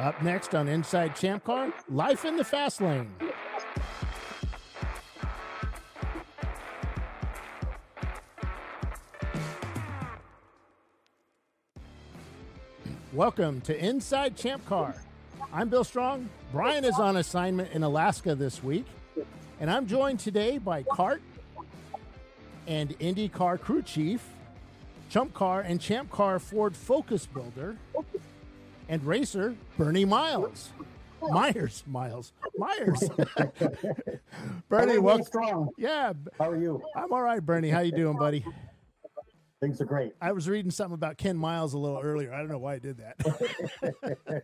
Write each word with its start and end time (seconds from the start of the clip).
Up 0.00 0.22
next 0.22 0.54
on 0.54 0.66
Inside 0.66 1.14
Champ 1.14 1.44
Car, 1.44 1.70
Life 1.90 2.24
in 2.24 2.38
the 2.38 2.44
Fast 2.44 2.80
Lane. 2.80 3.10
Welcome 13.12 13.60
to 13.60 13.78
Inside 13.78 14.38
Champ 14.38 14.64
Car. 14.64 14.94
I'm 15.52 15.68
Bill 15.68 15.84
Strong. 15.84 16.30
Brian 16.50 16.86
is 16.86 16.98
on 16.98 17.18
assignment 17.18 17.70
in 17.72 17.82
Alaska 17.82 18.34
this 18.34 18.64
week, 18.64 18.86
and 19.60 19.70
I'm 19.70 19.86
joined 19.86 20.18
today 20.18 20.56
by 20.56 20.82
CART 20.82 21.20
and 22.66 22.98
IndyCar 23.00 23.60
crew 23.60 23.82
chief, 23.82 24.26
Chump 25.10 25.34
Car 25.34 25.60
and 25.60 25.78
Champ 25.78 26.10
Car 26.10 26.38
Ford 26.38 26.74
Focus 26.74 27.26
builder, 27.26 27.76
and 28.90 29.02
racer 29.04 29.54
Bernie 29.78 30.04
Miles. 30.04 30.70
Myers, 31.22 31.84
Miles, 31.86 32.32
Myers. 32.58 33.08
Bernie, 34.68 34.98
welcome. 34.98 35.24
strong. 35.24 35.68
Yeah, 35.78 36.14
How 36.38 36.50
are 36.50 36.56
you? 36.56 36.82
I'm 36.96 37.12
all 37.12 37.22
right, 37.22 37.44
Bernie. 37.44 37.70
How 37.70 37.80
you 37.80 37.92
doing, 37.92 38.16
buddy? 38.16 38.44
Things 39.60 39.80
are 39.82 39.84
great. 39.84 40.14
I 40.20 40.32
was 40.32 40.48
reading 40.48 40.70
something 40.70 40.94
about 40.94 41.18
Ken 41.18 41.36
Miles 41.36 41.74
a 41.74 41.78
little 41.78 42.00
earlier. 42.00 42.32
I 42.32 42.38
don't 42.38 42.48
know 42.48 42.58
why 42.58 42.74
I 42.74 42.78
did 42.78 42.96
that. 42.98 43.16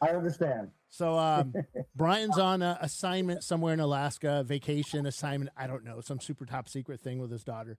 I 0.00 0.10
understand. 0.10 0.70
So 0.88 1.18
um, 1.18 1.52
Brian's 1.96 2.38
on 2.38 2.62
a 2.62 2.78
assignment 2.80 3.42
somewhere 3.42 3.74
in 3.74 3.80
Alaska, 3.80 4.44
vacation 4.46 5.06
assignment. 5.06 5.50
I 5.56 5.66
don't 5.66 5.84
know, 5.84 6.00
some 6.00 6.20
super 6.20 6.46
top 6.46 6.68
secret 6.68 7.00
thing 7.00 7.18
with 7.18 7.32
his 7.32 7.42
daughter. 7.42 7.76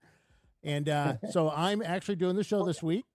And 0.62 0.88
uh, 0.88 1.14
so 1.30 1.50
I'm 1.50 1.80
actually 1.82 2.16
doing 2.16 2.36
the 2.36 2.44
show 2.44 2.64
this 2.64 2.82
week. 2.82 3.06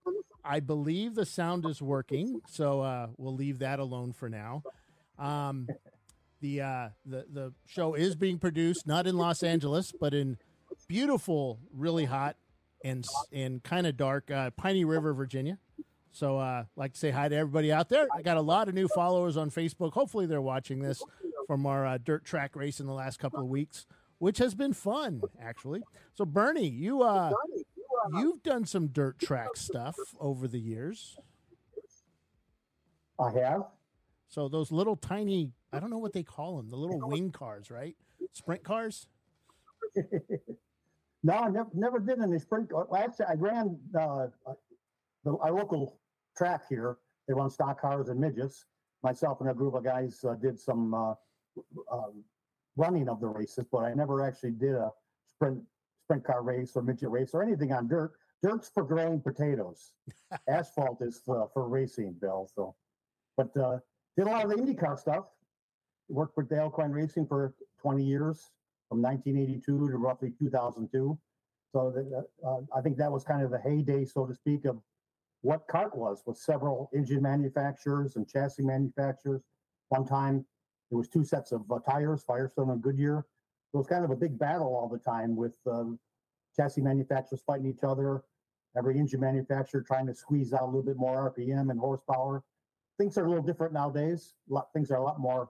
I 0.45 0.59
believe 0.59 1.15
the 1.15 1.25
sound 1.25 1.65
is 1.65 1.81
working, 1.81 2.41
so 2.49 2.81
uh, 2.81 3.07
we'll 3.17 3.35
leave 3.35 3.59
that 3.59 3.79
alone 3.79 4.13
for 4.13 4.29
now. 4.29 4.63
Um, 5.17 5.67
the 6.41 6.61
uh, 6.61 6.89
the 7.05 7.25
the 7.31 7.53
show 7.65 7.93
is 7.93 8.15
being 8.15 8.37
produced 8.37 8.85
not 8.85 9.07
in 9.07 9.17
Los 9.17 9.43
Angeles, 9.43 9.93
but 9.97 10.13
in 10.13 10.37
beautiful, 10.87 11.59
really 11.73 12.05
hot 12.05 12.35
and 12.83 13.05
and 13.31 13.63
kind 13.63 13.87
of 13.87 13.95
dark 13.95 14.29
uh, 14.29 14.51
Piney 14.51 14.85
River, 14.85 15.13
Virginia. 15.13 15.57
So, 16.11 16.37
uh, 16.37 16.65
like 16.75 16.93
to 16.93 16.99
say 16.99 17.09
hi 17.09 17.27
to 17.27 17.35
everybody 17.35 17.71
out 17.71 17.89
there. 17.89 18.07
I 18.15 18.21
got 18.21 18.37
a 18.37 18.41
lot 18.41 18.67
of 18.67 18.75
new 18.75 18.87
followers 18.89 19.35
on 19.35 19.49
Facebook. 19.49 19.93
Hopefully, 19.93 20.27
they're 20.27 20.41
watching 20.41 20.79
this 20.79 21.01
from 21.47 21.65
our 21.65 21.85
uh, 21.85 21.97
dirt 21.97 22.23
track 22.23 22.55
race 22.55 22.79
in 22.79 22.85
the 22.85 22.93
last 22.93 23.17
couple 23.17 23.39
of 23.39 23.47
weeks, 23.47 23.87
which 24.19 24.37
has 24.37 24.53
been 24.53 24.73
fun, 24.73 25.21
actually. 25.41 25.81
So, 26.13 26.23
Bernie, 26.23 26.67
you 26.67 27.01
uh, 27.01 27.31
you've 28.13 28.43
done 28.43 28.65
some 28.65 28.87
dirt 28.87 29.19
track 29.19 29.49
stuff 29.55 29.95
over 30.19 30.47
the 30.47 30.59
years. 30.59 31.17
I 33.19 33.31
have. 33.31 33.63
So 34.29 34.47
those 34.47 34.71
little 34.71 34.95
tiny, 34.95 35.51
I 35.71 35.79
don't 35.79 35.89
know 35.89 35.99
what 35.99 36.13
they 36.13 36.23
call 36.23 36.57
them, 36.57 36.69
the 36.69 36.75
little 36.75 36.99
wing 37.07 37.31
cars, 37.31 37.69
right? 37.69 37.95
Sprint 38.33 38.63
cars. 38.63 39.07
No, 41.23 41.33
I 41.33 41.49
never, 41.49 41.69
never 41.73 41.99
did 41.99 42.19
any 42.21 42.37
sprint. 42.37 42.71
Well, 42.71 42.87
actually, 42.95 43.25
I 43.27 43.33
ran 43.35 43.79
uh, 43.97 44.27
the, 45.23 45.37
our 45.37 45.53
local 45.53 45.97
track 46.37 46.63
here. 46.67 46.97
They 47.27 47.33
run 47.33 47.49
stock 47.49 47.79
cars 47.79 48.09
and 48.09 48.19
midgets. 48.19 48.65
Myself 49.03 49.39
and 49.39 49.49
a 49.49 49.53
group 49.53 49.73
of 49.73 49.83
guys 49.85 50.23
uh, 50.27 50.33
did 50.33 50.59
some 50.59 50.93
uh, 50.93 51.13
uh, 51.91 52.07
running 52.75 53.07
of 53.07 53.21
the 53.21 53.27
races, 53.27 53.65
but 53.71 53.79
I 53.79 53.93
never 53.93 54.25
actually 54.25 54.51
did 54.51 54.75
a 54.75 54.91
sprint 55.33 55.61
sprint 56.03 56.23
car 56.23 56.43
race 56.43 56.73
or 56.75 56.81
midget 56.81 57.09
race 57.09 57.31
or 57.33 57.41
anything 57.41 57.71
on 57.71 57.87
dirt. 57.87 58.11
Dirt's 58.41 58.69
for 58.69 58.83
growing 58.83 59.21
potatoes. 59.21 59.93
Asphalt 60.49 61.01
is 61.01 61.21
for, 61.25 61.49
for 61.53 61.67
racing, 61.67 62.15
Bill. 62.19 62.49
So, 62.53 62.75
but 63.37 63.55
uh, 63.57 63.79
did 64.17 64.27
a 64.27 64.29
lot 64.29 64.43
of 64.43 64.49
the 64.49 64.57
IndyCar 64.57 64.99
stuff. 64.99 65.25
Worked 66.09 66.35
for 66.35 66.43
Dale 66.43 66.69
Coyne 66.69 66.91
Racing 66.91 67.25
for 67.25 67.55
20 67.81 68.03
years, 68.03 68.51
from 68.89 69.01
1982 69.01 69.89
to 69.89 69.97
roughly 69.97 70.33
2002. 70.37 71.17
So 71.71 71.91
that, 71.91 72.27
uh, 72.45 72.77
I 72.77 72.81
think 72.81 72.97
that 72.97 73.11
was 73.11 73.23
kind 73.23 73.41
of 73.41 73.49
the 73.49 73.59
heyday, 73.59 74.05
so 74.05 74.25
to 74.25 74.35
speak, 74.35 74.65
of 74.65 74.77
what 75.41 75.67
CART 75.67 75.97
was, 75.97 76.21
with 76.25 76.37
several 76.37 76.89
engine 76.93 77.21
manufacturers 77.21 78.17
and 78.17 78.27
chassis 78.27 78.63
manufacturers. 78.63 79.41
One 79.89 80.05
time, 80.05 80.45
there 80.91 80.97
was 80.97 81.07
two 81.07 81.23
sets 81.23 81.51
of 81.53 81.63
uh, 81.71 81.79
tires, 81.79 82.23
Firestone 82.23 82.69
and 82.69 82.81
Goodyear. 82.81 83.25
So 83.73 83.79
it 83.79 83.79
was 83.79 83.87
kind 83.87 84.05
of 84.05 84.11
a 84.11 84.15
big 84.15 84.37
battle 84.37 84.75
all 84.75 84.87
the 84.87 84.99
time 84.99 85.35
with 85.35 85.57
um, 85.65 85.97
chassis 86.55 86.81
manufacturers 86.81 87.41
fighting 87.45 87.65
each 87.65 87.83
other. 87.83 88.23
Every 88.77 88.99
engine 88.99 89.19
manufacturer 89.19 89.81
trying 89.81 90.05
to 90.07 90.13
squeeze 90.13 90.53
out 90.53 90.61
a 90.61 90.65
little 90.65 90.83
bit 90.83 90.95
more 90.95 91.33
RPM 91.35 91.71
and 91.71 91.79
horsepower. 91.79 92.43
Things 92.99 93.17
are 93.17 93.25
a 93.25 93.27
little 93.27 93.43
different 93.43 93.73
nowadays. 93.73 94.35
A 94.51 94.53
lot, 94.53 94.67
things 94.73 94.91
are 94.91 94.97
a 94.97 95.03
lot 95.03 95.19
more, 95.19 95.49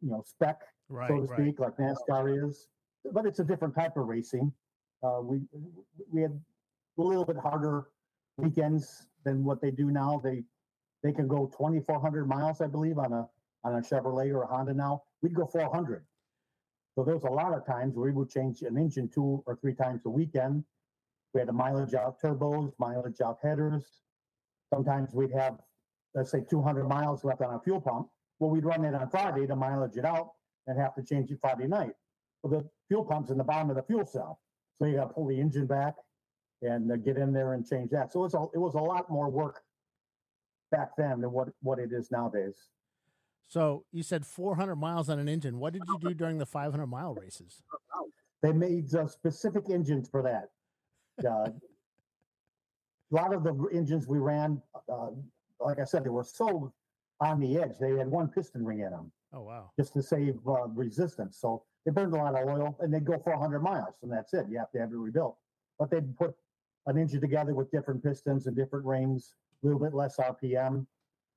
you 0.00 0.10
know, 0.10 0.22
spec, 0.24 0.60
Right, 0.88 1.08
so 1.08 1.16
to 1.16 1.22
right. 1.22 1.40
speak, 1.40 1.58
like 1.58 1.76
NASCAR 1.76 2.48
is. 2.48 2.68
But 3.12 3.26
it's 3.26 3.40
a 3.40 3.44
different 3.44 3.74
type 3.74 3.96
of 3.96 4.06
racing. 4.06 4.52
Uh, 5.02 5.20
we 5.22 5.40
we 6.12 6.22
had 6.22 6.40
a 6.98 7.02
little 7.02 7.24
bit 7.24 7.36
harder 7.36 7.88
weekends 8.36 9.08
than 9.24 9.44
what 9.44 9.60
they 9.60 9.72
do 9.72 9.90
now. 9.90 10.20
They 10.22 10.44
they 11.02 11.12
can 11.12 11.26
go 11.26 11.46
2,400 11.46 12.28
miles, 12.28 12.60
I 12.60 12.68
believe, 12.68 12.98
on 12.98 13.12
a 13.12 13.28
on 13.64 13.74
a 13.74 13.80
Chevrolet 13.80 14.32
or 14.32 14.44
a 14.44 14.46
Honda 14.46 14.74
now. 14.74 15.02
We'd 15.22 15.34
go 15.34 15.46
400. 15.46 16.04
So 16.96 17.04
there's 17.04 17.24
a 17.24 17.30
lot 17.30 17.52
of 17.52 17.66
times 17.66 17.94
we 17.94 18.10
would 18.10 18.30
change 18.30 18.62
an 18.62 18.78
engine 18.78 19.08
two 19.08 19.42
or 19.46 19.56
three 19.56 19.74
times 19.74 20.00
a 20.06 20.10
weekend. 20.10 20.64
We 21.34 21.40
had 21.40 21.48
a 21.50 21.52
mileage 21.52 21.92
out 21.92 22.20
turbos, 22.20 22.72
mileage 22.78 23.20
out 23.20 23.38
headers. 23.42 23.84
Sometimes 24.72 25.12
we'd 25.12 25.32
have, 25.32 25.58
let's 26.14 26.30
say, 26.30 26.40
200 26.48 26.88
miles 26.88 27.22
left 27.22 27.42
on 27.42 27.50
our 27.50 27.60
fuel 27.60 27.82
pump. 27.82 28.08
Well, 28.38 28.50
we'd 28.50 28.64
run 28.64 28.82
it 28.84 28.94
on 28.94 29.10
Friday 29.10 29.46
to 29.46 29.54
mileage 29.54 29.98
it 29.98 30.06
out 30.06 30.30
and 30.66 30.78
have 30.78 30.94
to 30.94 31.02
change 31.02 31.30
it 31.30 31.38
Friday 31.40 31.66
night. 31.66 31.92
The 32.42 32.66
fuel 32.88 33.04
pump's 33.04 33.30
in 33.30 33.36
the 33.36 33.44
bottom 33.44 33.68
of 33.68 33.76
the 33.76 33.82
fuel 33.82 34.06
cell, 34.06 34.40
so 34.78 34.86
you 34.86 34.96
got 34.96 35.08
to 35.08 35.14
pull 35.14 35.26
the 35.26 35.38
engine 35.38 35.66
back 35.66 35.94
and 36.62 36.90
uh, 36.90 36.96
get 36.96 37.18
in 37.18 37.32
there 37.32 37.52
and 37.52 37.68
change 37.68 37.90
that. 37.90 38.12
So 38.12 38.24
it's 38.24 38.34
a, 38.34 38.46
it 38.54 38.58
was 38.58 38.74
a 38.74 38.80
lot 38.80 39.10
more 39.10 39.28
work 39.28 39.62
back 40.70 40.90
then 40.96 41.20
than 41.20 41.32
what 41.32 41.48
what 41.60 41.78
it 41.78 41.92
is 41.92 42.10
nowadays. 42.10 42.56
So 43.48 43.84
you 43.92 44.02
said 44.02 44.26
400 44.26 44.76
miles 44.76 45.08
on 45.08 45.18
an 45.18 45.28
engine. 45.28 45.58
What 45.58 45.72
did 45.72 45.82
you 45.88 45.98
do 46.00 46.14
during 46.14 46.38
the 46.38 46.46
500 46.46 46.86
mile 46.86 47.14
races? 47.14 47.62
They 48.42 48.52
made 48.52 48.94
uh, 48.94 49.06
specific 49.06 49.70
engines 49.70 50.08
for 50.08 50.22
that. 50.22 50.50
Uh, 51.26 51.50
a 51.50 53.14
lot 53.14 53.32
of 53.32 53.44
the 53.44 53.54
engines 53.72 54.06
we 54.06 54.18
ran, 54.18 54.60
uh, 54.92 55.08
like 55.60 55.78
I 55.78 55.84
said, 55.84 56.04
they 56.04 56.10
were 56.10 56.24
so 56.24 56.72
on 57.20 57.40
the 57.40 57.56
edge. 57.58 57.78
They 57.80 57.96
had 57.96 58.08
one 58.08 58.28
piston 58.28 58.64
ring 58.64 58.80
in 58.80 58.90
them 58.90 59.10
Oh 59.32 59.42
wow. 59.42 59.70
just 59.78 59.92
to 59.94 60.02
save 60.02 60.36
uh, 60.46 60.66
resistance. 60.68 61.38
So 61.40 61.62
they 61.84 61.92
burned 61.92 62.12
a 62.12 62.16
lot 62.16 62.34
of 62.40 62.48
oil 62.48 62.76
and 62.80 62.92
they'd 62.92 63.04
go 63.04 63.18
400 63.24 63.60
miles, 63.60 63.94
and 64.02 64.12
that's 64.12 64.34
it. 64.34 64.46
You 64.50 64.58
have 64.58 64.70
to 64.72 64.78
have 64.80 64.90
it 64.92 64.96
rebuilt. 64.96 65.38
But 65.78 65.90
they'd 65.90 66.16
put 66.16 66.34
an 66.86 66.98
engine 66.98 67.20
together 67.20 67.54
with 67.54 67.70
different 67.70 68.02
pistons 68.02 68.46
and 68.46 68.56
different 68.56 68.84
rings, 68.84 69.34
a 69.62 69.66
little 69.66 69.80
bit 69.80 69.94
less 69.94 70.16
RPM. 70.18 70.84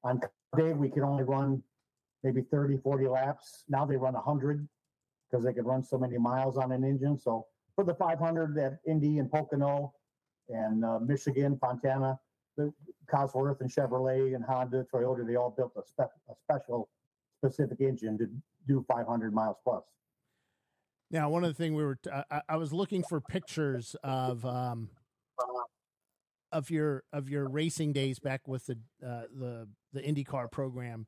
On 0.04 0.20
day, 0.58 0.74
we 0.74 0.90
could 0.90 1.04
only 1.04 1.24
run 1.24 1.62
maybe 2.24 2.42
30, 2.42 2.78
40 2.78 3.08
laps. 3.08 3.64
Now 3.70 3.86
they 3.86 3.96
run 3.96 4.14
100 4.14 4.68
because 5.30 5.46
they 5.46 5.54
could 5.54 5.66
run 5.66 5.84
so 5.84 5.98
many 5.98 6.18
miles 6.18 6.58
on 6.58 6.72
an 6.72 6.84
engine. 6.84 7.18
So 7.18 7.46
for 7.76 7.84
the 7.84 7.94
500 7.94 8.58
at 8.58 8.80
Indy 8.86 9.20
and 9.20 9.32
Pocono 9.32 9.94
and 10.50 10.84
uh, 10.84 11.00
Michigan, 11.00 11.58
Fontana, 11.60 12.20
the 12.58 12.74
Cosworth 13.08 13.62
and 13.62 13.72
Chevrolet 13.72 14.36
and 14.36 14.44
Honda, 14.44 14.86
Toyota, 14.94 15.26
they 15.26 15.36
all 15.36 15.52
built 15.52 15.72
a, 15.78 15.86
spe- 15.86 16.12
a 16.30 16.36
special 16.44 16.90
specific 17.38 17.80
engine 17.80 18.18
to 18.18 18.28
do 18.68 18.84
500 18.88 19.34
miles 19.34 19.58
plus. 19.64 19.84
Now, 21.12 21.30
one 21.30 21.44
of 21.44 21.50
the 21.50 21.54
things 21.56 21.74
we 21.76 21.84
were, 21.84 21.96
t- 21.96 22.10
I, 22.30 22.42
I 22.50 22.58
was 22.58 22.74
looking 22.74 23.04
for 23.04 23.22
pictures 23.22 23.96
of, 24.04 24.46
um, 24.46 24.90
of 26.52 26.70
your 26.70 27.04
of 27.14 27.30
your 27.30 27.48
racing 27.48 27.94
days 27.94 28.20
back 28.20 28.48
with 28.48 28.66
the 28.66 28.78
uh, 29.06 29.22
the 29.32 29.68
the 29.94 30.02
IndyCar 30.02 30.52
program, 30.52 31.06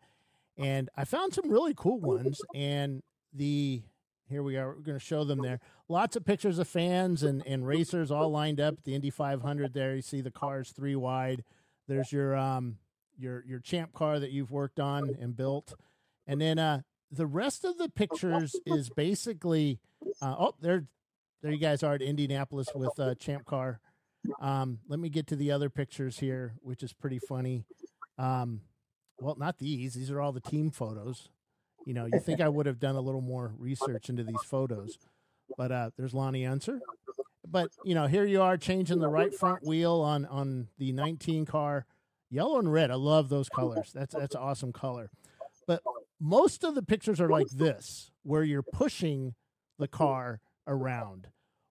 and 0.57 0.89
I 0.95 1.05
found 1.05 1.33
some 1.33 1.49
really 1.49 1.73
cool 1.75 1.99
ones. 1.99 2.39
And 2.55 3.01
the 3.33 3.83
here 4.27 4.43
we 4.43 4.57
are, 4.57 4.69
we're 4.69 4.81
going 4.81 4.97
to 4.97 5.03
show 5.03 5.23
them 5.25 5.39
there. 5.41 5.59
Lots 5.89 6.15
of 6.15 6.25
pictures 6.25 6.59
of 6.59 6.67
fans 6.67 7.23
and 7.23 7.45
and 7.45 7.65
racers 7.65 8.11
all 8.11 8.29
lined 8.29 8.59
up. 8.59 8.75
at 8.75 8.83
The 8.83 8.95
Indy 8.95 9.09
500 9.09 9.73
there, 9.73 9.95
you 9.95 10.01
see 10.01 10.21
the 10.21 10.31
cars 10.31 10.71
three 10.71 10.95
wide. 10.95 11.43
There's 11.87 12.11
your 12.11 12.35
um 12.35 12.77
your 13.17 13.43
your 13.45 13.59
champ 13.59 13.93
car 13.93 14.19
that 14.19 14.31
you've 14.31 14.51
worked 14.51 14.79
on 14.79 15.15
and 15.19 15.35
built, 15.35 15.73
and 16.27 16.39
then 16.39 16.59
uh 16.59 16.81
the 17.11 17.27
rest 17.27 17.65
of 17.65 17.77
the 17.77 17.89
pictures 17.89 18.55
is 18.65 18.89
basically 18.89 19.79
uh, 20.21 20.35
oh 20.37 20.55
there 20.61 20.85
there 21.41 21.51
you 21.51 21.59
guys 21.59 21.83
are 21.83 21.95
at 21.95 22.01
Indianapolis 22.01 22.67
with 22.75 22.97
uh, 22.99 23.15
champ 23.15 23.45
car. 23.45 23.79
Um, 24.39 24.79
let 24.87 24.99
me 24.99 25.09
get 25.09 25.27
to 25.27 25.35
the 25.35 25.51
other 25.51 25.69
pictures 25.69 26.19
here, 26.19 26.53
which 26.61 26.83
is 26.83 26.93
pretty 26.93 27.19
funny. 27.19 27.65
Um, 28.19 28.61
well, 29.21 29.35
not 29.37 29.59
these; 29.59 29.93
these 29.93 30.11
are 30.11 30.19
all 30.19 30.31
the 30.31 30.41
team 30.41 30.71
photos. 30.71 31.29
You 31.85 31.93
know, 31.93 32.05
you 32.05 32.19
think 32.19 32.41
I 32.41 32.49
would 32.49 32.65
have 32.65 32.79
done 32.79 32.95
a 32.95 33.01
little 33.01 33.21
more 33.21 33.53
research 33.57 34.09
into 34.09 34.23
these 34.23 34.43
photos, 34.45 34.97
but 35.57 35.71
uh, 35.71 35.89
there's 35.97 36.13
Loni 36.13 36.49
Unser. 36.49 36.79
But 37.47 37.71
you 37.83 37.95
know, 37.95 38.07
here 38.07 38.25
you 38.25 38.41
are 38.41 38.57
changing 38.57 38.99
the 38.99 39.09
right 39.09 39.33
front 39.33 39.65
wheel 39.65 40.01
on 40.01 40.25
on 40.25 40.67
the 40.77 40.91
19 40.91 41.45
car 41.45 41.85
Yellow 42.31 42.59
and 42.59 42.71
red. 42.71 42.89
I 42.91 42.95
love 42.95 43.27
those 43.27 43.49
colors. 43.49 43.91
That's 43.93 44.15
that's 44.15 44.35
awesome 44.35 44.71
color. 44.71 45.11
But 45.67 45.83
most 46.19 46.63
of 46.63 46.75
the 46.75 46.81
pictures 46.81 47.19
are 47.19 47.29
like 47.29 47.49
this, 47.49 48.09
where 48.23 48.43
you're 48.43 48.63
pushing 48.63 49.35
the 49.77 49.89
car 49.89 50.39
around. 50.65 51.27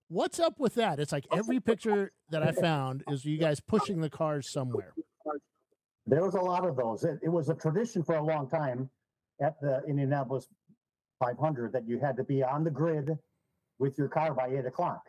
What's 0.09 0.39
up 0.39 0.61
with 0.61 0.75
that? 0.75 1.01
It's 1.01 1.13
like 1.13 1.27
every 1.33 1.61
picture 1.61 2.13
that 2.31 2.43
I 2.43 2.53
found 2.53 3.05
is 3.09 3.25
you 3.25 3.39
guys 3.39 3.61
pushing 3.61 4.03
the 4.03 4.11
cars 4.11 4.51
somewhere. 4.51 4.93
There 6.11 6.25
was 6.25 6.35
a 6.35 6.41
lot 6.41 6.67
of 6.67 6.75
those. 6.75 7.05
It, 7.05 7.21
it 7.23 7.29
was 7.29 7.51
a 7.51 7.55
tradition 7.55 8.03
for 8.03 8.17
a 8.17 8.23
long 8.23 8.49
time 8.49 8.91
at 9.41 9.61
the 9.61 9.81
Indianapolis 9.87 10.49
500 11.21 11.73
that 11.73 11.87
you 11.87 12.01
had 12.01 12.17
to 12.17 12.25
be 12.25 12.43
on 12.43 12.65
the 12.65 12.71
grid 12.71 13.17
with 13.79 13.97
your 13.97 14.09
car 14.09 14.35
by 14.35 14.49
eight 14.49 14.67
o'clock, 14.67 15.03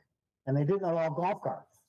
and 0.46 0.56
they 0.56 0.64
didn't 0.64 0.84
allow 0.84 1.10
golf 1.10 1.42
carts. 1.42 1.80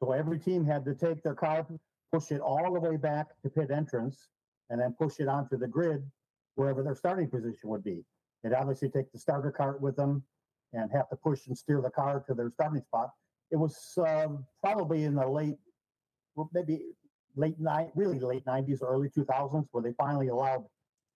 So 0.00 0.10
every 0.10 0.40
team 0.40 0.66
had 0.66 0.84
to 0.86 0.94
take 0.94 1.22
their 1.22 1.36
car, 1.36 1.64
push 2.12 2.32
it 2.32 2.40
all 2.40 2.72
the 2.72 2.80
way 2.80 2.96
back 2.96 3.28
to 3.44 3.48
pit 3.48 3.70
entrance, 3.70 4.26
and 4.70 4.80
then 4.80 4.92
push 4.98 5.20
it 5.20 5.28
onto 5.28 5.56
the 5.56 5.68
grid 5.68 6.02
wherever 6.56 6.82
their 6.82 6.96
starting 6.96 7.30
position 7.30 7.68
would 7.68 7.84
be. 7.84 8.04
They'd 8.42 8.54
obviously 8.54 8.88
take 8.88 9.12
the 9.12 9.20
starter 9.20 9.52
cart 9.52 9.80
with 9.80 9.94
them 9.94 10.24
and 10.72 10.90
have 10.90 11.08
to 11.10 11.16
push 11.16 11.46
and 11.46 11.56
steer 11.56 11.80
the 11.80 11.90
car 11.90 12.24
to 12.26 12.34
their 12.34 12.50
starting 12.50 12.82
spot. 12.82 13.10
It 13.52 13.56
was 13.56 13.96
um, 13.98 14.44
probably 14.60 15.04
in 15.04 15.14
the 15.14 15.28
late, 15.28 15.58
maybe 16.52 16.80
late 17.36 17.58
night, 17.58 17.90
really 17.94 18.18
late 18.18 18.44
90s, 18.44 18.82
early 18.82 19.08
2000s, 19.08 19.66
where 19.72 19.82
they 19.82 19.92
finally 19.92 20.28
allowed 20.28 20.64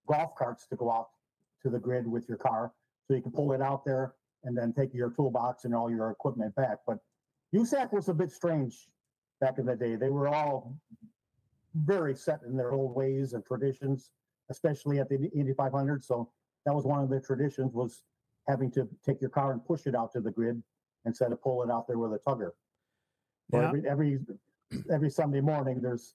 golf 0.08 0.34
carts 0.36 0.66
to 0.68 0.76
go 0.76 0.90
out 0.90 1.08
to 1.62 1.70
the 1.70 1.78
grid 1.78 2.06
with 2.06 2.28
your 2.28 2.38
car 2.38 2.72
so 3.06 3.14
you 3.14 3.22
can 3.22 3.32
pull 3.32 3.52
it 3.52 3.62
out 3.62 3.84
there 3.84 4.14
and 4.44 4.56
then 4.56 4.72
take 4.72 4.94
your 4.94 5.10
toolbox 5.10 5.64
and 5.64 5.74
all 5.74 5.90
your 5.90 6.10
equipment 6.10 6.54
back. 6.54 6.78
But 6.86 6.98
USAC 7.54 7.92
was 7.92 8.08
a 8.08 8.14
bit 8.14 8.30
strange 8.30 8.88
back 9.40 9.58
in 9.58 9.66
the 9.66 9.76
day. 9.76 9.96
They 9.96 10.10
were 10.10 10.28
all 10.28 10.76
very 11.74 12.14
set 12.14 12.40
in 12.46 12.56
their 12.56 12.72
old 12.72 12.94
ways 12.94 13.32
and 13.32 13.44
traditions, 13.44 14.10
especially 14.50 14.98
at 14.98 15.08
the 15.08 15.30
Indy 15.34 15.52
500. 15.52 16.04
So 16.04 16.30
that 16.64 16.74
was 16.74 16.84
one 16.84 17.02
of 17.02 17.10
the 17.10 17.20
traditions 17.20 17.72
was 17.74 18.02
having 18.48 18.70
to 18.72 18.88
take 19.04 19.20
your 19.20 19.30
car 19.30 19.52
and 19.52 19.64
push 19.64 19.86
it 19.86 19.94
out 19.94 20.12
to 20.12 20.20
the 20.20 20.30
grid 20.30 20.62
instead 21.04 21.32
of 21.32 21.42
pulling 21.42 21.68
it 21.68 21.72
out 21.72 21.86
there 21.86 21.98
with 21.98 22.12
a 22.12 22.18
tugger. 22.18 22.50
Yeah. 23.52 23.68
Every, 23.68 23.88
every 23.88 24.18
every 24.90 25.10
Sunday 25.10 25.40
morning, 25.40 25.80
there's 25.80 26.14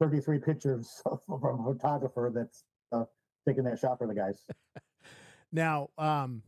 33 0.00 0.38
pictures 0.38 1.02
from 1.26 1.60
a 1.60 1.72
photographer 1.72 2.30
that's 2.34 2.64
uh, 2.92 3.04
taking 3.46 3.64
that 3.64 3.78
shot 3.78 3.98
for 3.98 4.06
the 4.06 4.14
guys. 4.14 4.44
now, 5.52 5.90
um, 5.98 6.42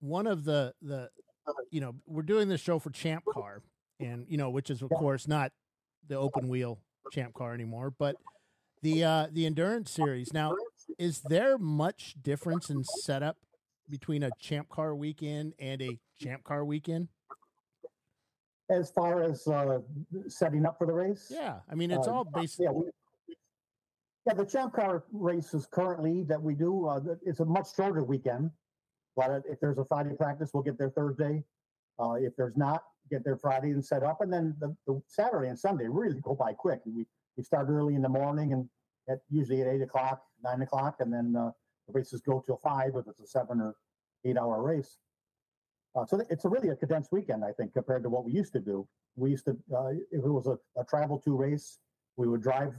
one 0.00 0.26
of 0.26 0.44
the 0.44 0.74
the 0.82 1.08
you 1.70 1.80
know 1.80 1.94
we're 2.06 2.22
doing 2.22 2.48
this 2.48 2.60
show 2.60 2.78
for 2.78 2.90
Champ 2.90 3.24
Car, 3.32 3.62
and 4.00 4.26
you 4.28 4.36
know 4.36 4.50
which 4.50 4.70
is 4.70 4.82
of 4.82 4.90
yeah. 4.92 4.98
course 4.98 5.26
not 5.26 5.52
the 6.06 6.16
open 6.16 6.48
wheel 6.48 6.78
Champ 7.12 7.34
Car 7.34 7.54
anymore, 7.54 7.90
but 7.90 8.16
the 8.82 9.04
uh, 9.04 9.26
the 9.32 9.46
endurance 9.46 9.90
series. 9.90 10.32
Now, 10.32 10.54
is 10.98 11.20
there 11.20 11.58
much 11.58 12.14
difference 12.20 12.70
in 12.70 12.84
setup 12.84 13.38
between 13.88 14.22
a 14.22 14.30
Champ 14.38 14.68
Car 14.68 14.94
weekend 14.94 15.54
and 15.58 15.80
a 15.82 15.98
Champ 16.20 16.44
Car 16.44 16.64
weekend? 16.64 17.08
As 18.70 18.90
far 18.90 19.22
as 19.22 19.46
uh, 19.46 19.80
setting 20.26 20.64
up 20.64 20.78
for 20.78 20.86
the 20.86 20.92
race, 20.92 21.30
yeah, 21.30 21.56
I 21.70 21.74
mean 21.74 21.90
it's 21.90 22.08
uh, 22.08 22.12
all 22.12 22.24
basically. 22.24 22.64
Yeah, 22.64 22.70
we, 22.70 22.84
yeah, 24.26 24.34
the 24.34 24.46
Champ 24.46 24.72
Car 24.72 25.04
races 25.12 25.68
currently 25.70 26.22
that 26.24 26.42
we 26.42 26.54
do, 26.54 26.86
uh, 26.86 27.00
it's 27.26 27.40
a 27.40 27.44
much 27.44 27.74
shorter 27.76 28.02
weekend. 28.02 28.50
But 29.16 29.42
if 29.48 29.60
there's 29.60 29.76
a 29.76 29.84
Friday 29.84 30.14
practice, 30.16 30.50
we'll 30.54 30.62
get 30.62 30.78
there 30.78 30.90
Thursday. 30.90 31.44
Uh, 31.98 32.14
if 32.14 32.34
there's 32.36 32.56
not, 32.56 32.84
get 33.10 33.22
there 33.22 33.36
Friday 33.36 33.70
and 33.70 33.84
set 33.84 34.02
up, 34.02 34.22
and 34.22 34.32
then 34.32 34.56
the, 34.60 34.74
the 34.86 35.00
Saturday 35.08 35.48
and 35.48 35.58
Sunday 35.58 35.86
really 35.88 36.20
go 36.22 36.34
by 36.34 36.54
quick. 36.54 36.80
We 36.86 37.06
we 37.36 37.42
start 37.42 37.68
early 37.68 37.94
in 37.94 38.02
the 38.02 38.08
morning 38.08 38.52
and 38.52 38.68
at 39.08 39.18
usually 39.28 39.60
at 39.60 39.68
eight 39.68 39.82
o'clock, 39.82 40.22
nine 40.42 40.62
o'clock, 40.62 40.96
and 41.00 41.12
then 41.12 41.34
uh, 41.36 41.50
the 41.86 41.92
races 41.92 42.22
go 42.22 42.42
till 42.44 42.56
five 42.56 42.92
if 42.96 43.06
it's 43.06 43.20
a 43.20 43.26
seven 43.26 43.60
or 43.60 43.74
eight 44.24 44.38
hour 44.38 44.62
race. 44.62 44.98
Uh, 45.94 46.04
so 46.04 46.20
it's 46.28 46.44
a 46.44 46.48
really 46.48 46.70
a 46.70 46.76
condensed 46.76 47.12
weekend, 47.12 47.44
I 47.44 47.52
think, 47.52 47.72
compared 47.72 48.02
to 48.02 48.08
what 48.08 48.24
we 48.24 48.32
used 48.32 48.52
to 48.54 48.60
do. 48.60 48.86
We 49.16 49.30
used 49.30 49.44
to, 49.44 49.52
uh, 49.74 49.90
if 50.10 50.24
it 50.24 50.28
was 50.28 50.46
a, 50.46 50.58
a 50.78 50.84
travel 50.84 51.18
to 51.20 51.36
race, 51.36 51.78
we 52.16 52.26
would 52.28 52.42
drive 52.42 52.74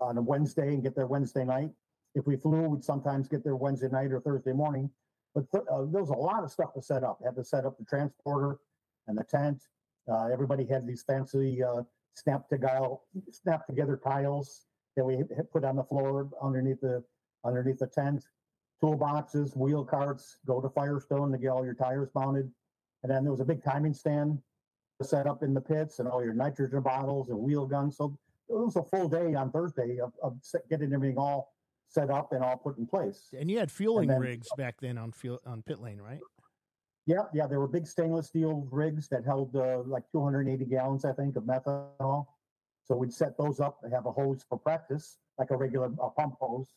on 0.00 0.16
a 0.18 0.22
Wednesday 0.22 0.68
and 0.74 0.82
get 0.82 0.94
there 0.94 1.06
Wednesday 1.06 1.44
night. 1.44 1.70
If 2.14 2.26
we 2.26 2.36
flew, 2.36 2.68
we'd 2.68 2.84
sometimes 2.84 3.28
get 3.28 3.42
there 3.42 3.56
Wednesday 3.56 3.88
night 3.88 4.12
or 4.12 4.20
Thursday 4.20 4.52
morning. 4.52 4.90
But 5.34 5.50
th- 5.52 5.64
uh, 5.70 5.84
there 5.90 6.00
was 6.00 6.10
a 6.10 6.14
lot 6.14 6.44
of 6.44 6.50
stuff 6.50 6.72
to 6.74 6.82
set 6.82 7.02
up. 7.02 7.18
Had 7.24 7.36
to 7.36 7.44
set 7.44 7.66
up 7.66 7.76
the 7.76 7.84
transporter 7.84 8.58
and 9.08 9.18
the 9.18 9.24
tent. 9.24 9.62
Uh, 10.10 10.28
everybody 10.32 10.64
had 10.64 10.86
these 10.86 11.02
fancy 11.02 11.62
uh, 11.62 11.82
snap 12.14 12.48
together 12.48 12.96
snap 13.30 13.66
together 13.66 14.00
tiles 14.02 14.62
that 14.96 15.04
we 15.04 15.22
put 15.52 15.64
on 15.64 15.76
the 15.76 15.84
floor 15.84 16.30
underneath 16.42 16.80
the 16.80 17.02
underneath 17.44 17.78
the 17.78 17.86
tent. 17.86 18.24
Toolboxes, 18.82 19.56
wheel 19.56 19.84
carts, 19.84 20.38
go 20.46 20.60
to 20.60 20.68
Firestone 20.68 21.32
to 21.32 21.38
get 21.38 21.48
all 21.48 21.64
your 21.64 21.74
tires 21.74 22.10
mounted. 22.14 22.50
And 23.02 23.10
then 23.10 23.24
there 23.24 23.30
was 23.30 23.40
a 23.40 23.44
big 23.44 23.62
timing 23.62 23.94
stand 23.94 24.38
set 25.02 25.26
up 25.26 25.42
in 25.42 25.52
the 25.52 25.60
pits 25.60 25.98
and 25.98 26.08
all 26.08 26.24
your 26.24 26.34
nitrogen 26.34 26.80
bottles 26.80 27.28
and 27.28 27.38
wheel 27.38 27.66
guns. 27.66 27.96
So 27.96 28.18
it 28.48 28.54
was 28.54 28.76
a 28.76 28.82
full 28.82 29.08
day 29.08 29.34
on 29.34 29.50
Thursday 29.50 29.98
of, 30.00 30.12
of 30.22 30.38
getting 30.70 30.92
everything 30.92 31.18
all 31.18 31.52
set 31.88 32.10
up 32.10 32.32
and 32.32 32.42
all 32.42 32.56
put 32.56 32.78
in 32.78 32.86
place. 32.86 33.28
And 33.38 33.50
you 33.50 33.58
had 33.58 33.70
fueling 33.70 34.08
then, 34.08 34.20
rigs 34.20 34.48
back 34.56 34.76
then 34.80 34.98
on 34.98 35.12
fuel 35.12 35.40
on 35.46 35.62
pit 35.62 35.80
lane, 35.80 35.98
right? 35.98 36.20
Yeah, 37.06 37.24
yeah, 37.32 37.46
there 37.46 37.60
were 37.60 37.68
big 37.68 37.86
stainless 37.86 38.26
steel 38.26 38.66
rigs 38.70 39.08
that 39.08 39.24
held 39.24 39.54
uh, 39.54 39.82
like 39.86 40.04
280 40.10 40.64
gallons, 40.64 41.04
I 41.04 41.12
think, 41.12 41.36
of 41.36 41.44
methanol. 41.44 42.26
So 42.84 42.96
we'd 42.96 43.12
set 43.12 43.38
those 43.38 43.60
up 43.60 43.78
and 43.82 43.92
have 43.92 44.06
a 44.06 44.12
hose 44.12 44.44
for 44.48 44.58
practice, 44.58 45.18
like 45.38 45.50
a 45.50 45.56
regular 45.56 45.86
a 46.00 46.10
pump 46.10 46.36
hose 46.40 46.72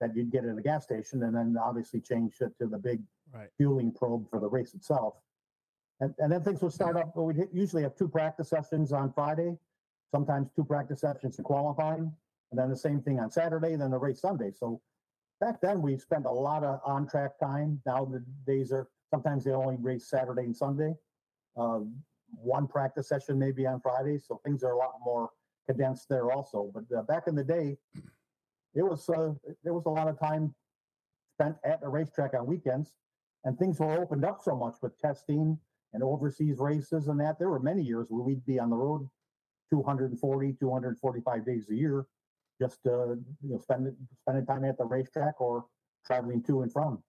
that 0.00 0.14
you'd 0.14 0.30
get 0.30 0.44
at 0.44 0.56
a 0.56 0.62
gas 0.62 0.84
station, 0.84 1.22
and 1.22 1.34
then 1.34 1.56
obviously 1.60 2.00
change 2.00 2.34
it 2.40 2.52
to 2.58 2.66
the 2.66 2.78
big 2.78 3.00
right. 3.34 3.48
fueling 3.56 3.92
probe 3.92 4.28
for 4.30 4.40
the 4.40 4.48
race 4.48 4.74
itself. 4.74 5.14
And, 6.00 6.14
and 6.18 6.30
then 6.30 6.42
things 6.42 6.62
would 6.62 6.72
start 6.72 6.96
up. 6.96 7.12
But 7.14 7.22
We'd 7.22 7.48
usually 7.52 7.82
have 7.82 7.96
two 7.96 8.08
practice 8.08 8.48
sessions 8.48 8.92
on 8.92 9.12
Friday, 9.12 9.56
sometimes 10.10 10.50
two 10.54 10.64
practice 10.64 11.00
sessions 11.00 11.38
in 11.38 11.44
qualifying, 11.44 12.12
and 12.50 12.58
then 12.58 12.70
the 12.70 12.76
same 12.76 13.00
thing 13.00 13.18
on 13.18 13.30
Saturday, 13.30 13.74
then 13.76 13.90
the 13.90 13.98
race 13.98 14.20
Sunday. 14.20 14.52
So 14.52 14.80
back 15.40 15.60
then 15.60 15.82
we 15.82 15.98
spent 15.98 16.26
a 16.26 16.30
lot 16.30 16.64
of 16.64 16.80
on 16.84 17.08
track 17.08 17.38
time. 17.38 17.80
Now 17.84 18.04
the 18.04 18.24
days 18.46 18.72
are 18.72 18.88
sometimes 19.10 19.44
they 19.44 19.52
only 19.52 19.76
race 19.76 20.08
Saturday 20.08 20.42
and 20.42 20.56
Sunday. 20.56 20.94
Um, 21.56 21.94
one 22.36 22.68
practice 22.68 23.08
session 23.08 23.38
maybe 23.38 23.66
on 23.66 23.80
Friday, 23.80 24.18
so 24.18 24.40
things 24.44 24.62
are 24.62 24.72
a 24.72 24.76
lot 24.76 24.94
more 25.04 25.30
condensed 25.66 26.08
there 26.08 26.30
also. 26.30 26.70
But 26.72 26.84
uh, 26.96 27.02
back 27.02 27.24
in 27.26 27.34
the 27.34 27.44
day, 27.44 27.76
it 28.74 28.82
was 28.82 29.08
uh, 29.08 29.32
there 29.64 29.74
was 29.74 29.86
a 29.86 29.90
lot 29.90 30.08
of 30.08 30.18
time 30.18 30.54
spent 31.34 31.56
at 31.64 31.80
the 31.80 31.88
racetrack 31.88 32.34
on 32.34 32.46
weekends, 32.46 32.94
and 33.44 33.58
things 33.58 33.78
were 33.78 34.00
opened 34.00 34.24
up 34.24 34.40
so 34.42 34.56
much 34.56 34.76
with 34.82 34.98
testing 34.98 35.58
and 35.92 36.02
overseas 36.02 36.58
races 36.58 37.08
and 37.08 37.18
that. 37.20 37.38
There 37.38 37.48
were 37.48 37.60
many 37.60 37.82
years 37.82 38.08
where 38.10 38.22
we'd 38.22 38.44
be 38.44 38.58
on 38.58 38.70
the 38.70 38.76
road 38.76 39.08
240, 39.70 40.52
245 40.60 41.46
days 41.46 41.68
a 41.70 41.74
year, 41.74 42.06
just 42.60 42.80
uh, 42.86 43.10
you 43.10 43.26
know 43.42 43.58
spending 43.58 43.96
spending 44.22 44.46
time 44.46 44.64
at 44.64 44.78
the 44.78 44.84
racetrack 44.84 45.40
or 45.40 45.66
traveling 46.04 46.42
to 46.44 46.62
and 46.62 46.72
from. 46.72 47.02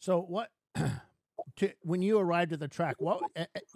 So 0.00 0.20
what? 0.20 0.50
To, 1.58 1.70
when 1.82 2.02
you 2.02 2.18
arrived 2.18 2.52
at 2.52 2.58
the 2.58 2.66
track, 2.66 2.96
what 2.98 3.20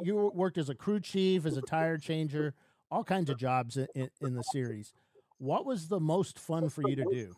you 0.00 0.32
worked 0.34 0.58
as 0.58 0.68
a 0.68 0.74
crew 0.74 0.98
chief, 0.98 1.46
as 1.46 1.56
a 1.56 1.62
tire 1.62 1.96
changer, 1.96 2.54
all 2.90 3.04
kinds 3.04 3.30
of 3.30 3.38
jobs 3.38 3.76
in, 3.76 4.10
in 4.20 4.34
the 4.34 4.42
series. 4.42 4.92
What 5.38 5.64
was 5.64 5.88
the 5.88 6.00
most 6.00 6.38
fun 6.38 6.68
for 6.68 6.82
you 6.88 6.96
to 6.96 7.04
do? 7.10 7.34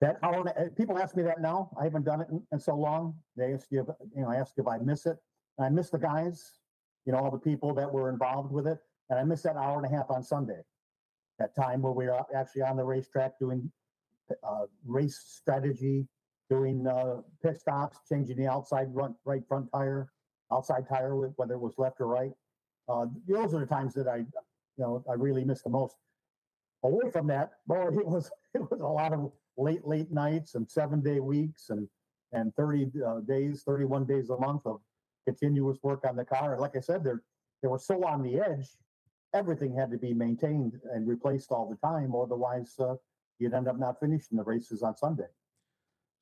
That 0.00 0.18
hour, 0.22 0.70
people 0.76 0.98
ask 0.98 1.16
me 1.16 1.22
that 1.24 1.40
now. 1.40 1.70
I 1.78 1.84
haven't 1.84 2.04
done 2.04 2.22
it 2.22 2.28
in, 2.30 2.42
in 2.52 2.58
so 2.58 2.74
long. 2.74 3.14
They 3.36 3.52
ask 3.52 3.66
you, 3.70 3.80
if, 3.80 3.86
you 4.16 4.22
know, 4.22 4.30
I 4.30 4.36
ask 4.36 4.54
if 4.56 4.66
I 4.66 4.78
miss 4.78 5.06
it. 5.06 5.18
And 5.58 5.66
I 5.66 5.68
miss 5.68 5.90
the 5.90 5.98
guys, 5.98 6.42
you 7.04 7.12
know, 7.12 7.18
all 7.18 7.30
the 7.30 7.38
people 7.38 7.74
that 7.74 7.92
were 7.92 8.08
involved 8.08 8.50
with 8.50 8.66
it, 8.66 8.78
and 9.10 9.18
I 9.18 9.24
miss 9.24 9.42
that 9.42 9.56
hour 9.56 9.76
and 9.76 9.84
a 9.84 9.94
half 9.94 10.10
on 10.10 10.22
Sunday. 10.22 10.60
That 11.38 11.54
time 11.54 11.82
where 11.82 11.92
we 11.92 12.06
were 12.06 12.20
actually 12.34 12.62
on 12.62 12.76
the 12.76 12.84
racetrack 12.84 13.38
doing 13.38 13.70
uh, 14.42 14.66
race 14.86 15.20
strategy, 15.26 16.08
doing 16.48 16.86
uh, 16.86 17.16
pit 17.42 17.60
stops, 17.60 17.98
changing 18.08 18.36
the 18.36 18.46
outside 18.46 18.92
front, 18.94 19.16
right 19.24 19.42
front 19.46 19.68
tire, 19.72 20.10
outside 20.50 20.88
tire, 20.88 21.14
whether 21.36 21.54
it 21.54 21.60
was 21.60 21.74
left 21.76 22.00
or 22.00 22.06
right. 22.06 22.32
Uh, 22.88 23.06
those 23.28 23.54
are 23.54 23.60
the 23.60 23.66
times 23.66 23.94
that 23.94 24.08
I, 24.08 24.24
you 24.80 24.86
know, 24.86 25.04
I 25.08 25.14
really 25.14 25.44
miss 25.44 25.62
the 25.62 25.70
most. 25.70 25.96
Away 26.82 27.10
from 27.12 27.26
that, 27.26 27.50
boy, 27.66 27.88
it 27.88 28.06
was 28.06 28.30
it 28.54 28.62
was 28.70 28.80
a 28.80 28.86
lot 28.86 29.12
of 29.12 29.30
late 29.58 29.86
late 29.86 30.10
nights 30.10 30.54
and 30.54 30.68
seven 30.68 31.02
day 31.02 31.20
weeks 31.20 31.68
and 31.68 31.86
and 32.32 32.54
30 32.54 32.92
uh, 33.04 33.20
days, 33.20 33.64
31 33.66 34.06
days 34.06 34.30
a 34.30 34.38
month 34.38 34.62
of 34.64 34.80
continuous 35.26 35.78
work 35.82 36.04
on 36.08 36.14
the 36.14 36.24
car. 36.24 36.52
And 36.52 36.60
like 36.60 36.76
I 36.76 36.80
said, 36.80 37.04
they're 37.04 37.22
they 37.62 37.68
were 37.68 37.78
so 37.78 38.02
on 38.04 38.22
the 38.22 38.40
edge, 38.40 38.68
everything 39.34 39.76
had 39.76 39.90
to 39.90 39.98
be 39.98 40.14
maintained 40.14 40.80
and 40.92 41.06
replaced 41.06 41.52
all 41.52 41.68
the 41.68 41.86
time, 41.86 42.14
otherwise 42.14 42.74
uh, 42.78 42.94
you'd 43.38 43.52
end 43.52 43.68
up 43.68 43.78
not 43.78 44.00
finishing 44.00 44.38
the 44.38 44.44
races 44.44 44.82
on 44.82 44.96
Sunday. 44.96 45.28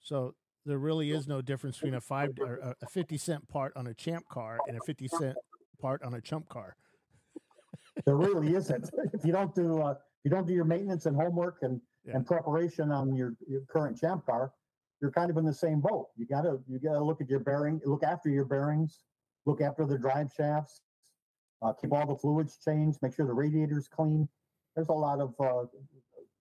So 0.01 0.35
there 0.67 0.79
really 0.79 1.13
is 1.13 1.29
no 1.29 1.41
difference 1.41 1.77
between 1.77 1.95
a 1.95 2.01
five 2.01 2.31
or 2.41 2.75
a 2.83 2.87
fifty 2.89 3.19
cent 3.19 3.47
part 3.49 3.73
on 3.77 3.87
a 3.87 3.95
champ 3.95 4.25
car 4.29 4.59
and 4.67 4.77
a 4.77 4.81
fifty 4.85 5.07
cent 5.07 5.37
part 5.81 6.03
on 6.03 6.15
a 6.15 6.21
chump 6.21 6.49
car. 6.49 6.75
There 8.07 8.17
really 8.17 8.55
isn't. 8.55 8.91
if 9.13 9.25
you 9.25 9.33
don't 9.33 9.55
do 9.55 9.81
uh, 9.83 9.93
if 9.93 10.25
you 10.25 10.31
don't 10.31 10.47
do 10.47 10.55
your 10.55 10.65
maintenance 10.65 11.07
and 11.07 11.17
homework 11.17 11.59
and 11.63 11.81
Yeah. 12.05 12.17
and 12.17 12.27
preparation 12.27 12.91
on 12.93 13.15
your, 13.15 13.35
your 13.47 13.63
current 13.69 13.99
champ 13.99 14.25
car, 14.27 14.53
you're 15.01 15.11
kind 15.13 15.31
of 15.31 15.37
in 15.37 15.45
the 15.45 15.53
same 15.55 15.81
boat. 15.81 16.09
You 16.17 16.27
gotta 16.27 16.59
you 16.69 16.79
gotta 16.79 17.03
look 17.03 17.21
at 17.21 17.29
your 17.29 17.41
bearing, 17.41 17.81
look 17.85 18.03
after 18.03 18.29
your 18.29 18.45
bearings, 18.45 19.05
look 19.47 19.61
after 19.61 19.85
the 19.87 19.99
drive 19.99 20.31
shafts, 20.37 20.83
uh, 21.63 21.73
keep 21.73 21.93
all 21.93 22.07
the 22.07 22.17
fluids 22.17 22.59
changed, 22.65 22.99
make 23.03 23.15
sure 23.15 23.27
the 23.27 23.33
radiator's 23.33 23.89
clean. 23.89 24.29
There's 24.75 24.89
a 24.89 24.93
lot 24.93 25.21
of 25.21 25.35
uh, 25.41 25.67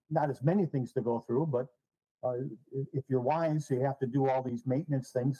not 0.09 0.29
as 0.29 0.41
many 0.43 0.65
things 0.65 0.93
to 0.93 1.01
go 1.01 1.23
through, 1.27 1.47
but 1.47 1.67
uh, 2.23 2.33
if 2.93 3.03
you're 3.09 3.21
wise, 3.21 3.69
you 3.69 3.79
have 3.81 3.99
to 3.99 4.07
do 4.07 4.27
all 4.29 4.41
these 4.41 4.65
maintenance 4.65 5.11
things 5.11 5.39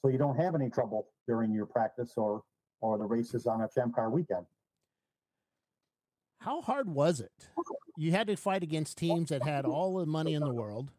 so 0.00 0.08
you 0.08 0.18
don't 0.18 0.36
have 0.36 0.54
any 0.54 0.70
trouble 0.70 1.08
during 1.26 1.52
your 1.52 1.66
practice 1.66 2.12
or 2.16 2.42
or 2.80 2.98
the 2.98 3.04
races 3.04 3.46
on 3.46 3.62
a 3.62 3.68
champ 3.74 3.94
car 3.94 4.10
weekend. 4.10 4.46
How 6.44 6.60
hard 6.60 6.90
was 6.90 7.20
it? 7.20 7.48
You 7.96 8.10
had 8.10 8.26
to 8.26 8.36
fight 8.36 8.62
against 8.62 8.98
teams 8.98 9.30
that 9.30 9.42
had 9.42 9.64
all 9.64 9.96
the 9.96 10.04
money 10.04 10.34
in 10.34 10.42
the 10.42 10.52
world, 10.52 10.90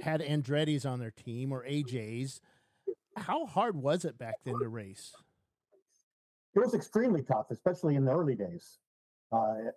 had 0.00 0.20
Andretti's 0.20 0.84
on 0.84 0.98
their 0.98 1.12
team 1.12 1.52
or 1.52 1.64
AJ's. 1.64 2.40
How 3.16 3.46
hard 3.46 3.76
was 3.76 4.04
it 4.04 4.18
back 4.18 4.34
then 4.44 4.58
to 4.58 4.68
race? 4.68 5.12
it 6.56 6.58
was 6.58 6.74
extremely 6.74 7.22
tough, 7.22 7.46
especially 7.52 7.94
in 7.94 8.04
the 8.04 8.10
early 8.12 8.34
days. 8.34 8.78
Uh, 9.30 9.70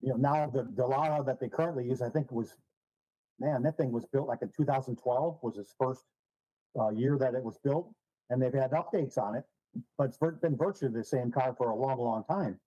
you 0.00 0.10
know, 0.10 0.16
now 0.16 0.48
the 0.48 0.62
Dallara 0.62 1.26
that 1.26 1.40
they 1.40 1.48
currently 1.48 1.86
use, 1.86 2.00
I 2.02 2.08
think 2.08 2.30
was, 2.30 2.54
man, 3.40 3.64
that 3.64 3.76
thing 3.76 3.90
was 3.90 4.04
built 4.04 4.28
like 4.28 4.42
in 4.42 4.52
2012 4.56 5.38
was 5.42 5.58
its 5.58 5.74
first 5.76 6.04
uh, 6.78 6.90
year 6.90 7.18
that 7.18 7.34
it 7.34 7.42
was 7.42 7.58
built, 7.64 7.92
and 8.30 8.40
they've 8.40 8.54
had 8.54 8.70
updates 8.70 9.18
on 9.18 9.34
it, 9.34 9.44
but 9.98 10.04
it's 10.04 10.18
been 10.40 10.56
virtually 10.56 10.92
the 10.92 11.02
same 11.02 11.32
car 11.32 11.52
for 11.58 11.70
a 11.70 11.74
long, 11.74 11.98
long 11.98 12.22
time. 12.30 12.60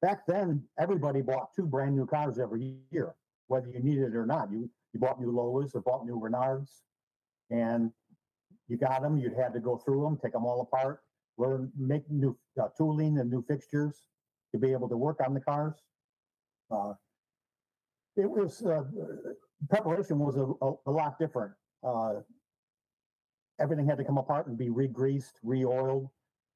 Back 0.00 0.26
then, 0.26 0.62
everybody 0.78 1.22
bought 1.22 1.48
two 1.54 1.66
brand 1.66 1.96
new 1.96 2.06
cars 2.06 2.38
every 2.38 2.76
year, 2.90 3.14
whether 3.48 3.68
you 3.68 3.80
needed 3.80 4.12
it 4.12 4.16
or 4.16 4.26
not. 4.26 4.50
You 4.52 4.70
you 4.92 5.00
bought 5.00 5.20
new 5.20 5.32
Lolas 5.32 5.74
or 5.74 5.80
bought 5.80 6.06
new 6.06 6.18
Reynards, 6.18 6.82
and 7.50 7.90
you 8.68 8.76
got 8.76 9.02
them. 9.02 9.18
You'd 9.18 9.34
had 9.34 9.52
to 9.54 9.60
go 9.60 9.76
through 9.76 10.02
them, 10.04 10.18
take 10.22 10.32
them 10.32 10.46
all 10.46 10.60
apart, 10.60 11.00
learn 11.36 11.70
make 11.76 12.08
new 12.10 12.36
uh, 12.60 12.68
tooling 12.76 13.18
and 13.18 13.30
new 13.30 13.42
fixtures 13.42 14.08
to 14.52 14.58
be 14.58 14.72
able 14.72 14.88
to 14.88 14.96
work 14.96 15.18
on 15.24 15.34
the 15.34 15.40
cars. 15.40 15.74
Uh, 16.70 16.92
it 18.16 18.30
was 18.30 18.64
uh, 18.64 18.84
preparation 19.68 20.18
was 20.18 20.36
a, 20.36 20.46
a, 20.64 20.72
a 20.86 20.90
lot 20.90 21.18
different. 21.18 21.52
Uh, 21.82 22.14
everything 23.60 23.86
had 23.86 23.98
to 23.98 24.04
come 24.04 24.18
apart 24.18 24.46
and 24.46 24.56
be 24.56 24.70
re-greased, 24.70 25.40
re-oiled. 25.42 26.08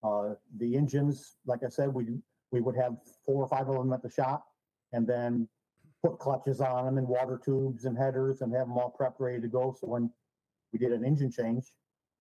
Uh, 0.04 0.34
the 0.58 0.76
engines, 0.76 1.36
like 1.46 1.60
I 1.64 1.68
said, 1.68 1.92
we 1.92 2.04
we 2.52 2.60
would 2.60 2.76
have 2.76 2.96
four 3.26 3.42
or 3.42 3.48
five 3.48 3.68
of 3.68 3.76
them 3.76 3.92
at 3.92 4.02
the 4.02 4.10
shop, 4.10 4.44
and 4.92 5.06
then 5.06 5.48
put 6.02 6.18
clutches 6.18 6.60
on 6.60 6.84
them 6.84 6.98
and 6.98 7.08
water 7.08 7.40
tubes 7.42 7.84
and 7.84 7.96
headers 7.96 8.42
and 8.42 8.52
have 8.52 8.66
them 8.66 8.76
all 8.76 8.94
prepped 8.98 9.20
ready 9.20 9.40
to 9.40 9.48
go. 9.48 9.74
So 9.80 9.86
when 9.86 10.10
we 10.72 10.78
did 10.78 10.92
an 10.92 11.04
engine 11.04 11.30
change, 11.30 11.64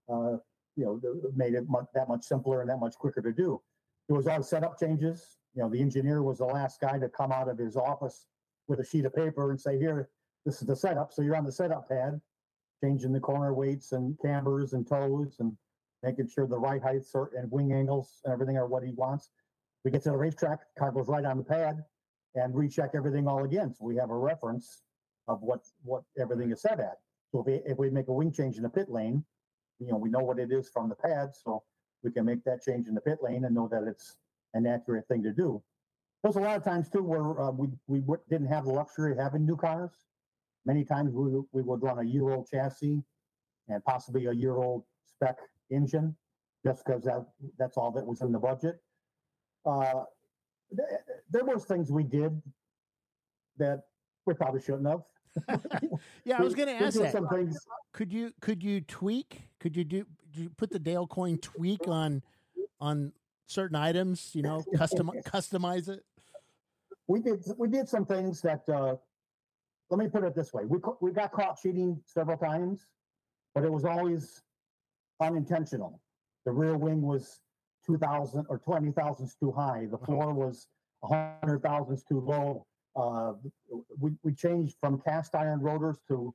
uh, 0.10 0.38
you 0.76 0.86
know, 0.86 1.02
made 1.36 1.54
it 1.54 1.68
much, 1.68 1.86
that 1.94 2.08
much 2.08 2.24
simpler 2.24 2.62
and 2.62 2.70
that 2.70 2.80
much 2.80 2.96
quicker 2.96 3.22
to 3.22 3.32
do. 3.32 3.62
It 4.08 4.14
was 4.14 4.28
all 4.28 4.44
setup 4.44 4.80
changes. 4.80 5.38
You 5.54 5.64
know, 5.64 5.70
the 5.70 5.82
engineer 5.82 6.22
was 6.24 6.38
the 6.38 6.46
last 6.46 6.80
guy 6.80 6.98
to 6.98 7.10
come 7.10 7.32
out 7.32 7.50
of 7.50 7.58
his 7.58 7.76
office 7.76 8.26
with 8.68 8.80
a 8.80 8.86
sheet 8.86 9.06
of 9.06 9.14
paper 9.14 9.52
and 9.52 9.60
say, 9.60 9.78
"Here, 9.78 10.10
this 10.46 10.62
is 10.62 10.68
the 10.68 10.76
setup." 10.76 11.12
So 11.12 11.22
you're 11.22 11.36
on 11.36 11.46
the 11.46 11.52
setup 11.52 11.90
pad, 11.90 12.22
changing 12.84 13.12
the 13.12 13.20
corner 13.20 13.54
weights 13.54 13.92
and 13.92 14.18
cambers 14.20 14.74
and 14.74 14.88
toes 14.88 15.38
and 15.40 15.58
making 16.04 16.28
sure 16.28 16.48
the 16.48 16.58
right 16.58 16.82
heights 16.82 17.14
are, 17.16 17.32
and 17.36 17.52
wing 17.52 17.74
angles 17.74 18.22
and 18.24 18.34
everything 18.34 18.58
are 18.58 18.68
what 18.68 18.84
he 18.84 18.94
wants. 18.94 19.30
We 19.84 19.92
get 19.92 20.04
to 20.04 20.12
the 20.12 20.18
racetrack, 20.18 20.60
car 20.78 20.92
goes 20.92 21.08
right 21.08 21.26
on 21.26 21.38
the 21.38 21.44
pad, 21.44 21.84
and 22.36 22.56
recheck 22.56 22.92
everything 22.94 23.28
all 23.28 23.44
again. 23.44 23.74
So 23.74 23.86
we 23.86 23.96
have 23.98 24.10
a 24.10 24.18
reference 24.18 24.84
of 25.28 25.42
what 25.42 25.62
what 25.84 26.04
everything 26.20 26.52
is 26.52 26.62
set 26.62 26.80
at. 26.80 26.98
So 27.32 27.40
if 27.42 27.46
we, 27.46 27.54
if 27.66 27.78
we 27.78 27.90
make 27.90 28.08
a 28.08 28.14
wing 28.14 28.32
change 28.32 28.58
in 28.58 28.64
the 28.64 28.70
pit 28.70 28.90
lane, 28.90 29.24
you 29.80 29.88
know, 29.88 29.98
we 29.98 30.10
know 30.10 30.20
what 30.20 30.40
it 30.40 30.52
is 30.52 30.70
from 30.70 30.90
the 30.90 30.96
pad, 30.96 31.32
so 31.34 31.64
we 32.04 32.12
can 32.12 32.26
make 32.26 32.44
that 32.44 32.62
change 32.62 32.88
in 32.88 32.94
the 32.94 33.02
pit 33.02 33.20
lane 33.22 33.46
and 33.46 33.56
know 33.56 33.68
that 33.72 33.84
it's 33.84 34.18
an 34.54 34.68
accurate 34.68 35.08
thing 35.08 35.24
to 35.24 35.32
do. 35.32 35.62
There's 36.24 36.36
a 36.36 36.40
lot 36.40 36.58
of 36.58 36.64
times 36.64 36.90
too 36.90 37.04
where 37.04 37.40
uh, 37.42 37.52
we 37.52 37.70
we 37.88 38.04
didn't 38.30 38.48
have 38.48 38.66
the 38.66 38.72
luxury 38.72 39.12
of 39.14 39.18
having 39.18 39.46
new 39.46 39.58
cars. 39.58 39.92
Many 40.66 40.84
times 40.86 41.14
we 41.14 41.42
we 41.52 41.64
would 41.64 41.82
run 41.82 42.00
a 42.00 42.04
year 42.04 42.30
old 42.30 42.48
chassis 42.48 43.02
and 43.68 43.84
possibly 43.84 44.28
a 44.28 44.32
year 44.32 44.56
old 44.56 44.84
spec 45.06 45.38
engine, 45.72 46.16
just 46.64 46.86
because 46.86 47.04
that 47.04 47.26
that's 47.58 47.78
all 47.78 47.92
that 47.92 48.06
was 48.06 48.22
in 48.22 48.32
the 48.32 48.40
budget. 48.40 48.80
Uh, 49.66 50.04
th- 50.76 50.88
there 51.30 51.46
was 51.46 51.66
things 51.66 51.92
we 51.92 52.04
did 52.04 52.42
that 53.58 53.84
we 54.26 54.34
probably 54.34 54.62
shouldn't 54.62 54.88
have. 54.88 55.04
Yeah, 56.26 56.40
I 56.40 56.42
was 56.42 56.56
going 56.56 56.68
to 56.68 56.74
ask 56.76 57.00
that. 57.00 57.12
Some 57.14 57.28
things 57.30 57.58
Could 57.94 58.12
you 58.12 58.34
could 58.42 58.62
you 58.64 58.82
tweak? 58.82 59.44
Could 59.60 59.78
you 59.78 59.84
do? 59.86 60.06
Did 60.34 60.42
you 60.44 60.50
put 60.50 60.72
the 60.72 60.80
Dale 60.80 61.08
Coyne 61.08 61.38
tweak 61.38 61.88
on 61.88 62.22
on 62.82 63.14
certain 63.48 63.76
items? 63.78 64.32
You 64.34 64.42
know, 64.42 64.64
custom 64.76 65.10
customize 65.26 65.88
it. 65.90 66.04
we 67.08 67.22
did 67.22 67.44
we 67.58 67.68
did 67.70 67.88
some 67.88 68.06
things 68.06 68.42
that 68.42 68.68
uh 68.70 68.96
let 69.90 70.00
me 70.00 70.08
put 70.10 70.24
it 70.24 70.36
this 70.36 70.54
way 70.54 70.64
we 70.66 70.80
we 71.02 71.12
got 71.12 71.32
caught 71.32 71.60
cheating 71.62 72.02
several 72.06 72.38
times 72.38 72.88
but 73.54 73.64
it 73.66 73.72
was 73.72 73.84
always 73.86 74.44
unintentional 75.22 76.00
the 76.46 76.52
rear 76.52 76.78
wing 76.78 77.02
was 77.02 77.42
2000 77.86 78.46
or 78.50 78.60
20 78.60 78.92
thousandths 78.92 79.36
too 79.36 79.52
high 79.52 79.88
the 79.92 79.98
floor 79.98 80.34
was 80.34 80.68
100 81.00 81.62
thousandths 81.62 82.04
too 82.04 82.20
low 82.20 82.66
uh 82.96 83.34
we, 84.00 84.12
we 84.24 84.34
changed 84.34 84.76
from 84.80 85.00
cast 85.02 85.36
iron 85.36 85.60
rotors 85.60 85.98
to 86.08 86.34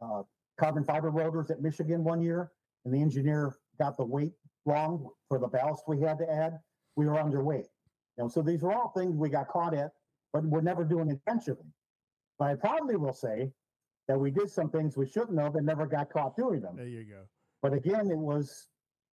uh, 0.00 0.22
carbon 0.58 0.84
fiber 0.84 1.10
rotors 1.10 1.50
at 1.50 1.60
michigan 1.60 2.02
one 2.02 2.20
year 2.20 2.50
and 2.84 2.94
the 2.94 3.00
engineer 3.00 3.56
got 3.78 3.96
the 3.96 4.04
weight 4.04 4.32
wrong 4.66 5.08
for 5.28 5.38
the 5.38 5.48
ballast 5.48 5.84
we 5.86 6.00
had 6.00 6.18
to 6.18 6.30
add 6.30 6.58
we 6.96 7.06
were 7.06 7.14
underweight 7.14 7.66
you 8.20 8.24
know, 8.24 8.28
so 8.28 8.42
these 8.42 8.62
are 8.62 8.70
all 8.70 8.90
things 8.90 9.16
we 9.16 9.30
got 9.30 9.48
caught 9.48 9.72
at, 9.72 9.92
but 10.34 10.44
we're 10.44 10.60
never 10.60 10.84
doing 10.84 11.08
intentionally. 11.08 11.72
But 12.38 12.50
I 12.50 12.54
probably 12.54 12.96
will 12.96 13.14
say 13.14 13.50
that 14.08 14.18
we 14.18 14.30
did 14.30 14.50
some 14.50 14.68
things 14.68 14.94
we 14.94 15.06
shouldn't 15.06 15.40
have 15.40 15.54
and 15.54 15.64
never 15.64 15.86
got 15.86 16.12
caught 16.12 16.36
doing 16.36 16.60
them. 16.60 16.76
There 16.76 16.86
you 16.86 17.04
go. 17.04 17.22
But 17.62 17.72
again, 17.72 18.10
it 18.10 18.18
was, 18.18 18.66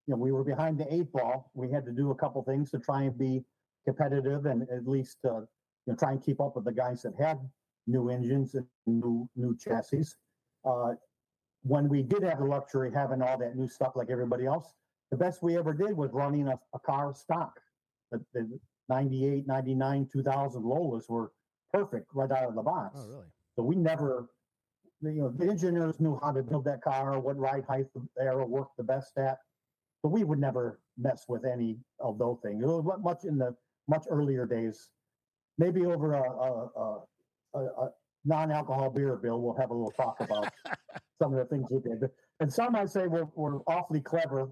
you 0.06 0.14
know, 0.14 0.18
we 0.18 0.32
were 0.32 0.44
behind 0.44 0.78
the 0.78 0.92
eight 0.92 1.10
ball. 1.12 1.50
We 1.54 1.70
had 1.70 1.84
to 1.86 1.92
do 1.92 2.10
a 2.10 2.14
couple 2.14 2.42
things 2.42 2.70
to 2.70 2.78
try 2.78 3.02
and 3.02 3.18
be 3.18 3.44
competitive 3.84 4.46
and 4.46 4.62
at 4.70 4.86
least, 4.86 5.18
uh, 5.24 5.40
you 5.40 5.46
know, 5.86 5.94
try 5.96 6.12
and 6.12 6.22
keep 6.22 6.40
up 6.40 6.56
with 6.56 6.64
the 6.64 6.72
guys 6.72 7.02
that 7.02 7.14
had 7.18 7.38
new 7.86 8.08
engines 8.10 8.54
and 8.54 8.66
new 8.86 9.28
new 9.36 9.56
chassis. 9.56 10.04
Uh, 10.64 10.94
when 11.62 11.88
we 11.88 12.02
did 12.02 12.22
have 12.22 12.38
the 12.38 12.44
luxury 12.44 12.88
of 12.88 12.94
having 12.94 13.22
all 13.22 13.36
that 13.38 13.56
new 13.56 13.68
stuff 13.68 13.92
like 13.96 14.10
everybody 14.10 14.46
else, 14.46 14.74
the 15.10 15.16
best 15.16 15.42
we 15.42 15.56
ever 15.56 15.72
did 15.72 15.96
was 15.96 16.12
running 16.12 16.48
a, 16.48 16.58
a 16.74 16.78
car 16.78 17.12
stock. 17.14 17.60
The, 18.12 18.24
the 18.34 18.58
98, 18.88 19.46
99, 19.46 20.08
2000 20.12 20.62
Lolas 20.62 21.08
were 21.08 21.32
perfect 21.72 22.08
right 22.14 22.30
out 22.30 22.48
of 22.48 22.54
the 22.54 22.62
box. 22.62 23.00
Oh, 23.00 23.08
really? 23.08 23.26
So 23.56 23.62
we 23.62 23.74
never, 23.74 24.28
you 25.02 25.10
know, 25.22 25.28
the 25.36 25.48
engineers 25.48 25.98
knew 25.98 26.18
how 26.22 26.30
to 26.32 26.42
build 26.42 26.64
that 26.66 26.82
car, 26.82 27.18
what 27.18 27.36
ride 27.36 27.64
height 27.64 27.86
the 27.94 28.06
aero 28.20 28.46
worked 28.46 28.76
the 28.76 28.84
best 28.84 29.16
at. 29.18 29.38
But 30.06 30.12
we 30.12 30.22
would 30.22 30.38
never 30.38 30.78
mess 30.96 31.24
with 31.28 31.44
any 31.44 31.78
of 31.98 32.16
those 32.16 32.38
things. 32.40 32.62
It 32.62 32.66
was 32.68 32.84
much 33.02 33.24
in 33.24 33.38
the 33.38 33.56
much 33.88 34.04
earlier 34.08 34.46
days. 34.46 34.88
Maybe 35.58 35.84
over 35.84 36.12
a, 36.12 36.22
a, 36.22 37.02
a, 37.56 37.58
a, 37.58 37.90
non-alcohol 38.24 38.90
beer 38.90 39.16
bill, 39.16 39.40
we'll 39.40 39.56
have 39.56 39.70
a 39.70 39.74
little 39.74 39.90
talk 39.90 40.18
about 40.20 40.48
some 41.20 41.34
of 41.34 41.40
the 41.40 41.44
things 41.46 41.66
we 41.72 41.80
did. 41.80 42.08
And 42.38 42.52
some 42.52 42.76
I 42.76 42.84
say 42.84 43.08
were, 43.08 43.26
were 43.34 43.62
awfully 43.66 44.00
clever 44.00 44.48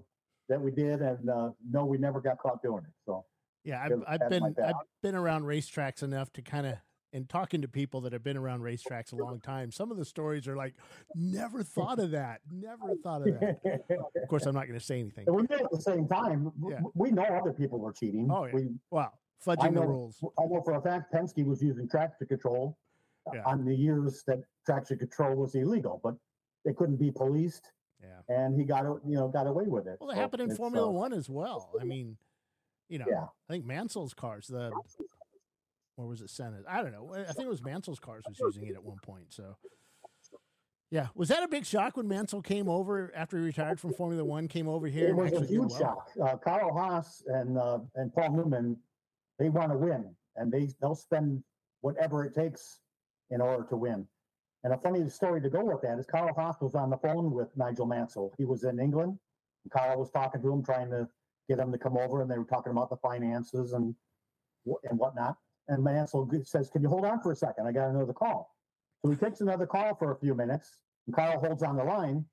that 0.49 0.59
we 0.59 0.71
did, 0.71 0.99
and 0.99 1.29
uh, 1.29 1.51
no, 1.71 1.85
we 1.85 1.99
never 1.99 2.19
got 2.19 2.37
caught 2.37 2.61
doing 2.61 2.83
it. 2.85 2.93
So 3.05 3.23
Yeah, 3.63 3.81
I've, 3.81 4.03
I've 4.05 4.29
been 4.29 4.43
I've 4.61 4.73
been 5.01 5.15
around 5.15 5.43
racetracks 5.43 6.03
enough 6.03 6.33
to 6.33 6.41
kind 6.41 6.67
of 6.67 6.75
and 7.15 7.29
talking 7.29 7.61
to 7.61 7.67
people 7.67 8.01
that 8.01 8.11
have 8.11 8.23
been 8.23 8.35
around 8.35 8.59
racetracks 8.59 9.13
a 9.13 9.15
long 9.15 9.39
time. 9.39 9.71
Some 9.71 9.89
of 9.89 9.95
the 9.97 10.03
stories 10.03 10.47
are 10.49 10.55
like, 10.57 10.73
never 11.15 11.63
thought 11.63 11.97
of 11.97 12.11
that, 12.11 12.41
never 12.51 12.93
thought 13.01 13.25
of 13.27 13.39
that. 13.39 13.59
Of 14.21 14.27
course, 14.29 14.45
I'm 14.45 14.53
not 14.53 14.67
going 14.67 14.77
to 14.79 14.85
say 14.85 14.99
anything. 14.99 15.25
We 15.33 15.47
did 15.47 15.61
at 15.61 15.71
the 15.71 15.81
same 15.81 16.07
time. 16.07 16.51
Yeah. 16.69 16.79
We 16.93 17.11
know 17.11 17.23
other 17.23 17.53
people 17.53 17.79
were 17.79 17.93
cheating. 17.93 18.27
Oh, 18.29 18.45
yeah. 18.45 18.53
We, 18.53 18.67
Wow, 18.91 19.13
I 19.47 19.55
fudging 19.55 19.75
the 19.75 19.81
rules. 19.81 20.21
I 20.37 20.45
know 20.45 20.61
for 20.63 20.73
a 20.75 20.81
fact 20.81 21.13
Penske 21.13 21.45
was 21.45 21.61
using 21.61 21.87
traction 21.87 22.27
control 22.27 22.77
Yeah. 23.33 23.43
on 23.45 23.63
the 23.63 23.73
years 23.75 24.23
that 24.27 24.41
traction 24.65 24.97
control 24.97 25.35
was 25.35 25.55
illegal, 25.55 26.01
but 26.03 26.15
it 26.65 26.75
couldn't 26.75 26.97
be 26.97 27.11
policed, 27.11 27.71
Yeah. 28.01 28.19
and 28.27 28.59
he 28.59 28.65
got 28.65 28.83
you 29.05 29.15
know 29.15 29.29
got 29.29 29.47
away 29.47 29.65
with 29.67 29.87
it. 29.87 29.97
Well, 30.01 30.09
it 30.09 30.15
So 30.15 30.19
happened 30.19 30.41
in 30.41 30.55
Formula 30.55 30.87
uh, 30.87 30.91
One 30.91 31.13
as 31.13 31.29
well. 31.29 31.71
I 31.79 31.85
mean, 31.85 32.17
you 32.89 32.99
know, 32.99 33.05
Yeah. 33.07 33.23
I 33.49 33.53
think 33.53 33.65
Mansell's 33.65 34.13
cars, 34.13 34.47
the 34.47 34.71
or 35.97 36.07
was 36.07 36.21
it 36.21 36.29
Senna? 36.29 36.61
I 36.67 36.81
don't 36.81 36.91
know. 36.91 37.13
I 37.13 37.31
think 37.31 37.45
it 37.45 37.49
was 37.49 37.63
Mansell's 37.63 37.99
cars 37.99 38.23
was 38.27 38.39
using 38.39 38.67
it 38.67 38.75
at 38.75 38.83
one 38.83 38.97
point. 39.01 39.27
So, 39.29 39.57
yeah, 40.91 41.07
was 41.15 41.29
that 41.29 41.43
a 41.43 41.47
big 41.47 41.65
shock 41.65 41.97
when 41.97 42.07
Mansell 42.07 42.41
came 42.41 42.69
over 42.69 43.11
after 43.15 43.37
he 43.37 43.43
retired 43.43 43.79
from 43.79 43.93
Formula 43.93 44.23
One? 44.23 44.47
Came 44.47 44.67
over 44.67 44.87
here. 44.87 45.09
It 45.09 45.15
was 45.15 45.33
a 45.33 45.45
huge 45.45 45.71
well? 45.71 45.79
shock. 45.79 46.09
Uh, 46.21 46.37
Carl 46.37 46.73
Haas 46.73 47.23
and 47.27 47.57
uh, 47.57 47.79
and 47.95 48.13
Paul 48.13 48.31
Newman 48.31 48.77
they 49.39 49.49
want 49.49 49.71
to 49.71 49.77
win, 49.77 50.15
and 50.35 50.51
they 50.51 50.69
they'll 50.81 50.95
spend 50.95 51.43
whatever 51.81 52.25
it 52.25 52.33
takes 52.33 52.79
in 53.31 53.41
order 53.41 53.63
to 53.69 53.75
win. 53.75 54.07
And 54.63 54.73
a 54.73 54.77
funny 54.77 55.07
story 55.09 55.41
to 55.41 55.49
go 55.49 55.63
with 55.63 55.81
that 55.81 55.99
is 55.99 56.05
Carl 56.05 56.33
Haas 56.33 56.55
was 56.59 56.73
on 56.73 56.89
the 56.89 56.97
phone 56.97 57.31
with 57.31 57.55
Nigel 57.55 57.85
Mansell. 57.85 58.33
He 58.37 58.45
was 58.45 58.63
in 58.63 58.79
England. 58.79 59.19
And 59.63 59.71
Carl 59.71 59.99
was 59.99 60.09
talking 60.09 60.41
to 60.41 60.51
him, 60.51 60.63
trying 60.63 60.89
to 60.91 61.07
get 61.49 61.59
him 61.59 61.71
to 61.71 61.77
come 61.77 61.97
over, 61.97 62.21
and 62.21 62.29
they 62.29 62.37
were 62.37 62.45
talking 62.45 62.71
about 62.71 62.89
the 62.89 62.97
finances 62.97 63.73
and 63.73 63.95
and 64.89 64.97
whatnot. 64.97 65.37
And 65.67 65.83
Mansell 65.83 66.29
says, 66.43 66.69
"Can 66.69 66.81
you 66.81 66.89
hold 66.89 67.05
on 67.05 67.19
for 67.21 67.31
a 67.31 67.35
second? 67.35 67.67
I 67.67 67.71
got 67.71 67.89
another 67.89 68.13
call." 68.13 68.55
So 69.01 69.11
he 69.11 69.17
takes 69.17 69.41
another 69.41 69.65
call 69.65 69.95
for 69.95 70.11
a 70.11 70.15
few 70.17 70.35
minutes, 70.35 70.77
and 71.07 71.15
Carl 71.15 71.39
holds 71.39 71.63
on 71.63 71.75
the 71.75 71.83
line. 71.83 72.25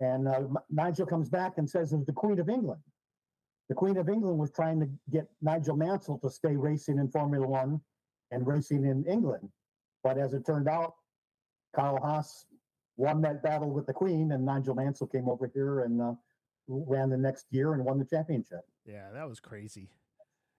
And 0.00 0.28
uh, 0.28 0.42
Nigel 0.70 1.06
comes 1.06 1.28
back 1.28 1.58
and 1.58 1.68
says, 1.68 1.92
"It 1.92 1.96
was 1.96 2.06
the 2.06 2.12
Queen 2.12 2.38
of 2.38 2.48
England." 2.48 2.80
The 3.68 3.74
Queen 3.74 3.96
of 3.96 4.08
England 4.08 4.38
was 4.38 4.50
trying 4.50 4.78
to 4.80 4.88
get 5.10 5.26
Nigel 5.40 5.76
Mansell 5.76 6.18
to 6.18 6.30
stay 6.30 6.54
racing 6.54 6.98
in 6.98 7.08
Formula 7.08 7.46
One 7.46 7.80
and 8.30 8.46
racing 8.46 8.84
in 8.84 9.04
England. 9.06 9.48
But 10.02 10.18
as 10.18 10.34
it 10.34 10.44
turned 10.44 10.68
out, 10.68 10.94
Kyle 11.74 11.98
Haas 12.00 12.46
won 12.96 13.22
that 13.22 13.42
battle 13.42 13.70
with 13.70 13.86
the 13.86 13.92
Queen, 13.92 14.32
and 14.32 14.44
Nigel 14.44 14.74
Mansell 14.74 15.06
came 15.06 15.28
over 15.28 15.50
here 15.52 15.80
and 15.80 16.00
uh, 16.00 16.12
ran 16.68 17.10
the 17.10 17.16
next 17.16 17.46
year 17.50 17.74
and 17.74 17.84
won 17.84 17.98
the 17.98 18.04
championship. 18.04 18.60
Yeah, 18.84 19.10
that 19.12 19.28
was 19.28 19.40
crazy. 19.40 19.88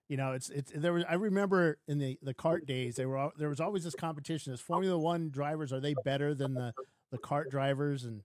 You 0.08 0.18
know, 0.18 0.34
it's 0.34 0.50
it's 0.50 0.72
there 0.76 0.94
was. 0.94 1.04
I 1.10 1.16
remember 1.16 1.80
in 1.88 1.98
the 1.98 2.20
the 2.22 2.34
CART 2.34 2.68
days, 2.68 2.96
they 2.96 3.06
were 3.06 3.30
there 3.38 3.50
was 3.50 3.60
always 3.60 3.84
this 3.84 3.96
competition. 3.96 4.54
As 4.54 4.62
Formula 4.62 4.98
One 4.98 5.30
drivers, 5.30 5.74
are 5.74 5.80
they 5.80 5.96
better 6.04 6.36
than 6.36 6.54
the 6.54 6.74
the 7.12 7.18
CART 7.18 7.50
drivers? 7.50 8.04
And 8.04 8.22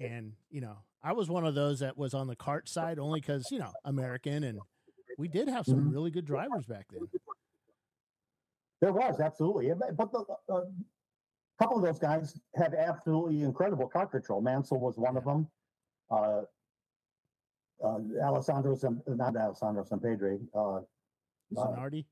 and 0.00 0.32
you 0.50 0.62
know, 0.62 0.78
I 1.02 1.12
was 1.12 1.28
one 1.28 1.46
of 1.46 1.54
those 1.54 1.80
that 1.80 1.98
was 1.98 2.14
on 2.14 2.26
the 2.26 2.36
CART 2.36 2.68
side 2.68 2.98
only 2.98 3.20
because 3.20 3.50
you 3.50 3.58
know 3.58 3.72
American, 3.84 4.44
and 4.44 4.58
we 5.18 5.28
did 5.28 5.48
have 5.48 5.66
some 5.66 5.76
mm-hmm. 5.76 5.90
really 5.90 6.10
good 6.10 6.24
drivers 6.24 6.64
back 6.64 6.86
then. 6.90 7.06
There 8.80 8.92
was 8.92 9.20
absolutely, 9.20 9.72
but 9.96 10.12
the, 10.12 10.24
uh, 10.50 10.56
a 10.56 11.62
couple 11.62 11.78
of 11.78 11.84
those 11.84 11.98
guys 11.98 12.38
had 12.54 12.74
absolutely 12.74 13.42
incredible 13.42 13.88
cart 13.88 14.10
control. 14.10 14.40
Mansell 14.40 14.78
was 14.78 14.96
one 14.96 15.16
of 15.16 15.24
them. 15.24 15.48
Uh, 16.10 16.42
uh, 17.82 17.98
Alessandro, 18.22 18.78
not 19.06 19.36
Alessandro 19.36 19.84
Zampedri. 19.84 20.40
Uh, 20.54 20.76
uh, 20.76 20.80
Zanardi. 21.52 22.04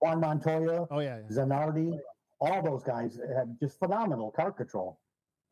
Juan 0.00 0.20
Montoya. 0.20 0.86
Oh 0.90 1.00
yeah, 1.00 1.18
yeah. 1.18 1.36
Zanardi. 1.36 1.98
All 2.40 2.62
those 2.62 2.82
guys 2.82 3.18
had 3.34 3.56
just 3.58 3.78
phenomenal 3.78 4.30
car 4.30 4.52
control. 4.52 5.00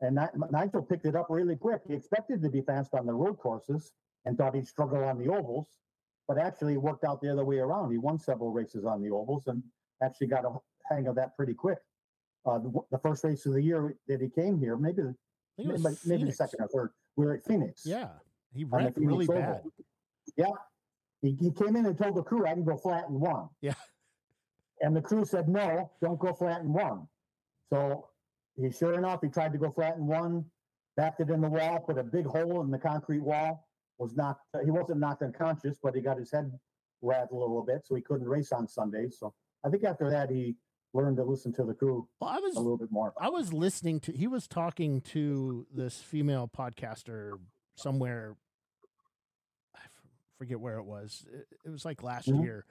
And 0.01 0.19
Nigel 0.51 0.83
picked 0.83 1.05
it 1.05 1.15
up 1.15 1.27
really 1.29 1.55
quick. 1.55 1.81
He 1.87 1.93
expected 1.93 2.41
to 2.43 2.49
be 2.49 2.61
fast 2.61 2.93
on 2.93 3.05
the 3.05 3.13
road 3.13 3.39
courses 3.39 3.91
and 4.25 4.37
thought 4.37 4.55
he'd 4.55 4.67
struggle 4.67 5.03
on 5.03 5.17
the 5.17 5.29
ovals, 5.29 5.67
but 6.27 6.37
actually 6.37 6.73
it 6.73 6.81
worked 6.81 7.03
out 7.03 7.21
the 7.21 7.31
other 7.31 7.45
way 7.45 7.59
around. 7.59 7.91
He 7.91 7.97
won 7.97 8.19
several 8.19 8.51
races 8.51 8.85
on 8.85 9.01
the 9.01 9.09
ovals 9.09 9.47
and 9.47 9.63
actually 10.03 10.27
got 10.27 10.45
a 10.45 10.51
hang 10.89 11.07
of 11.07 11.15
that 11.15 11.35
pretty 11.35 11.53
quick. 11.53 11.79
Uh, 12.45 12.59
the, 12.59 12.71
the, 12.91 12.99
first 12.99 13.23
race 13.23 13.45
of 13.47 13.53
the 13.53 13.61
year 13.61 13.95
that 14.07 14.21
he 14.21 14.29
came 14.29 14.59
here, 14.59 14.77
maybe 14.77 15.01
maybe, 15.57 15.81
maybe 16.05 16.25
the 16.25 16.31
second 16.31 16.59
or 16.61 16.67
third, 16.67 16.89
we 17.15 17.25
were 17.25 17.33
at 17.33 17.43
Phoenix. 17.43 17.81
Yeah, 17.85 18.09
he 18.53 18.65
ran 18.65 18.93
really 18.97 19.25
Oval. 19.27 19.41
bad. 19.41 19.61
Yeah, 20.37 20.51
he, 21.25 21.35
he 21.39 21.51
came 21.51 21.75
in 21.75 21.85
and 21.85 21.97
told 21.97 22.15
the 22.15 22.23
crew, 22.23 22.45
"I 22.45 22.53
can 22.53 22.63
go 22.63 22.77
flat 22.77 23.05
in 23.09 23.19
one." 23.19 23.49
Yeah, 23.61 23.73
and 24.81 24.95
the 24.95 25.01
crew 25.01 25.25
said, 25.25 25.47
"No, 25.47 25.91
don't 26.01 26.19
go 26.19 26.33
flat 26.33 26.61
in 26.61 26.73
one." 26.73 27.07
So 27.71 28.07
he 28.55 28.71
sure 28.71 28.93
enough, 28.93 29.21
he 29.21 29.29
tried 29.29 29.51
to 29.53 29.57
go 29.57 29.71
flat 29.71 29.97
in 29.97 30.07
one, 30.07 30.45
backed 30.95 31.19
it 31.19 31.29
in 31.29 31.41
the 31.41 31.49
wall, 31.49 31.79
put 31.79 31.97
a 31.97 32.03
big 32.03 32.25
hole 32.25 32.61
in 32.61 32.71
the 32.71 32.77
concrete 32.77 33.21
wall. 33.21 33.67
Was 33.97 34.15
not 34.15 34.39
he 34.63 34.71
wasn't 34.71 34.99
knocked 34.99 35.23
unconscious, 35.23 35.77
but 35.81 35.95
he 35.95 36.01
got 36.01 36.17
his 36.17 36.31
head 36.31 36.51
rattled 37.01 37.41
a 37.41 37.45
little 37.45 37.65
bit, 37.65 37.85
so 37.85 37.95
he 37.95 38.01
couldn't 38.01 38.27
race 38.27 38.51
on 38.51 38.67
Sundays. 38.67 39.17
So 39.19 39.33
I 39.65 39.69
think 39.69 39.83
after 39.83 40.09
that 40.09 40.29
he 40.29 40.55
learned 40.93 41.17
to 41.17 41.23
listen 41.23 41.53
to 41.53 41.63
the 41.63 41.73
crew 41.73 42.07
well, 42.19 42.29
I 42.29 42.39
was, 42.39 42.55
a 42.55 42.59
little 42.59 42.77
bit 42.77 42.91
more. 42.91 43.13
I 43.19 43.29
was 43.29 43.53
listening 43.53 43.99
to 44.01 44.11
he 44.11 44.27
was 44.27 44.47
talking 44.47 45.01
to 45.01 45.65
this 45.73 46.01
female 46.01 46.49
podcaster 46.53 47.33
somewhere. 47.75 48.35
Forget 50.37 50.59
where 50.59 50.77
it 50.77 50.85
was. 50.85 51.25
It, 51.31 51.47
it 51.65 51.69
was 51.69 51.85
like 51.85 52.03
last 52.03 52.27
mm-hmm. 52.27 52.43
year, 52.43 52.65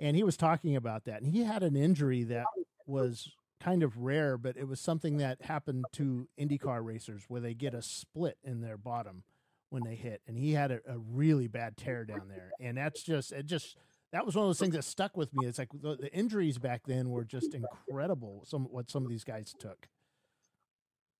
and 0.00 0.16
he 0.16 0.22
was 0.22 0.36
talking 0.36 0.76
about 0.76 1.04
that, 1.04 1.22
and 1.22 1.30
he 1.30 1.44
had 1.44 1.62
an 1.62 1.76
injury 1.76 2.24
that 2.24 2.46
was 2.86 3.30
kind 3.60 3.82
of 3.82 3.98
rare, 3.98 4.36
but 4.38 4.56
it 4.56 4.68
was 4.68 4.80
something 4.80 5.18
that 5.18 5.42
happened 5.42 5.84
to 5.92 6.28
IndyCar 6.38 6.84
racers 6.84 7.24
where 7.28 7.40
they 7.40 7.54
get 7.54 7.74
a 7.74 7.82
split 7.82 8.38
in 8.44 8.60
their 8.60 8.76
bottom 8.76 9.24
when 9.70 9.82
they 9.82 9.94
hit, 9.94 10.20
and 10.26 10.38
he 10.38 10.52
had 10.52 10.70
a, 10.70 10.80
a 10.88 10.98
really 11.12 11.48
bad 11.48 11.76
tear 11.76 12.04
down 12.04 12.28
there, 12.28 12.50
and 12.60 12.76
that's 12.76 13.02
just 13.02 13.32
it. 13.32 13.46
Just 13.46 13.76
that 14.12 14.24
was 14.24 14.36
one 14.36 14.44
of 14.44 14.48
those 14.48 14.58
things 14.58 14.74
that 14.74 14.84
stuck 14.84 15.16
with 15.16 15.34
me. 15.34 15.46
It's 15.46 15.58
like 15.58 15.70
the, 15.72 15.96
the 15.96 16.12
injuries 16.14 16.58
back 16.58 16.82
then 16.86 17.10
were 17.10 17.24
just 17.24 17.54
incredible. 17.54 18.44
Some 18.46 18.64
what 18.64 18.90
some 18.90 19.04
of 19.04 19.10
these 19.10 19.24
guys 19.24 19.54
took. 19.58 19.88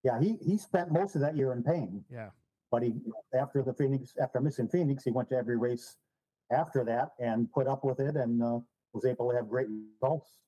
Yeah, 0.04 0.20
he 0.20 0.36
he 0.40 0.56
spent 0.56 0.92
most 0.92 1.16
of 1.16 1.20
that 1.22 1.36
year 1.36 1.52
in 1.52 1.62
pain. 1.64 2.04
Yeah, 2.08 2.30
but 2.70 2.82
he 2.82 2.94
after 3.38 3.62
the 3.62 3.74
Phoenix 3.74 4.14
after 4.20 4.40
missing 4.40 4.68
Phoenix, 4.68 5.04
he 5.04 5.10
went 5.10 5.28
to 5.30 5.36
every 5.36 5.56
race 5.56 5.96
after 6.52 6.84
that 6.84 7.10
and 7.18 7.50
put 7.52 7.66
up 7.66 7.84
with 7.84 8.00
it 8.00 8.16
and 8.16 8.42
uh, 8.42 8.58
was 8.92 9.04
able 9.04 9.30
to 9.30 9.36
have 9.36 9.48
great 9.48 9.68
results. 10.00 10.38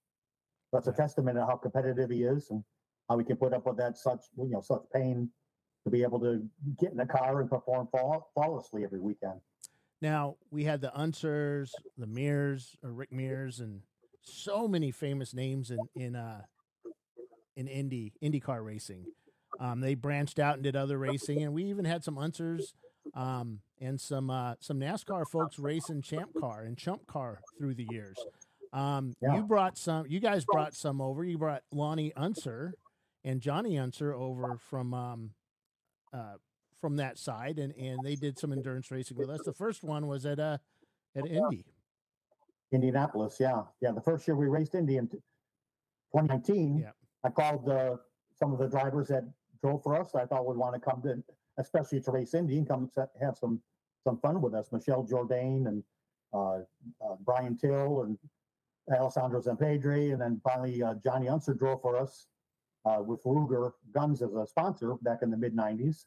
That's 0.72 0.86
a 0.86 0.92
testament 0.92 1.36
to 1.36 1.46
how 1.46 1.56
competitive 1.56 2.10
he 2.10 2.24
is 2.24 2.50
and 2.50 2.62
how 3.08 3.18
he 3.18 3.24
can 3.24 3.36
put 3.36 3.52
up 3.52 3.66
with 3.66 3.76
that 3.78 3.96
such 3.96 4.24
you 4.36 4.50
know 4.50 4.60
such 4.60 4.82
pain 4.94 5.30
to 5.84 5.90
be 5.90 6.02
able 6.02 6.20
to 6.20 6.42
get 6.78 6.90
in 6.90 6.98
the 6.98 7.06
car 7.06 7.40
and 7.40 7.48
perform 7.48 7.88
fall, 7.90 8.30
flawlessly 8.34 8.84
every 8.84 9.00
weekend. 9.00 9.40
Now 10.00 10.36
we 10.50 10.64
had 10.64 10.80
the 10.80 10.92
Unsers, 10.96 11.70
the 11.96 12.06
Mears, 12.06 12.76
or 12.82 12.92
Rick 12.92 13.12
Mears, 13.12 13.60
and 13.60 13.80
so 14.20 14.68
many 14.68 14.90
famous 14.90 15.34
names 15.34 15.70
in 15.70 15.78
in 15.96 16.16
uh, 16.16 16.42
in 17.56 17.66
Indy 17.66 18.12
IndyCar 18.22 18.64
racing. 18.64 19.06
Um, 19.58 19.80
they 19.80 19.94
branched 19.94 20.38
out 20.38 20.54
and 20.54 20.62
did 20.62 20.76
other 20.76 20.98
racing, 20.98 21.42
and 21.42 21.52
we 21.52 21.64
even 21.64 21.84
had 21.84 22.04
some 22.04 22.16
Unsers 22.16 22.74
um, 23.14 23.60
and 23.80 24.00
some 24.00 24.30
uh, 24.30 24.54
some 24.60 24.78
NASCAR 24.78 25.24
folks 25.28 25.58
racing 25.58 26.02
Champ 26.02 26.30
Car 26.38 26.62
and 26.62 26.76
Chump 26.76 27.06
Car 27.06 27.40
through 27.58 27.74
the 27.74 27.86
years. 27.90 28.16
Um, 28.72 29.14
yeah. 29.20 29.36
You 29.36 29.42
brought 29.42 29.76
some. 29.78 30.06
You 30.08 30.20
guys 30.20 30.44
brought 30.44 30.74
some 30.74 31.00
over. 31.00 31.24
You 31.24 31.38
brought 31.38 31.62
Loni 31.74 32.12
Unser 32.16 32.74
and 33.24 33.40
Johnny 33.40 33.78
Unser 33.78 34.14
over 34.14 34.58
from 34.70 34.94
um, 34.94 35.30
uh, 36.12 36.34
from 36.80 36.96
that 36.96 37.18
side, 37.18 37.58
and 37.58 37.74
and 37.76 37.98
they 38.04 38.14
did 38.14 38.38
some 38.38 38.52
endurance 38.52 38.90
racing 38.90 39.16
with 39.16 39.30
us. 39.30 39.40
The 39.44 39.52
first 39.52 39.82
one 39.82 40.06
was 40.06 40.26
at 40.26 40.38
uh 40.38 40.58
at 41.16 41.26
Indy, 41.26 41.64
Indianapolis. 42.72 43.36
Yeah, 43.40 43.62
yeah. 43.80 43.92
The 43.92 44.00
first 44.00 44.26
year 44.28 44.36
we 44.36 44.46
raced 44.46 44.74
Indy 44.74 44.96
in 44.96 45.08
2019. 45.08 46.78
Yeah. 46.78 46.90
I 47.24 47.30
called 47.30 47.68
uh, 47.68 47.96
some 48.38 48.52
of 48.52 48.58
the 48.58 48.68
drivers 48.68 49.08
that 49.08 49.24
drove 49.62 49.82
for 49.82 50.00
us. 50.00 50.14
I 50.14 50.26
thought 50.26 50.46
would 50.46 50.56
want 50.56 50.74
to 50.74 50.80
come 50.80 51.02
to, 51.02 51.22
especially 51.58 52.00
to 52.02 52.10
race 52.10 52.34
Indy, 52.34 52.58
and 52.58 52.68
come 52.68 52.90
have 53.20 53.36
some 53.36 53.60
some 54.04 54.18
fun 54.18 54.40
with 54.40 54.54
us. 54.54 54.70
Michel 54.72 55.04
Jourdain 55.04 55.66
and 55.66 55.82
uh, 56.32 56.58
uh, 57.04 57.16
Brian 57.24 57.56
Till 57.56 58.02
and 58.02 58.18
Alessandro 58.90 59.40
Zampedri, 59.40 60.12
and 60.12 60.20
then 60.20 60.40
finally 60.42 60.82
uh, 60.82 60.94
Johnny 61.04 61.28
Unser 61.28 61.54
drove 61.54 61.82
for 61.82 61.96
us 61.96 62.26
uh, 62.84 63.02
with 63.02 63.22
Ruger 63.24 63.72
Guns 63.92 64.22
as 64.22 64.34
a 64.34 64.46
sponsor 64.46 64.94
back 65.02 65.22
in 65.22 65.30
the 65.30 65.36
mid 65.36 65.54
90s. 65.54 66.04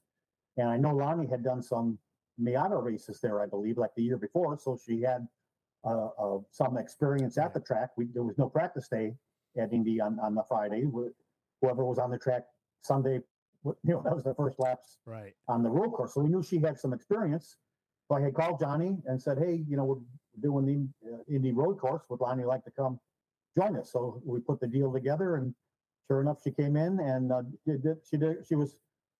And 0.57 0.69
I 0.69 0.77
know 0.77 0.93
Loni 0.93 1.29
had 1.29 1.43
done 1.43 1.61
some 1.61 1.97
Miata 2.41 2.81
races 2.83 3.19
there, 3.21 3.41
I 3.41 3.45
believe, 3.45 3.77
like 3.77 3.95
the 3.95 4.03
year 4.03 4.17
before. 4.17 4.57
So 4.57 4.77
she 4.83 5.01
had 5.01 5.27
uh, 5.83 6.09
uh, 6.19 6.39
some 6.51 6.77
experience 6.77 7.37
at 7.37 7.53
the 7.53 7.59
track. 7.59 7.91
We, 7.97 8.05
there 8.13 8.23
was 8.23 8.37
no 8.37 8.49
practice 8.49 8.87
day 8.87 9.15
at 9.57 9.73
Indy 9.73 10.01
on, 10.01 10.19
on 10.19 10.35
the 10.35 10.43
Friday. 10.43 10.85
Whoever 11.61 11.85
was 11.85 11.99
on 11.99 12.09
the 12.09 12.17
track 12.17 12.45
Sunday, 12.83 13.21
you 13.63 13.75
know, 13.83 14.01
that 14.03 14.13
was 14.13 14.23
the 14.23 14.33
first 14.33 14.59
laps 14.59 14.97
right. 15.05 15.33
on 15.47 15.63
the 15.63 15.69
road 15.69 15.91
course. 15.91 16.13
So 16.13 16.21
we 16.21 16.29
knew 16.29 16.41
she 16.43 16.59
had 16.59 16.79
some 16.79 16.93
experience. 16.93 17.57
So 18.07 18.15
I 18.15 18.21
had 18.21 18.33
called 18.33 18.59
Johnny 18.59 18.97
and 19.05 19.21
said, 19.21 19.37
hey, 19.37 19.63
you 19.67 19.77
know, 19.77 19.85
we're 19.85 19.97
doing 20.41 20.89
the 21.03 21.13
uh, 21.13 21.17
Indy 21.27 21.51
road 21.51 21.79
course. 21.79 22.03
Would 22.09 22.19
Loni 22.19 22.45
like 22.45 22.63
to 22.65 22.71
come 22.71 22.99
join 23.57 23.77
us? 23.77 23.91
So 23.91 24.21
we 24.25 24.39
put 24.39 24.59
the 24.59 24.67
deal 24.67 24.91
together 24.91 25.35
and 25.35 25.53
sure 26.07 26.21
enough, 26.21 26.39
she 26.43 26.51
came 26.51 26.75
in 26.75 26.99
and 26.99 27.31
uh, 27.31 27.43
did, 27.65 27.97
she 28.09 28.17
did, 28.17 28.45
she 28.45 28.55
was 28.55 28.75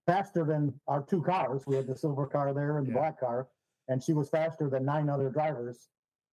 faster 0.06 0.44
than 0.44 0.74
our 0.88 1.04
two 1.04 1.22
cars. 1.22 1.64
We 1.66 1.76
had 1.76 1.88
the 1.88 1.96
silver 1.96 2.26
car 2.26 2.54
there 2.54 2.78
and 2.78 2.88
the 2.88 2.92
black 2.92 3.20
car, 3.20 3.48
and 3.88 4.04
she 4.04 4.14
was 4.14 4.30
faster 4.30 4.70
than 4.70 4.84
nine 4.84 5.10
other 5.10 5.30
drivers 5.30 5.90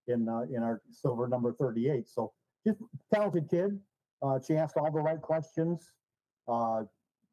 in 0.09 0.29
uh, 0.29 0.47
in 0.53 0.63
our 0.63 0.83
silver 0.91 1.29
number 1.29 1.53
38. 1.53 2.09
So 2.09 2.33
just 2.67 2.81
talented 3.13 3.49
kid. 3.49 3.79
Uh, 4.21 4.41
she 4.45 4.57
asked 4.57 4.77
all 4.77 4.91
the 4.91 5.01
right 5.01 5.21
questions. 5.21 5.93
Uh, 6.49 6.83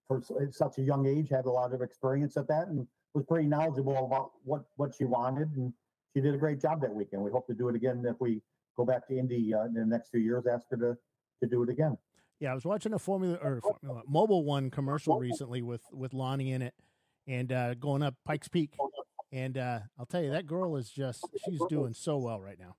for 0.07 0.21
such 0.51 0.77
a 0.77 0.81
young 0.81 1.05
age, 1.05 1.29
had 1.29 1.45
a 1.45 1.51
lot 1.51 1.73
of 1.73 1.81
experience 1.81 2.37
at 2.37 2.47
that, 2.47 2.67
and 2.67 2.87
was 3.13 3.25
pretty 3.25 3.47
knowledgeable 3.47 4.05
about 4.05 4.31
what 4.43 4.63
what 4.75 4.93
she 4.93 5.05
wanted, 5.05 5.49
and 5.55 5.73
she 6.13 6.21
did 6.21 6.33
a 6.33 6.37
great 6.37 6.61
job 6.61 6.81
that 6.81 6.93
weekend. 6.93 7.23
We 7.23 7.31
hope 7.31 7.47
to 7.47 7.53
do 7.53 7.69
it 7.69 7.75
again 7.75 8.03
if 8.05 8.15
we 8.19 8.41
go 8.77 8.85
back 8.85 9.07
to 9.07 9.17
Indy 9.17 9.53
uh, 9.53 9.65
in 9.65 9.73
the 9.73 9.85
next 9.85 10.09
few 10.09 10.19
years. 10.19 10.45
Ask 10.47 10.65
her 10.71 10.77
to 10.77 10.97
to 11.41 11.49
do 11.49 11.63
it 11.63 11.69
again. 11.69 11.97
Yeah, 12.39 12.51
I 12.51 12.53
was 12.53 12.65
watching 12.65 12.93
a 12.93 12.99
Formula 12.99 13.37
or 13.41 13.61
Formula 13.61 14.03
Mobil 14.11 14.43
One 14.43 14.69
commercial 14.69 15.17
recently 15.17 15.61
with 15.61 15.81
with 15.91 16.11
Loni 16.11 16.51
in 16.51 16.61
it, 16.61 16.73
and 17.27 17.51
uh, 17.51 17.73
going 17.75 18.03
up 18.03 18.15
Pikes 18.25 18.47
Peak, 18.47 18.71
and 19.31 19.57
uh, 19.57 19.79
I'll 19.97 20.05
tell 20.05 20.21
you 20.21 20.31
that 20.31 20.45
girl 20.45 20.75
is 20.75 20.89
just 20.89 21.25
she's 21.45 21.61
doing 21.69 21.93
so 21.93 22.17
well 22.17 22.41
right 22.41 22.59
now. 22.59 22.75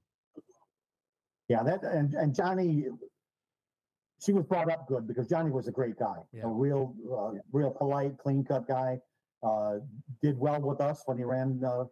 Yeah, 1.48 1.62
that 1.62 1.82
and, 1.84 2.14
and 2.14 2.34
Johnny, 2.34 2.86
she 4.22 4.32
was 4.32 4.44
brought 4.44 4.70
up 4.70 4.86
good 4.88 5.06
because 5.06 5.28
Johnny 5.28 5.50
was 5.50 5.68
a 5.68 5.72
great 5.72 5.96
guy, 5.98 6.16
Yeah. 6.32 6.44
a 6.44 6.48
real, 6.48 6.94
uh, 7.12 7.38
real 7.52 7.70
polite, 7.70 8.16
clean 8.18 8.44
cut 8.44 8.66
guy. 8.66 9.00
Uh, 9.42 9.78
did 10.22 10.38
well 10.38 10.60
with 10.60 10.80
us 10.80 11.02
when 11.06 11.18
he 11.18 11.24
ran. 11.24 11.62
Uh, 11.62 11.84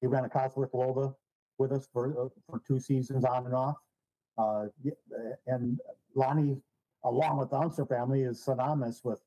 he 0.00 0.06
ran 0.06 0.24
a 0.24 0.28
Cosworth 0.28 0.72
Lola 0.74 1.14
with 1.58 1.72
us 1.72 1.88
for 1.92 2.26
uh, 2.26 2.28
for 2.48 2.60
two 2.66 2.78
seasons 2.78 3.24
on 3.24 3.46
and 3.46 3.54
off. 3.54 3.76
Uh, 4.38 4.66
and 5.46 5.80
Loni, 6.16 6.60
along 7.04 7.38
with 7.38 7.50
the 7.50 7.56
Unser 7.58 7.86
family, 7.86 8.22
is 8.22 8.44
synonymous 8.44 9.02
with 9.02 9.20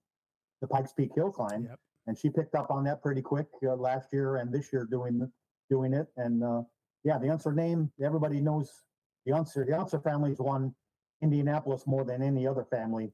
the 0.61 0.67
Pikes 0.67 0.93
Peak 0.93 1.11
Hill 1.15 1.31
Climb, 1.31 1.65
Yep. 1.65 1.79
and 2.07 2.17
she 2.17 2.29
picked 2.29 2.55
up 2.55 2.69
on 2.71 2.83
that 2.85 3.01
pretty 3.01 3.21
quick 3.21 3.47
uh, 3.63 3.75
last 3.75 4.13
year 4.13 4.37
and 4.37 4.51
this 4.53 4.71
year 4.71 4.85
doing 4.89 5.29
doing 5.69 5.93
it. 5.93 6.07
And 6.15 6.43
uh, 6.43 6.63
yeah, 7.03 7.17
the 7.17 7.29
Unser 7.29 7.51
name, 7.53 7.91
everybody 8.01 8.39
knows 8.39 8.83
the 9.25 9.33
Unser. 9.33 9.65
The 9.65 9.77
Unser 9.77 9.99
family's 9.99 10.39
won 10.39 10.73
Indianapolis 11.23 11.87
more 11.87 12.03
than 12.03 12.21
any 12.21 12.45
other 12.45 12.65
family 12.65 13.11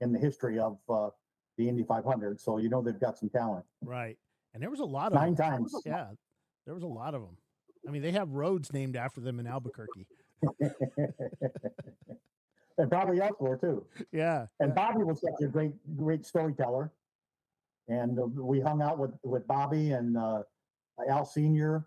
in 0.00 0.12
the 0.12 0.18
history 0.18 0.58
of 0.58 0.78
uh, 0.88 1.10
the 1.58 1.68
Indy 1.68 1.84
500. 1.84 2.40
So 2.40 2.58
you 2.58 2.68
know 2.68 2.82
they've 2.82 2.98
got 2.98 3.18
some 3.18 3.28
talent. 3.28 3.64
Right. 3.84 4.16
And 4.54 4.62
there 4.62 4.70
was 4.70 4.80
a 4.80 4.84
lot 4.84 5.08
of 5.08 5.14
Nine 5.14 5.34
them. 5.34 5.50
times. 5.50 5.74
Yeah. 5.84 6.08
There 6.64 6.74
was 6.74 6.82
a 6.82 6.88
lot 6.88 7.14
of 7.14 7.20
them. 7.22 7.36
I 7.86 7.90
mean, 7.90 8.02
they 8.02 8.12
have 8.12 8.30
roads 8.30 8.72
named 8.72 8.96
after 8.96 9.20
them 9.20 9.38
in 9.38 9.46
Albuquerque. 9.46 10.06
and 12.78 12.90
probably 12.90 13.20
elsewhere 13.20 13.56
too. 13.56 13.84
Yeah. 14.12 14.46
And 14.60 14.74
Bobby 14.74 15.04
was 15.04 15.20
such 15.20 15.42
a 15.42 15.48
great, 15.48 15.72
great 15.96 16.24
storyteller. 16.26 16.92
And 17.88 18.18
uh, 18.18 18.26
we 18.26 18.60
hung 18.60 18.80
out 18.80 18.98
with 18.98 19.12
with 19.24 19.46
Bobby 19.46 19.92
and 19.92 20.16
uh, 20.16 20.42
Al 21.08 21.24
Senior, 21.24 21.86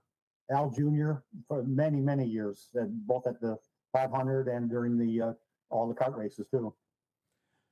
Al 0.51 0.69
Junior 0.69 1.23
for 1.47 1.63
many, 1.63 2.01
many 2.01 2.25
years, 2.25 2.69
and 2.75 3.06
both 3.08 3.25
at 3.28 3.39
the 3.39 3.58
500 3.93 4.47
and 4.49 4.69
during 4.69 4.97
the 4.97 5.21
uh, 5.21 5.34
all 5.69 5.88
the 5.88 5.93
CART 5.93 6.15
races 6.15 6.45
too. 6.51 6.73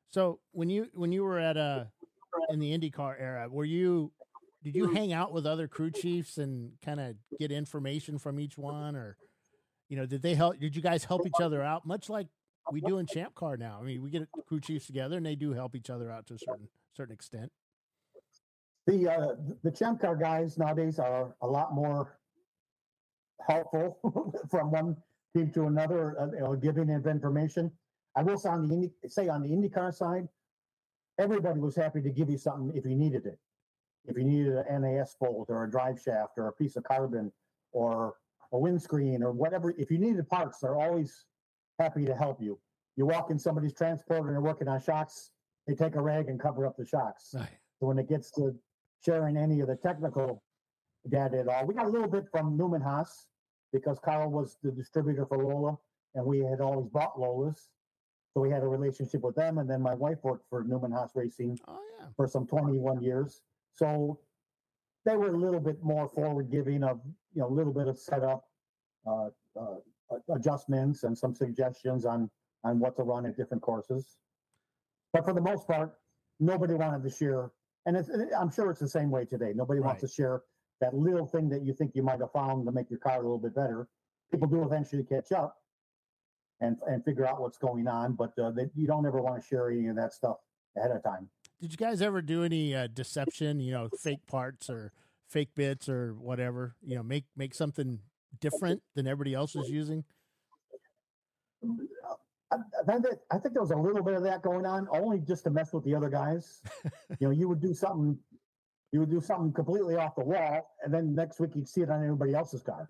So 0.09 0.39
when 0.51 0.69
you 0.69 0.87
when 0.93 1.11
you 1.11 1.23
were 1.23 1.39
at 1.39 1.57
uh 1.57 1.85
in 2.49 2.59
the 2.59 2.77
IndyCar 2.77 3.15
era, 3.19 3.47
were 3.49 3.65
you 3.65 4.11
did 4.63 4.75
you 4.75 4.93
hang 4.93 5.11
out 5.11 5.33
with 5.33 5.45
other 5.45 5.67
crew 5.67 5.91
chiefs 5.91 6.37
and 6.37 6.71
kind 6.83 6.99
of 6.99 7.15
get 7.39 7.51
information 7.51 8.17
from 8.17 8.39
each 8.39 8.57
one, 8.57 8.95
or 8.95 9.17
you 9.89 9.97
know, 9.97 10.05
did 10.05 10.21
they 10.21 10.35
help? 10.35 10.59
Did 10.59 10.75
you 10.75 10.81
guys 10.81 11.03
help 11.03 11.27
each 11.27 11.41
other 11.41 11.61
out, 11.61 11.85
much 11.85 12.09
like 12.09 12.27
we 12.71 12.79
do 12.79 12.97
in 12.97 13.05
Champ 13.05 13.35
Car 13.35 13.57
now? 13.57 13.79
I 13.81 13.85
mean, 13.85 14.01
we 14.01 14.09
get 14.09 14.27
crew 14.47 14.61
chiefs 14.61 14.85
together 14.85 15.17
and 15.17 15.25
they 15.25 15.35
do 15.35 15.51
help 15.51 15.75
each 15.75 15.89
other 15.89 16.09
out 16.09 16.27
to 16.27 16.35
a 16.35 16.39
certain 16.39 16.69
certain 16.95 17.13
extent. 17.13 17.51
The 18.87 19.09
uh, 19.09 19.35
the 19.63 19.71
champ 19.71 20.01
car 20.01 20.15
guys 20.15 20.57
nowadays 20.57 20.99
are 20.99 21.35
a 21.41 21.47
lot 21.47 21.73
more 21.73 22.19
helpful 23.47 23.97
from 24.49 24.71
one 24.71 24.97
team 25.35 25.51
to 25.51 25.65
another, 25.65 26.19
uh, 26.19 26.27
you 26.33 26.39
know, 26.39 26.55
giving 26.55 26.89
of 26.91 27.07
information. 27.07 27.71
I 28.15 28.23
will 28.23 28.37
say 28.37 28.49
on 28.49 28.67
the 28.67 28.75
Indy, 28.75 28.91
say 29.07 29.27
on 29.27 29.41
the 29.41 29.49
IndyCar 29.49 29.93
side, 29.93 30.27
everybody 31.19 31.59
was 31.59 31.75
happy 31.75 32.01
to 32.01 32.09
give 32.09 32.29
you 32.29 32.37
something 32.37 32.75
if 32.77 32.85
you 32.85 32.95
needed 32.95 33.25
it. 33.25 33.39
If 34.05 34.17
you 34.17 34.23
needed 34.23 34.53
an 34.53 34.81
NAS 34.81 35.15
bolt 35.19 35.49
or 35.49 35.63
a 35.63 35.71
drive 35.71 35.99
shaft 35.99 36.33
or 36.37 36.47
a 36.47 36.51
piece 36.53 36.75
of 36.75 36.83
carbon 36.83 37.31
or 37.71 38.15
a 38.51 38.57
windscreen 38.57 39.23
or 39.23 39.31
whatever, 39.31 39.73
if 39.77 39.89
you 39.89 39.97
needed 39.97 40.27
parts, 40.29 40.59
they're 40.59 40.75
always 40.75 41.25
happy 41.79 42.05
to 42.05 42.15
help 42.15 42.41
you. 42.41 42.59
You 42.97 43.05
walk 43.05 43.31
in 43.31 43.39
somebody's 43.39 43.73
transporter 43.73 44.27
and 44.27 44.33
they're 44.33 44.41
working 44.41 44.67
on 44.67 44.79
shocks, 44.81 45.31
they 45.65 45.73
take 45.73 45.95
a 45.95 46.01
rag 46.01 46.27
and 46.27 46.39
cover 46.39 46.67
up 46.67 46.75
the 46.77 46.85
shocks. 46.85 47.29
So 47.79 47.87
when 47.87 47.97
it 47.97 48.07
gets 48.09 48.29
to 48.31 48.53
sharing 49.03 49.37
any 49.37 49.61
of 49.61 49.67
the 49.67 49.75
technical 49.75 50.43
data 51.09 51.39
at 51.39 51.47
all, 51.47 51.65
we 51.65 51.73
got 51.73 51.85
a 51.85 51.89
little 51.89 52.09
bit 52.09 52.25
from 52.29 52.57
Newman 52.57 52.81
Haas 52.81 53.27
because 53.71 53.97
Carl 53.99 54.29
was 54.29 54.57
the 54.61 54.71
distributor 54.71 55.25
for 55.25 55.37
Lola 55.37 55.77
and 56.13 56.23
we 56.25 56.39
had 56.39 56.61
always 56.61 56.89
bought 56.89 57.17
Lolas. 57.17 57.69
So 58.33 58.41
we 58.41 58.49
had 58.49 58.63
a 58.63 58.67
relationship 58.67 59.21
with 59.21 59.35
them. 59.35 59.59
And 59.59 59.69
then 59.69 59.81
my 59.81 59.93
wife 59.93 60.17
worked 60.23 60.49
for 60.49 60.63
Newman 60.63 60.91
Haas 60.91 61.11
Racing 61.15 61.59
Oh 61.67 61.79
yeah. 61.99 62.07
for 62.15 62.27
some 62.27 62.47
21 62.47 63.01
years. 63.01 63.41
So 63.73 64.19
they 65.05 65.15
were 65.15 65.33
a 65.33 65.37
little 65.37 65.59
bit 65.59 65.83
more 65.83 66.07
forward 66.07 66.49
giving 66.49 66.83
of, 66.83 66.99
you 67.33 67.41
know, 67.41 67.47
a 67.47 67.53
little 67.53 67.73
bit 67.73 67.87
of 67.87 67.97
setup, 67.99 68.45
uh, 69.05 69.29
uh, 69.59 69.75
adjustments 70.33 71.03
and 71.03 71.17
some 71.17 71.35
suggestions 71.35 72.05
on, 72.05 72.29
on 72.63 72.79
what 72.79 72.95
to 72.95 73.03
run 73.03 73.25
at 73.25 73.37
different 73.37 73.61
courses. 73.61 74.17
But 75.11 75.25
for 75.25 75.33
the 75.33 75.41
most 75.41 75.67
part, 75.67 75.93
nobody 76.39 76.73
wanted 76.73 77.03
to 77.03 77.09
share. 77.09 77.51
And 77.85 77.95
it's, 77.97 78.09
I'm 78.35 78.49
sure 78.49 78.71
it's 78.71 78.79
the 78.79 78.87
same 78.87 79.11
way 79.11 79.25
today. 79.25 79.53
Nobody 79.53 79.79
wants 79.79 80.01
to 80.01 80.07
share 80.07 80.41
that 80.81 80.95
little 80.95 81.27
thing 81.27 81.49
that 81.49 81.63
you 81.63 81.73
think 81.73 81.91
you 81.95 82.01
might 82.01 82.19
have 82.19 82.31
found 82.31 82.65
to 82.65 82.71
make 82.71 82.89
your 82.89 82.99
car 82.99 83.15
a 83.15 83.21
little 83.21 83.37
bit 83.37 83.53
better. 83.53 83.87
People 84.31 84.47
do 84.47 84.63
eventually 84.63 85.03
catch 85.03 85.31
up 85.31 85.57
and, 86.61 86.77
and 86.87 87.03
figure 87.03 87.25
out 87.25 87.41
what's 87.41 87.57
going 87.57 87.87
on, 87.87 88.13
but 88.13 88.37
uh, 88.39 88.51
they, 88.51 88.65
you 88.75 88.87
don't 88.87 89.05
ever 89.05 89.21
want 89.21 89.41
to 89.41 89.47
share 89.47 89.69
any 89.69 89.87
of 89.87 89.95
that 89.95 90.13
stuff 90.13 90.37
ahead 90.77 90.91
of 90.91 91.03
time. 91.03 91.29
Did 91.61 91.71
you 91.71 91.77
guys 91.77 92.01
ever 92.01 92.21
do 92.21 92.43
any 92.43 92.75
uh, 92.75 92.87
deception? 92.93 93.59
You 93.59 93.71
know, 93.71 93.89
fake 94.01 94.25
parts 94.27 94.69
or 94.69 94.91
fake 95.29 95.49
bits 95.55 95.87
or 95.87 96.13
whatever. 96.13 96.75
You 96.85 96.95
know, 96.95 97.03
make 97.03 97.25
make 97.35 97.53
something 97.53 97.99
different 98.39 98.81
than 98.95 99.07
everybody 99.07 99.33
else 99.33 99.55
is 99.55 99.69
using. 99.69 100.03
I, 102.51 102.55
I 102.55 102.91
think 102.91 103.05
I 103.31 103.37
think 103.37 103.53
there 103.53 103.61
was 103.61 103.71
a 103.71 103.77
little 103.77 104.03
bit 104.03 104.15
of 104.15 104.23
that 104.23 104.41
going 104.41 104.65
on, 104.65 104.87
only 104.91 105.19
just 105.19 105.43
to 105.45 105.49
mess 105.49 105.73
with 105.73 105.83
the 105.83 105.95
other 105.95 106.09
guys. 106.09 106.61
you 107.19 107.27
know, 107.27 107.31
you 107.31 107.47
would 107.47 107.61
do 107.61 107.73
something, 107.73 108.17
you 108.91 108.99
would 108.99 109.09
do 109.09 109.21
something 109.21 109.53
completely 109.53 109.95
off 109.95 110.15
the 110.15 110.23
wall, 110.23 110.75
and 110.83 110.93
then 110.93 111.15
next 111.15 111.39
week 111.39 111.51
you'd 111.55 111.67
see 111.67 111.81
it 111.81 111.89
on 111.89 112.03
everybody 112.03 112.33
else's 112.33 112.61
car, 112.61 112.89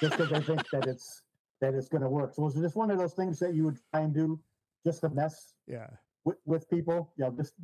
just 0.00 0.16
because 0.16 0.30
they 0.30 0.40
think 0.40 0.68
that 0.70 0.86
it's 0.86 1.22
that 1.60 1.74
it's 1.74 1.88
going 1.88 2.02
to 2.02 2.08
work. 2.08 2.34
So 2.34 2.42
was 2.42 2.56
it 2.56 2.62
just 2.62 2.76
one 2.76 2.90
of 2.90 2.98
those 2.98 3.14
things 3.14 3.38
that 3.40 3.54
you 3.54 3.64
would 3.64 3.78
try 3.92 4.00
and 4.02 4.12
do 4.14 4.40
just 4.84 5.00
to 5.02 5.08
mess 5.10 5.54
Yeah. 5.66 5.88
with, 6.24 6.36
with 6.44 6.68
people? 6.68 7.12
You 7.16 7.24
know, 7.24 7.30
just 7.32 7.54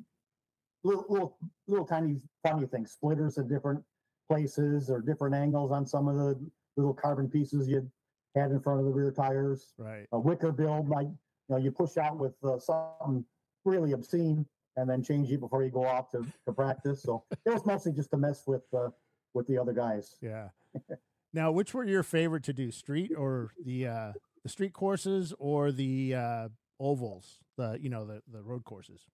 little 0.85 1.05
little 1.09 1.37
little 1.66 1.85
tiny 1.87 2.20
funny 2.46 2.66
things, 2.66 2.92
splitters 2.92 3.38
at 3.38 3.48
different 3.48 3.83
places 4.29 4.90
or 4.90 5.00
different 5.00 5.35
angles 5.35 5.70
on 5.72 5.87
some 5.87 6.09
of 6.09 6.16
the 6.16 6.38
little 6.76 6.94
carbon 6.94 7.29
pieces 7.29 7.68
you 7.68 7.90
had 8.37 8.50
in 8.53 8.61
front 8.61 8.79
of 8.79 8.87
the 8.87 8.92
rear 8.92 9.11
tires 9.11 9.74
Right. 9.76 10.07
a 10.12 10.18
wicker 10.18 10.53
build 10.53 10.88
like 10.88 11.09
you 11.09 11.16
know 11.48 11.57
you 11.57 11.72
push 11.72 11.96
out 11.98 12.16
with 12.16 12.33
uh, 12.44 12.59
something 12.61 13.24
really 13.64 13.92
obscene 13.92 14.46
and 14.76 14.88
then 14.88 15.03
change 15.03 15.31
it 15.33 15.40
before 15.40 15.64
you 15.64 15.70
go 15.70 15.85
off 15.85 16.11
to, 16.12 16.24
to 16.46 16.53
practice 16.53 17.03
so 17.03 17.24
it 17.44 17.53
was 17.53 17.66
mostly 17.66 17.92
just 17.92 18.11
to 18.12 18.16
mess 18.16 18.46
with 18.46 18.62
uh, 18.72 18.88
with 19.35 19.48
the 19.48 19.59
other 19.59 19.72
guys 19.72 20.14
Yeah. 20.22 20.48
now, 21.33 21.53
which 21.53 21.75
were 21.75 21.85
your 21.85 22.03
favorite 22.03 22.45
to 22.45 22.53
do, 22.53 22.71
street 22.71 23.12
or 23.16 23.53
the 23.64 23.87
uh, 23.87 24.12
the 24.43 24.49
street 24.49 24.73
courses 24.73 25.33
or 25.38 25.71
the 25.71 26.14
uh, 26.14 26.49
ovals? 26.79 27.38
The 27.57 27.79
you 27.81 27.90
know 27.90 28.05
the 28.05 28.23
the 28.33 28.43
road 28.43 28.64
courses. 28.64 29.05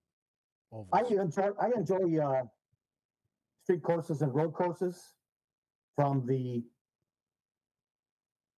Ovals. 0.72 0.88
i 0.92 1.02
enjoy 1.22 1.50
i 1.60 1.70
enjoy 1.76 2.18
uh, 2.18 2.42
street 3.62 3.82
courses 3.82 4.20
and 4.22 4.34
road 4.34 4.52
courses 4.52 5.14
from 5.94 6.26
the 6.26 6.64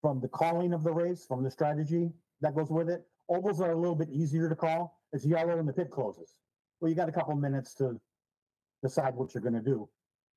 from 0.00 0.18
the 0.20 0.28
calling 0.28 0.72
of 0.72 0.82
the 0.82 0.92
race 0.92 1.26
from 1.26 1.42
the 1.42 1.50
strategy 1.50 2.10
that 2.40 2.54
goes 2.54 2.70
with 2.70 2.88
it 2.88 3.06
ovals 3.28 3.60
are 3.60 3.72
a 3.72 3.76
little 3.76 3.94
bit 3.94 4.08
easier 4.10 4.48
to 4.48 4.56
call 4.56 5.00
it's 5.12 5.26
yellow 5.26 5.58
and 5.58 5.68
the 5.68 5.72
pit 5.72 5.90
closes 5.90 6.38
well 6.80 6.88
you 6.88 6.96
got 6.96 7.10
a 7.10 7.12
couple 7.12 7.34
minutes 7.36 7.74
to 7.74 8.00
decide 8.82 9.14
what 9.14 9.34
you're 9.34 9.42
going 9.42 9.52
to 9.54 9.60
do 9.60 9.86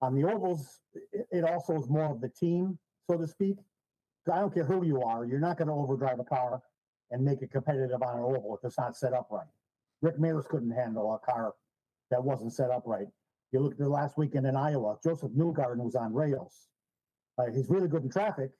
on 0.01 0.13
the 0.13 0.29
ovals 0.29 0.81
it, 1.13 1.25
it 1.31 1.43
also 1.45 1.73
is 1.75 1.87
more 1.87 2.11
of 2.11 2.19
the 2.19 2.29
team 2.29 2.77
so 3.09 3.17
to 3.17 3.27
speak. 3.27 3.57
I 4.31 4.39
don't 4.39 4.53
care 4.53 4.63
who 4.63 4.85
you 4.85 5.01
are 5.01 5.25
you're 5.25 5.39
not 5.39 5.57
going 5.57 5.67
to 5.67 5.73
overdrive 5.73 6.19
a 6.19 6.23
car 6.23 6.61
and 7.09 7.23
make 7.23 7.41
it 7.41 7.51
competitive 7.51 8.01
on 8.03 8.17
an 8.17 8.23
oval 8.23 8.55
if 8.55 8.65
it's 8.65 8.77
not 8.77 8.95
set 8.95 9.13
up 9.13 9.27
right. 9.31 9.47
Rick 10.01 10.19
mears 10.19 10.45
couldn't 10.49 10.71
handle 10.71 11.13
a 11.13 11.31
car 11.31 11.53
that 12.11 12.23
wasn't 12.23 12.53
set 12.53 12.69
up 12.69 12.83
right. 12.85 13.07
You 13.51 13.59
look 13.59 13.73
at 13.73 13.79
the 13.79 13.89
last 13.89 14.17
weekend 14.17 14.45
in 14.45 14.55
iowa 14.55 14.97
Josef 15.03 15.31
Newgarden 15.31 15.77
was 15.77 15.95
on 15.95 16.13
rails. 16.13 16.67
Uh, 17.37 17.45
he's 17.53 17.69
really 17.69 17.87
good 17.87 18.03
in 18.03 18.09
traffic 18.09 18.51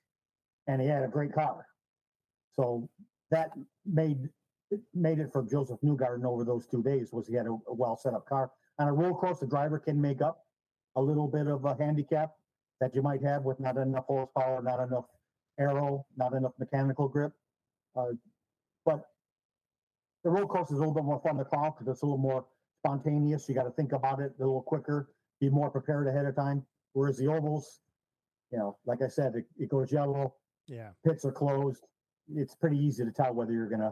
and 0.67 0.82
he 0.82 0.88
had 0.88 1.04
a 1.04 1.08
great 1.08 1.34
car. 1.34 1.65
So 2.56 2.89
that 3.30 3.51
made 3.86 4.30
made 4.93 5.19
it 5.19 5.32
for 5.32 5.43
Josef 5.43 5.80
Newgarden 5.82 6.25
over 6.25 6.43
those 6.43 6.65
two 6.65 6.82
days 6.82 7.12
was 7.12 7.27
he 7.27 7.36
had 7.36 7.45
a, 7.45 7.58
a 7.67 7.73
well 7.73 7.97
set 7.97 8.13
up 8.13 8.27
car. 8.27 8.51
On 8.80 8.88
a 8.88 8.93
road 8.93 9.15
course, 9.15 9.39
the 9.39 9.47
driver 9.47 9.80
can 9.80 9.99
make 9.99 10.21
up 10.21 10.45
a 10.95 11.01
little 11.01 11.27
bit 11.27 11.47
of 11.47 11.65
a 11.65 11.75
handicap 11.75 12.32
that 12.81 12.93
you 12.95 13.01
might 13.01 13.23
have 13.23 13.43
with 13.43 13.59
not 13.59 13.77
enough 13.77 14.05
horsepower, 14.05 14.61
not 14.61 14.79
enough 14.79 15.05
aero, 15.59 16.05
not 16.17 16.33
enough 16.33 16.51
mechanical 16.59 17.07
grip. 17.07 17.31
Uh, 17.95 18.07
but 18.85 19.05
the 20.23 20.29
road 20.29 20.47
course 20.47 20.71
is 20.71 20.77
a 20.77 20.79
little 20.79 20.93
bit 20.93 21.05
more 21.05 21.21
fun 21.21 21.37
to 21.37 21.45
call 21.45 21.71
because 21.71 21.87
it's 21.87 22.01
a 22.01 22.05
little 22.05 22.17
more 22.17 22.45
spontaneous. 22.79 23.47
You 23.47 23.55
got 23.55 23.63
to 23.63 23.71
think 23.71 23.93
about 23.93 24.19
it 24.19 24.33
a 24.39 24.43
little 24.43 24.63
quicker, 24.63 25.09
be 25.39 25.49
more 25.49 25.69
prepared 25.69 26.07
ahead 26.07 26.25
of 26.25 26.35
time. 26.35 26.65
Whereas 26.93 27.17
the 27.17 27.27
ovals, 27.27 27.79
you 28.51 28.57
know, 28.57 28.77
like 28.85 29.01
I 29.01 29.07
said, 29.07 29.35
it, 29.35 29.45
it 29.57 29.69
goes 29.69 29.91
yellow, 29.91 30.33
yeah. 30.67 30.89
pits 31.05 31.23
are 31.23 31.31
closed. 31.31 31.85
It's 32.27 32.55
pretty 32.55 32.77
easy 32.77 33.05
to 33.05 33.11
tell 33.11 33.33
whether 33.33 33.53
you're 33.53 33.69
going 33.69 33.81
to 33.81 33.91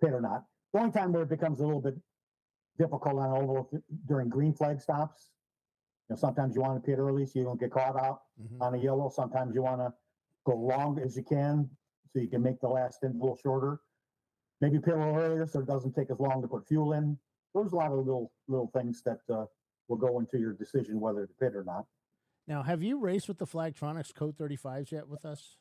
pit 0.00 0.12
or 0.12 0.20
not. 0.20 0.44
The 0.72 0.80
only 0.80 0.92
time 0.92 1.12
where 1.12 1.22
it 1.22 1.30
becomes 1.30 1.60
a 1.60 1.64
little 1.64 1.80
bit 1.80 1.94
difficult 2.78 3.18
on 3.18 3.36
oval 3.36 3.70
during 4.06 4.28
green 4.28 4.52
flag 4.52 4.80
stops. 4.80 5.30
You 6.08 6.14
know, 6.14 6.20
sometimes 6.20 6.54
you 6.54 6.60
want 6.62 6.80
to 6.82 6.86
pit 6.86 6.98
early 6.98 7.26
so 7.26 7.38
you 7.38 7.44
don't 7.44 7.58
get 7.58 7.72
caught 7.72 7.96
out 8.00 8.22
Mhm. 8.40 8.60
on 8.60 8.74
a 8.74 8.78
yellow. 8.78 9.08
Sometimes 9.08 9.54
you 9.54 9.62
want 9.62 9.80
to 9.80 9.92
go 10.44 10.54
long 10.56 10.98
as 11.00 11.16
you 11.16 11.24
can 11.24 11.68
so 11.68 11.76
so 12.12 12.20
you 12.20 12.28
can 12.28 12.42
make 12.42 12.60
the 12.60 12.68
last 12.68 12.96
stint 12.98 13.14
a 13.16 13.18
little 13.18 13.36
shorter. 13.36 13.80
Maybe 14.60 14.78
pit 14.78 14.94
a 14.94 14.98
little 14.98 15.16
earlier 15.16 15.46
so 15.46 15.60
it 15.60 15.66
doesn't 15.66 15.92
take 15.94 16.10
as 16.10 16.20
long 16.20 16.40
to 16.42 16.48
put 16.48 16.66
fuel 16.66 16.92
in. 16.92 17.18
There's 17.54 17.72
a 17.72 17.76
lot 17.76 17.90
of 17.92 17.98
little 17.98 18.32
little 18.46 18.68
things 18.68 19.02
that 19.02 19.20
uh, 19.28 19.46
will 19.88 19.96
go 19.96 20.18
into 20.20 20.38
your 20.38 20.52
decision 20.52 21.00
whether 21.00 21.26
to 21.26 21.34
pit 21.34 21.54
or 21.56 21.64
not. 21.64 21.86
Now, 22.46 22.62
have 22.62 22.82
you 22.82 22.98
raced 22.98 23.26
with 23.28 23.38
the 23.38 23.46
Flagtronics 23.46 24.14
Code 24.14 24.36
35s 24.38 24.92
yet 24.92 25.08
with 25.08 25.24
us? 25.24 25.58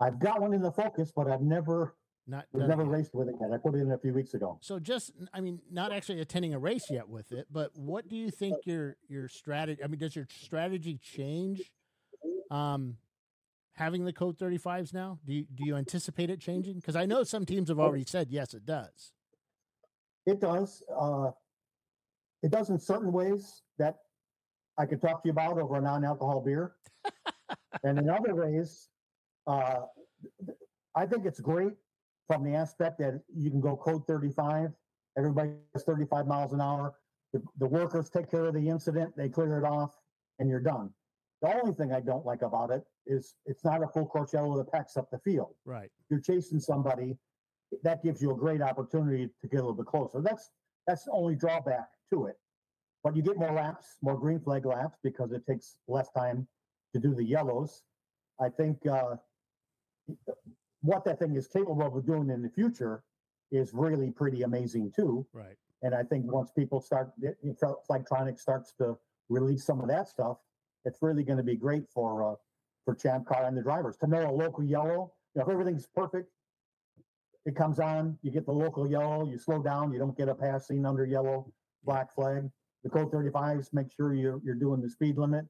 I've 0.00 0.18
got 0.18 0.40
one 0.40 0.54
in 0.54 0.62
the 0.62 0.72
Focus, 0.72 1.12
but 1.14 1.30
I've 1.30 1.42
never 1.42 1.94
Not 2.26 2.46
we've 2.52 2.68
never 2.68 2.84
raced 2.84 3.14
with 3.14 3.28
it 3.28 3.34
yet. 3.40 3.50
I 3.52 3.56
put 3.56 3.74
it 3.74 3.78
in 3.78 3.90
a 3.90 3.98
few 3.98 4.12
weeks 4.12 4.34
ago. 4.34 4.58
So 4.60 4.78
just, 4.78 5.10
I 5.34 5.40
mean, 5.40 5.60
not 5.70 5.92
actually 5.92 6.20
attending 6.20 6.54
a 6.54 6.58
race 6.58 6.84
yet 6.88 7.08
with 7.08 7.32
it, 7.32 7.46
but 7.50 7.72
what 7.74 8.08
do 8.08 8.14
you 8.14 8.30
think 8.30 8.58
your 8.64 8.96
your 9.08 9.28
strategy? 9.28 9.82
I 9.82 9.88
mean, 9.88 9.98
does 9.98 10.14
your 10.14 10.28
strategy 10.30 11.00
change? 11.02 11.72
Um, 12.50 12.96
having 13.74 14.04
the 14.04 14.12
code 14.12 14.38
35s 14.38 14.94
now, 14.94 15.18
do 15.26 15.32
you 15.32 15.46
do 15.52 15.66
you 15.66 15.74
anticipate 15.74 16.30
it 16.30 16.38
changing? 16.40 16.76
Because 16.76 16.94
I 16.94 17.06
know 17.06 17.24
some 17.24 17.44
teams 17.44 17.68
have 17.70 17.80
already 17.80 18.04
said 18.04 18.28
yes, 18.30 18.54
it 18.54 18.64
does. 18.64 19.12
It 20.24 20.40
does. 20.40 20.84
Uh, 20.96 21.32
it 22.44 22.52
does 22.52 22.70
in 22.70 22.78
certain 22.78 23.12
ways 23.12 23.62
that 23.78 23.96
I 24.78 24.86
could 24.86 25.00
talk 25.00 25.22
to 25.22 25.28
you 25.28 25.32
about 25.32 25.58
over 25.58 25.76
a 25.76 25.80
non-alcohol 25.80 26.40
beer, 26.42 26.74
and 27.82 27.98
in 27.98 28.08
other 28.08 28.36
ways, 28.36 28.90
uh, 29.48 29.80
I 30.94 31.06
think 31.06 31.26
it's 31.26 31.40
great 31.40 31.72
from 32.32 32.44
the 32.44 32.54
aspect 32.54 32.98
that 32.98 33.20
you 33.34 33.50
can 33.50 33.60
go 33.60 33.76
code 33.76 34.06
35. 34.06 34.70
Everybody 35.18 35.50
is 35.74 35.82
35 35.82 36.26
miles 36.26 36.52
an 36.54 36.60
hour. 36.62 36.94
The, 37.34 37.42
the 37.58 37.66
workers 37.66 38.08
take 38.08 38.30
care 38.30 38.46
of 38.46 38.54
the 38.54 38.68
incident, 38.68 39.14
they 39.16 39.28
clear 39.28 39.58
it 39.58 39.64
off, 39.64 39.98
and 40.38 40.48
you're 40.48 40.60
done. 40.60 40.90
The 41.42 41.54
only 41.60 41.74
thing 41.74 41.92
I 41.92 42.00
don't 42.00 42.24
like 42.24 42.42
about 42.42 42.70
it 42.70 42.84
is 43.06 43.34
it's 43.46 43.64
not 43.64 43.82
a 43.82 43.88
full 43.88 44.06
course 44.06 44.32
yellow 44.32 44.56
that 44.58 44.72
packs 44.72 44.96
up 44.96 45.10
the 45.10 45.18
field 45.18 45.54
Right. 45.64 45.90
you're 46.08 46.20
chasing 46.20 46.60
somebody, 46.60 47.16
that 47.82 48.02
gives 48.02 48.22
you 48.22 48.32
a 48.32 48.36
great 48.36 48.62
opportunity 48.62 49.28
to 49.40 49.48
get 49.48 49.56
a 49.58 49.62
little 49.62 49.74
bit 49.74 49.86
closer. 49.86 50.20
That's 50.20 50.50
that's 50.86 51.04
the 51.04 51.12
only 51.12 51.34
drawback 51.36 51.88
to 52.12 52.26
it. 52.26 52.36
But 53.04 53.16
you 53.16 53.22
get 53.22 53.36
more 53.36 53.52
laps, 53.52 53.96
more 54.02 54.18
green 54.18 54.40
flag 54.40 54.66
laps 54.66 54.98
because 55.02 55.32
it 55.32 55.46
takes 55.46 55.76
less 55.88 56.08
time 56.10 56.46
to 56.94 57.00
do 57.00 57.14
the 57.14 57.24
yellows. 57.24 57.82
I 58.40 58.48
think 58.48 58.86
uh, 58.86 59.16
what 60.82 61.04
that 61.04 61.18
thing 61.18 61.34
is 61.36 61.46
capable 61.46 61.96
of 61.96 62.06
doing 62.06 62.30
in 62.30 62.42
the 62.42 62.50
future 62.50 63.02
is 63.50 63.72
really 63.72 64.10
pretty 64.10 64.42
amazing 64.42 64.92
too. 64.94 65.26
Right. 65.32 65.56
And 65.82 65.94
I 65.94 66.02
think 66.02 66.30
once 66.30 66.50
people 66.50 66.80
start, 66.80 67.12
felt 67.58 67.86
Flagtronics 67.88 68.40
starts 68.40 68.72
to 68.78 68.96
release 69.28 69.64
some 69.64 69.80
of 69.80 69.88
that 69.88 70.08
stuff, 70.08 70.38
it's 70.84 70.98
really 71.02 71.22
going 71.22 71.38
to 71.38 71.44
be 71.44 71.56
great 71.56 71.88
for 71.88 72.32
uh, 72.32 72.34
for 72.84 72.94
Champ 72.94 73.26
Car 73.26 73.44
and 73.44 73.56
the 73.56 73.62
drivers 73.62 73.96
to 73.98 74.06
know 74.06 74.28
a 74.28 74.32
local 74.32 74.64
yellow. 74.64 75.12
You 75.34 75.40
know, 75.40 75.42
if 75.42 75.48
everything's 75.48 75.86
perfect, 75.86 76.28
it 77.46 77.54
comes 77.56 77.78
on, 77.78 78.18
you 78.22 78.30
get 78.30 78.46
the 78.46 78.52
local 78.52 78.88
yellow, 78.88 79.28
you 79.28 79.38
slow 79.38 79.62
down, 79.62 79.92
you 79.92 79.98
don't 79.98 80.16
get 80.16 80.28
a 80.28 80.34
passing 80.34 80.84
under 80.84 81.04
yellow, 81.04 81.52
black 81.84 82.12
flag. 82.14 82.50
The 82.82 82.90
code 82.90 83.12
35s 83.12 83.72
make 83.72 83.92
sure 83.92 84.14
you're 84.14 84.40
you're 84.44 84.56
doing 84.56 84.80
the 84.80 84.90
speed 84.90 85.18
limit. 85.18 85.46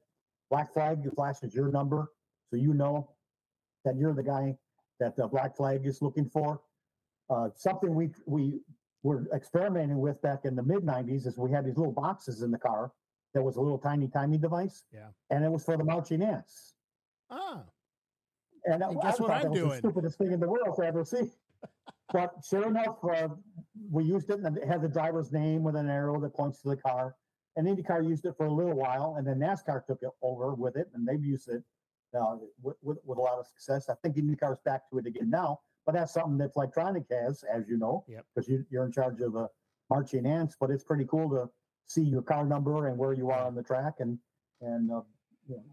Black 0.49 0.71
flag, 0.71 1.03
it 1.03 1.15
flashes 1.15 1.55
your 1.55 1.69
number, 1.69 2.11
so 2.49 2.57
you 2.57 2.73
know 2.73 3.09
that 3.85 3.97
you're 3.97 4.13
the 4.13 4.23
guy 4.23 4.55
that 5.03 5.17
the 5.17 5.27
black 5.27 5.55
flag 5.57 5.85
is 5.85 6.01
looking 6.01 6.29
for. 6.29 6.61
Uh, 7.29 7.49
something 7.55 7.93
we 7.93 8.09
we 8.25 8.59
were 9.03 9.27
experimenting 9.33 9.99
with 9.99 10.21
back 10.21 10.45
in 10.45 10.55
the 10.55 10.63
mid 10.63 10.83
90s 10.83 11.27
is 11.27 11.37
we 11.37 11.51
had 11.51 11.65
these 11.65 11.77
little 11.77 11.91
boxes 11.91 12.41
in 12.41 12.51
the 12.51 12.57
car 12.57 12.91
that 13.33 13.41
was 13.43 13.57
a 13.57 13.61
little 13.61 13.77
tiny 13.77 14.07
timing 14.07 14.39
device. 14.39 14.83
Yeah. 14.93 15.07
And 15.29 15.43
it 15.43 15.51
was 15.51 15.63
for 15.65 15.75
the 15.75 15.83
marching 15.83 16.21
ants. 16.21 16.75
Ah, 17.29 17.63
And, 18.65 18.81
I- 18.83 18.89
And 18.89 18.97
I 18.99 19.01
guess 19.01 19.19
what 19.19 19.31
I'm 19.31 19.41
that 19.43 19.51
was 19.51 19.59
doing? 19.59 19.69
the 19.71 19.77
stupidest 19.77 20.17
thing 20.19 20.31
in 20.31 20.39
the 20.39 20.47
world 20.47 20.75
to 20.77 20.83
ever 20.85 21.03
see. 21.03 21.31
but 22.13 22.33
sure 22.49 22.67
enough, 22.67 22.97
uh, 23.03 23.27
we 23.91 24.05
used 24.05 24.29
it 24.29 24.39
and 24.39 24.57
it 24.57 24.65
had 24.67 24.81
the 24.81 24.87
driver's 24.87 25.31
name 25.33 25.63
with 25.63 25.75
an 25.75 25.89
arrow 25.89 26.19
that 26.21 26.33
points 26.33 26.61
to 26.61 26.69
the 26.69 26.77
car. 26.77 27.15
And 27.55 27.67
IndyCar 27.67 28.07
used 28.07 28.25
it 28.25 28.35
for 28.37 28.45
a 28.47 28.51
little 28.53 28.73
while, 28.85 29.15
and 29.17 29.27
then 29.27 29.37
NASCAR 29.39 29.85
took 29.85 29.99
it 30.01 30.09
over 30.23 30.55
with 30.55 30.75
it, 30.75 30.87
and 30.93 31.07
they've 31.07 31.23
used 31.23 31.49
it 31.49 31.61
uh, 32.15 32.35
with, 32.61 32.75
with, 32.81 32.97
with 33.05 33.17
a 33.17 33.21
lot 33.21 33.39
of 33.39 33.47
success. 33.47 33.89
I 33.89 33.95
think 34.01 34.15
IndyCar's 34.15 34.59
back 34.65 34.89
to 34.89 34.97
it 34.99 35.05
again 35.05 35.29
now, 35.29 35.59
but 35.85 35.93
that's 35.95 36.13
something 36.13 36.37
that 36.37 36.53
Flytronic 36.53 37.05
has, 37.11 37.43
as 37.43 37.67
you 37.67 37.77
know, 37.77 38.05
Yep. 38.07 38.25
because 38.33 38.49
you, 38.49 38.65
you're 38.69 38.85
in 38.85 38.91
charge 38.91 39.19
of 39.21 39.33
the 39.33 39.47
marching 39.89 40.25
ants. 40.25 40.55
But 40.59 40.69
it's 40.71 40.83
pretty 40.83 41.05
cool 41.05 41.29
to 41.31 41.49
see 41.85 42.01
your 42.03 42.21
car 42.21 42.45
number 42.45 42.87
and 42.87 42.97
where 42.97 43.13
you 43.13 43.29
are 43.31 43.43
on 43.45 43.55
the 43.55 43.63
track, 43.63 43.95
and 43.99 44.17
and 44.61 44.91
uh, 44.91 45.01
you 45.47 45.55
know, 45.57 45.63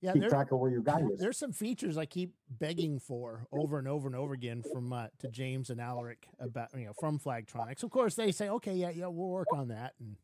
yeah. 0.00 0.12
keep 0.12 0.22
There, 0.22 0.30
track 0.30 0.50
of 0.52 0.58
where 0.58 0.70
your 0.70 0.82
guy 0.82 1.00
is. 1.12 1.20
there's 1.20 1.38
some 1.38 1.52
features 1.52 1.96
I 1.96 2.06
keep 2.06 2.34
begging 2.50 2.98
for 2.98 3.46
over 3.52 3.78
and 3.78 3.86
over 3.86 4.06
and 4.08 4.16
over 4.16 4.34
again 4.34 4.62
from 4.62 4.92
uh, 4.92 5.06
to 5.20 5.28
James 5.28 5.70
and 5.70 5.80
Alaric 5.80 6.26
about 6.40 6.68
you 6.76 6.86
know 6.86 6.92
from 6.98 7.18
Flagtronics. 7.18 7.82
Of 7.82 7.90
course, 7.90 8.14
they 8.14 8.32
say, 8.32 8.48
okay, 8.48 8.74
yeah, 8.74 8.90
yeah, 8.90 9.06
we'll 9.06 9.28
work 9.28 9.48
on 9.52 9.68
that, 9.68 9.94
and 10.00 10.16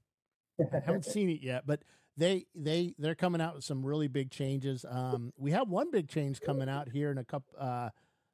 I 0.73 0.81
haven't 0.85 1.05
seen 1.05 1.31
it 1.31 1.41
yet, 1.43 1.65
but 1.67 1.83
they 2.21 2.45
they 2.55 2.95
they're 2.99 3.15
coming 3.15 3.41
out 3.41 3.55
with 3.57 3.65
some 3.65 3.85
really 3.85 4.07
big 4.07 4.31
changes. 4.31 4.85
Um, 4.89 5.33
we 5.37 5.51
have 5.53 5.69
one 5.69 5.91
big 5.91 6.09
change 6.09 6.41
coming 6.41 6.69
out 6.69 6.89
here 6.91 7.11
in 7.11 7.19
a 7.19 7.25
couple. 7.25 7.55
Uh, 7.59 7.89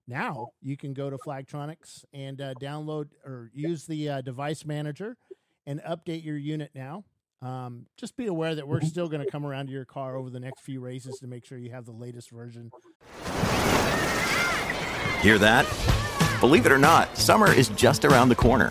now 0.09 0.49
you 0.61 0.77
can 0.77 0.93
go 0.93 1.09
to 1.09 1.17
Flagtronics 1.17 2.05
and 2.13 2.41
uh, 2.41 2.55
download 2.61 3.11
or 3.25 3.51
use 3.55 3.87
the 3.87 4.09
uh, 4.09 4.21
device 4.21 4.65
manager 4.65 5.17
and 5.67 5.81
update 5.83 6.25
your 6.25 6.37
unit 6.37 6.71
now. 6.75 7.05
Um, 7.43 7.87
just 7.97 8.17
be 8.17 8.27
aware 8.27 8.55
that 8.55 8.67
we're 8.67 8.81
still 8.81 9.09
going 9.09 9.25
to 9.25 9.31
come 9.31 9.47
around 9.47 9.67
to 9.67 9.73
your 9.73 9.85
car 9.85 10.17
over 10.17 10.31
the 10.31 10.41
next 10.41 10.63
few 10.63 10.81
races 10.81 11.19
to 11.21 11.27
make 11.27 11.45
sure 11.45 11.59
you 11.59 11.71
have 11.71 11.85
the 11.85 11.93
latest 11.93 12.31
version. 12.31 12.71
Hear 15.23 15.39
that? 15.39 15.67
Believe 16.41 16.67
it 16.67 16.73
or 16.73 16.79
not, 16.79 17.17
summer 17.17 17.53
is 17.53 17.69
just 17.71 18.05
around 18.05 18.31
the 18.31 18.35
corner. 18.35 18.71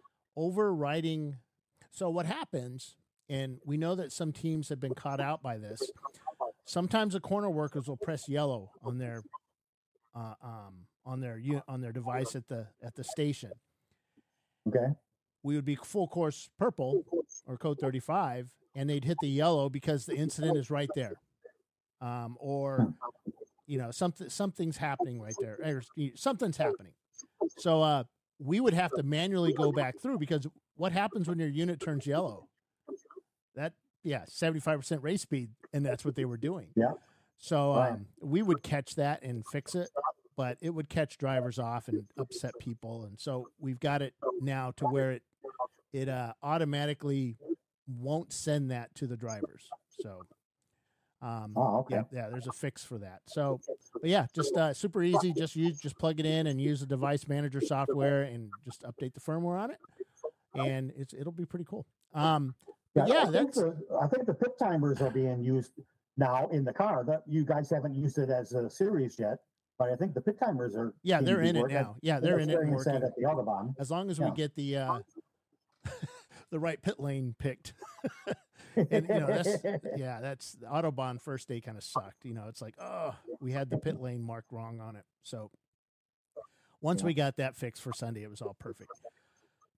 overriding. 0.35 1.37
So 1.91 2.09
what 2.09 2.25
happens, 2.25 2.95
and 3.29 3.59
we 3.65 3.77
know 3.77 3.95
that 3.95 4.11
some 4.11 4.31
teams 4.31 4.69
have 4.69 4.79
been 4.79 4.95
caught 4.95 5.19
out 5.19 5.41
by 5.41 5.57
this. 5.57 5.81
Sometimes 6.65 7.13
the 7.13 7.19
corner 7.19 7.49
workers 7.49 7.87
will 7.87 7.97
press 7.97 8.29
yellow 8.29 8.71
on 8.83 8.97
their 8.97 9.23
uh, 10.15 10.33
um, 10.43 10.85
on 11.05 11.19
their 11.19 11.39
on 11.67 11.81
their 11.81 11.91
device 11.91 12.35
at 12.35 12.47
the 12.47 12.67
at 12.83 12.95
the 12.95 13.03
station. 13.03 13.51
okay. 14.67 14.93
We 15.43 15.55
would 15.55 15.65
be 15.65 15.75
full 15.75 16.07
course 16.07 16.49
purple 16.59 17.03
or 17.47 17.57
code 17.57 17.79
thirty 17.79 17.99
five, 17.99 18.51
and 18.75 18.89
they'd 18.89 19.03
hit 19.03 19.17
the 19.21 19.27
yellow 19.27 19.69
because 19.69 20.05
the 20.05 20.15
incident 20.15 20.55
is 20.55 20.69
right 20.69 20.89
there, 20.95 21.15
um, 21.99 22.37
or 22.39 22.93
you 23.65 23.77
know 23.79 23.89
something 23.91 24.29
something's 24.29 24.77
happening 24.77 25.19
right 25.19 25.35
there, 25.39 25.81
something's 26.15 26.57
happening. 26.57 26.93
So 27.57 27.81
uh, 27.81 28.03
we 28.43 28.59
would 28.59 28.73
have 28.73 28.91
to 28.91 29.03
manually 29.03 29.53
go 29.53 29.71
back 29.71 29.99
through 30.01 30.17
because 30.17 30.47
what 30.75 30.91
happens 30.91 31.27
when 31.27 31.37
your 31.37 31.47
unit 31.47 31.79
turns 31.79 32.07
yellow? 32.07 32.47
That 33.55 33.73
yeah, 34.03 34.23
seventy 34.27 34.59
five 34.59 34.79
percent 34.79 35.03
race 35.03 35.21
speed, 35.21 35.49
and 35.73 35.85
that's 35.85 36.03
what 36.03 36.15
they 36.15 36.25
were 36.25 36.37
doing. 36.37 36.69
Yeah. 36.75 36.93
So 37.37 37.73
um, 37.73 38.05
we 38.21 38.41
would 38.41 38.63
catch 38.63 38.95
that 38.95 39.23
and 39.23 39.43
fix 39.51 39.75
it, 39.75 39.89
but 40.35 40.57
it 40.61 40.71
would 40.71 40.89
catch 40.89 41.17
drivers 41.17 41.59
off 41.59 41.87
and 41.87 42.05
upset 42.17 42.53
people, 42.59 43.03
and 43.03 43.19
so 43.19 43.47
we've 43.59 43.79
got 43.79 44.01
it 44.01 44.13
now 44.41 44.71
to 44.77 44.85
where 44.85 45.11
it 45.11 45.23
it 45.93 46.09
uh, 46.09 46.33
automatically 46.41 47.37
won't 47.87 48.31
send 48.31 48.71
that 48.71 48.93
to 48.95 49.07
the 49.07 49.17
drivers. 49.17 49.67
So. 50.01 50.21
Um, 51.21 51.53
Oh, 51.55 51.79
okay. 51.79 51.95
yeah, 51.95 52.03
yeah. 52.11 52.29
There's 52.29 52.47
a 52.47 52.51
fix 52.51 52.83
for 52.83 52.97
that. 52.97 53.21
So, 53.27 53.59
but 54.01 54.09
yeah, 54.09 54.25
just 54.33 54.55
uh, 54.57 54.73
super 54.73 55.03
easy. 55.03 55.33
Just 55.33 55.55
use, 55.55 55.79
just 55.79 55.97
plug 55.97 56.19
it 56.19 56.25
in 56.25 56.47
and 56.47 56.59
use 56.59 56.79
the 56.79 56.87
device 56.87 57.27
manager 57.27 57.61
software 57.61 58.23
and 58.23 58.49
just 58.65 58.81
update 58.83 59.13
the 59.13 59.19
firmware 59.19 59.59
on 59.59 59.71
it, 59.71 59.77
and 60.55 60.91
it's 60.97 61.13
it'll 61.13 61.31
be 61.31 61.45
pretty 61.45 61.65
cool. 61.65 61.85
Um, 62.13 62.55
I 62.97 63.05
yeah, 63.05 63.21
think 63.25 63.33
that's 63.33 63.57
the, 63.57 63.77
I 64.01 64.07
think 64.07 64.25
the 64.25 64.33
pit 64.33 64.51
timers 64.59 64.99
are 65.01 65.11
being 65.11 65.41
used 65.43 65.73
now 66.17 66.47
in 66.49 66.65
the 66.65 66.73
car. 66.73 67.03
That 67.05 67.21
you 67.27 67.45
guys 67.45 67.69
haven't 67.69 67.93
used 67.95 68.17
it 68.17 68.29
as 68.31 68.53
a 68.53 68.67
series 68.69 69.17
yet, 69.19 69.37
but 69.77 69.89
I 69.91 69.95
think 69.95 70.13
the 70.15 70.21
pit 70.21 70.37
timers 70.43 70.75
are. 70.75 70.93
yeah, 71.03 71.21
they're 71.21 71.41
in 71.41 71.55
it 71.55 71.61
working. 71.61 71.75
now. 71.77 71.95
Yeah, 72.01 72.17
I 72.17 72.19
they're 72.19 72.39
in 72.39 72.49
it 72.49 72.53
and 72.59 72.73
experienced 72.73 72.85
that 72.85 72.93
working. 72.95 73.07
at 73.07 73.15
the 73.15 73.23
Autobahn. 73.43 73.75
As 73.79 73.91
long 73.91 74.09
as 74.09 74.17
Yeah. 74.19 74.25
we 74.25 74.31
get 74.35 74.55
the 74.55 74.77
uh, 74.77 74.99
the 76.49 76.59
right 76.59 76.81
pit 76.81 76.99
lane 76.99 77.35
picked. 77.37 77.73
and 78.75 79.07
you 79.07 79.19
know 79.19 79.27
that's 79.27 79.57
yeah 79.97 80.19
that's 80.21 80.53
the 80.53 80.65
autobahn 80.67 81.21
first 81.21 81.47
day 81.47 81.59
kind 81.61 81.77
of 81.77 81.83
sucked 81.83 82.23
you 82.25 82.33
know 82.33 82.45
it's 82.47 82.61
like 82.61 82.75
oh 82.79 83.13
we 83.39 83.51
had 83.51 83.69
the 83.69 83.77
pit 83.77 83.99
lane 84.01 84.21
marked 84.23 84.51
wrong 84.51 84.79
on 84.79 84.95
it 84.95 85.05
so 85.23 85.49
once 86.81 87.01
Yeah. 87.01 87.07
we 87.07 87.13
got 87.13 87.37
that 87.37 87.55
fixed 87.55 87.81
for 87.83 87.93
Sunday, 87.93 88.23
it 88.23 88.29
was 88.31 88.41
all 88.41 88.55
perfect. 88.59 88.89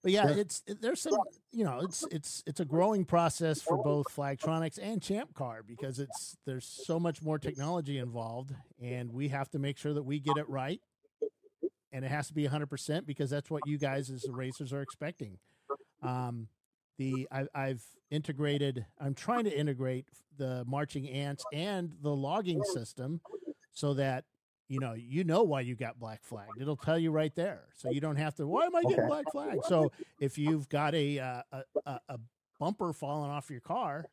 But 0.03 0.13
yeah, 0.13 0.29
it's 0.29 0.63
there's 0.81 1.01
some 1.01 1.13
you 1.51 1.65
know 1.65 1.79
it's 1.81 2.05
it's 2.11 2.43
it's 2.47 2.59
a 2.61 2.65
growing 2.65 3.03
process 3.03 3.61
for 3.61 3.77
both 3.83 4.05
Flagtronics 4.15 4.79
and 4.81 5.01
Champ 5.01 5.33
Car 5.33 5.63
because 5.67 5.99
it's 5.99 6.37
there's 6.45 6.65
so 6.65 6.99
much 7.01 7.21
more 7.21 7.37
technology 7.39 7.97
involved, 7.97 8.53
and 8.81 9.11
we 9.11 9.27
have 9.29 9.49
to 9.51 9.59
make 9.59 9.77
sure 9.77 9.93
that 9.93 10.03
we 10.03 10.19
get 10.19 10.37
it 10.37 10.47
right, 10.47 10.79
and 11.91 12.05
it 12.05 12.07
has 12.09 12.27
to 12.27 12.33
be 12.33 12.43
100 12.43 12.67
percent 12.67 13.05
because 13.05 13.29
that's 13.29 13.49
what 13.49 13.63
you 13.65 13.77
guys 13.77 14.09
as 14.09 14.21
the 14.23 14.31
racers 14.33 14.71
are 14.71 14.81
expecting. 14.81 15.39
Um, 16.01 16.47
the 16.97 17.27
I, 17.31 17.45
I've 17.55 17.83
integrated. 18.11 18.85
I'm 18.99 19.13
trying 19.13 19.45
to 19.45 19.57
integrate 19.57 20.07
the 20.37 20.63
marching 20.67 21.09
ants 21.09 21.45
and 21.51 21.91
the 22.01 22.15
logging 22.15 22.63
system 22.63 23.21
so 23.71 23.93
that 23.95 24.25
you 24.67 24.79
know 24.79 24.93
you 24.93 25.23
know 25.23 25.43
why 25.43 25.61
you 25.61 25.75
got 25.75 25.99
black 25.99 26.23
flagged. 26.23 26.61
It'll 26.61 26.75
tell 26.75 26.97
you 26.99 27.11
right 27.11 27.33
there, 27.35 27.65
so 27.75 27.87
you 27.89 28.01
don't 28.01 28.15
have 28.15 28.35
to. 28.35 28.47
Why 28.47 28.65
am 28.65 28.75
I 28.75 28.81
getting 28.83 28.99
Okay. 28.99 29.07
black 29.07 29.31
flagged? 29.31 29.65
So 29.65 29.91
if 30.19 30.37
you've 30.37 30.69
got 30.69 30.93
a 30.95 31.19
uh, 31.19 31.41
a, 31.85 31.99
a 32.09 32.19
bumper 32.59 32.93
falling 32.93 33.31
off 33.31 33.49
your 33.49 33.61
car. 33.61 34.05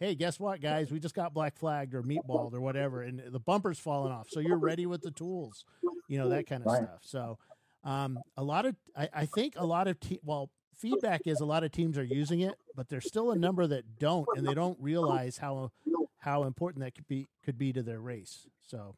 Hey, 0.00 0.16
guess 0.16 0.40
what, 0.40 0.60
guys? 0.60 0.90
We 0.90 0.98
just 0.98 1.14
got 1.14 1.32
black 1.32 1.56
flagged 1.56 1.94
or 1.94 2.02
meatballed 2.02 2.54
or 2.54 2.60
whatever, 2.60 3.02
and 3.02 3.22
the 3.30 3.38
bumper's 3.38 3.78
falling 3.78 4.10
off. 4.10 4.28
So 4.28 4.40
you're 4.40 4.58
ready 4.58 4.84
with 4.84 5.00
the 5.00 5.12
tools, 5.12 5.64
you 6.08 6.18
know 6.18 6.28
that 6.30 6.48
kind 6.48 6.64
of 6.64 6.70
Right. 6.70 6.82
stuff. 6.82 7.02
So, 7.02 7.38
um, 7.84 8.20
a 8.36 8.42
lot 8.42 8.66
of 8.66 8.74
I, 8.96 9.08
I 9.14 9.26
think 9.26 9.54
a 9.56 9.64
lot 9.64 9.86
of 9.86 10.00
te- 10.00 10.18
well, 10.24 10.50
feedback 10.82 11.22
is 11.26 11.40
a 11.40 11.44
lot 11.44 11.64
of 11.64 11.70
teams 11.70 11.96
are 11.96 12.04
using 12.04 12.40
it, 12.40 12.54
but 12.76 12.88
there's 12.88 13.06
still 13.06 13.30
a 13.30 13.36
number 13.36 13.66
that 13.66 13.98
don't, 13.98 14.26
and 14.36 14.46
they 14.46 14.54
don't 14.54 14.78
realize 14.80 15.38
how 15.38 15.70
how 16.18 16.44
important 16.44 16.84
that 16.84 16.94
could 16.94 17.06
be 17.08 17.26
could 17.44 17.56
be 17.56 17.72
to 17.72 17.82
their 17.82 18.00
race. 18.00 18.46
So 18.60 18.96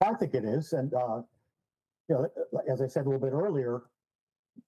I 0.00 0.14
think 0.14 0.34
it 0.34 0.44
is, 0.44 0.72
and 0.72 0.92
uh, 0.94 1.22
you 2.08 2.14
know, 2.14 2.28
as 2.68 2.80
I 2.80 2.86
said 2.86 3.06
a 3.06 3.08
little 3.08 3.20
bit 3.20 3.34
earlier, 3.34 3.82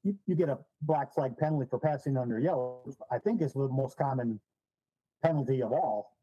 you, 0.02 0.14
you 0.26 0.34
get 0.34 0.48
a 0.48 0.58
black 0.82 1.12
flag 1.12 1.36
penalty 1.36 1.66
for 1.68 1.78
passing 1.78 2.16
under 2.16 2.38
yellow. 2.38 2.82
I 3.10 3.18
think 3.18 3.42
is 3.42 3.54
the 3.54 3.68
most 3.68 3.96
common 3.96 4.38
penalty 5.22 5.62
of 5.62 5.72
all. 5.72 6.16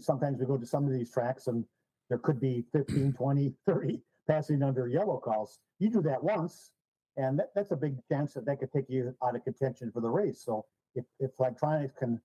Sometimes 0.00 0.40
we 0.40 0.46
go 0.46 0.56
to 0.56 0.66
some 0.66 0.84
of 0.84 0.92
these 0.92 1.10
tracks 1.12 1.46
and 1.46 1.64
there 2.08 2.18
could 2.18 2.40
be 2.40 2.64
15, 2.72 3.12
20, 3.12 3.52
30 3.66 4.00
passing 4.28 4.62
under 4.62 4.88
yellow 4.88 5.18
calls. 5.18 5.58
You 5.78 5.90
do 5.90 6.02
that 6.02 6.22
once, 6.22 6.72
and 7.16 7.38
that, 7.38 7.50
that's 7.54 7.70
a 7.70 7.76
big 7.76 7.96
chance 8.08 8.34
that 8.34 8.44
that 8.46 8.58
could 8.58 8.72
take 8.72 8.86
you 8.88 9.14
out 9.24 9.36
of 9.36 9.44
contention 9.44 9.90
for 9.92 10.00
the 10.00 10.08
race. 10.08 10.42
So 10.44 10.64
if, 10.94 11.04
if 11.20 11.36
Flagtronics 11.36 11.96
can 11.96 12.20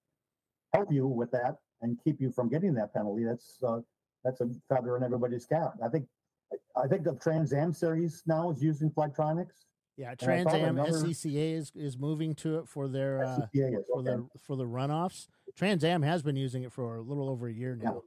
help 0.74 0.92
you 0.92 1.08
with 1.08 1.32
that 1.32 1.58
and 1.82 1.98
keep 2.04 2.20
you 2.20 2.32
from 2.32 2.50
getting 2.50 2.74
that 2.76 2.94
penalty, 2.94 3.24
that's 3.24 3.58
uh, 3.66 3.80
that's 4.24 4.42
a 4.42 4.50
feather 4.68 4.98
in 4.98 5.04
everybody's 5.04 5.46
cap. 5.46 5.74
I 5.84 5.90
think 5.90 6.06
I 6.76 6.88
think 6.88 7.04
the 7.04 7.16
Trans 7.16 7.54
Am 7.54 7.74
series 7.74 8.24
now 8.26 8.52
is 8.52 8.62
using 8.62 8.90
Flagtronics. 8.90 9.66
yeah, 9.98 10.16
Trans 10.16 10.54
Am 10.54 10.76
SCCA 10.76 11.54
is 11.54 11.72
is 11.76 11.98
moving 11.98 12.34
to 12.36 12.60
it 12.60 12.68
for 12.68 12.88
their 12.88 13.24
uh, 13.24 13.36
for 13.38 14.00
okay. 14.00 14.12
the 14.12 14.28
for 14.46 14.56
the 14.56 14.66
runoffs. 14.66 15.28
Trans 15.56 15.84
Am 15.84 16.02
has 16.02 16.22
been 16.24 16.36
using 16.36 16.64
it 16.64 16.72
for 16.72 16.96
a 16.96 17.02
little 17.02 17.30
over 17.30 17.48
a 17.48 17.54
year 17.54 17.78
Yeah. 17.82 17.90
now. 17.92 18.02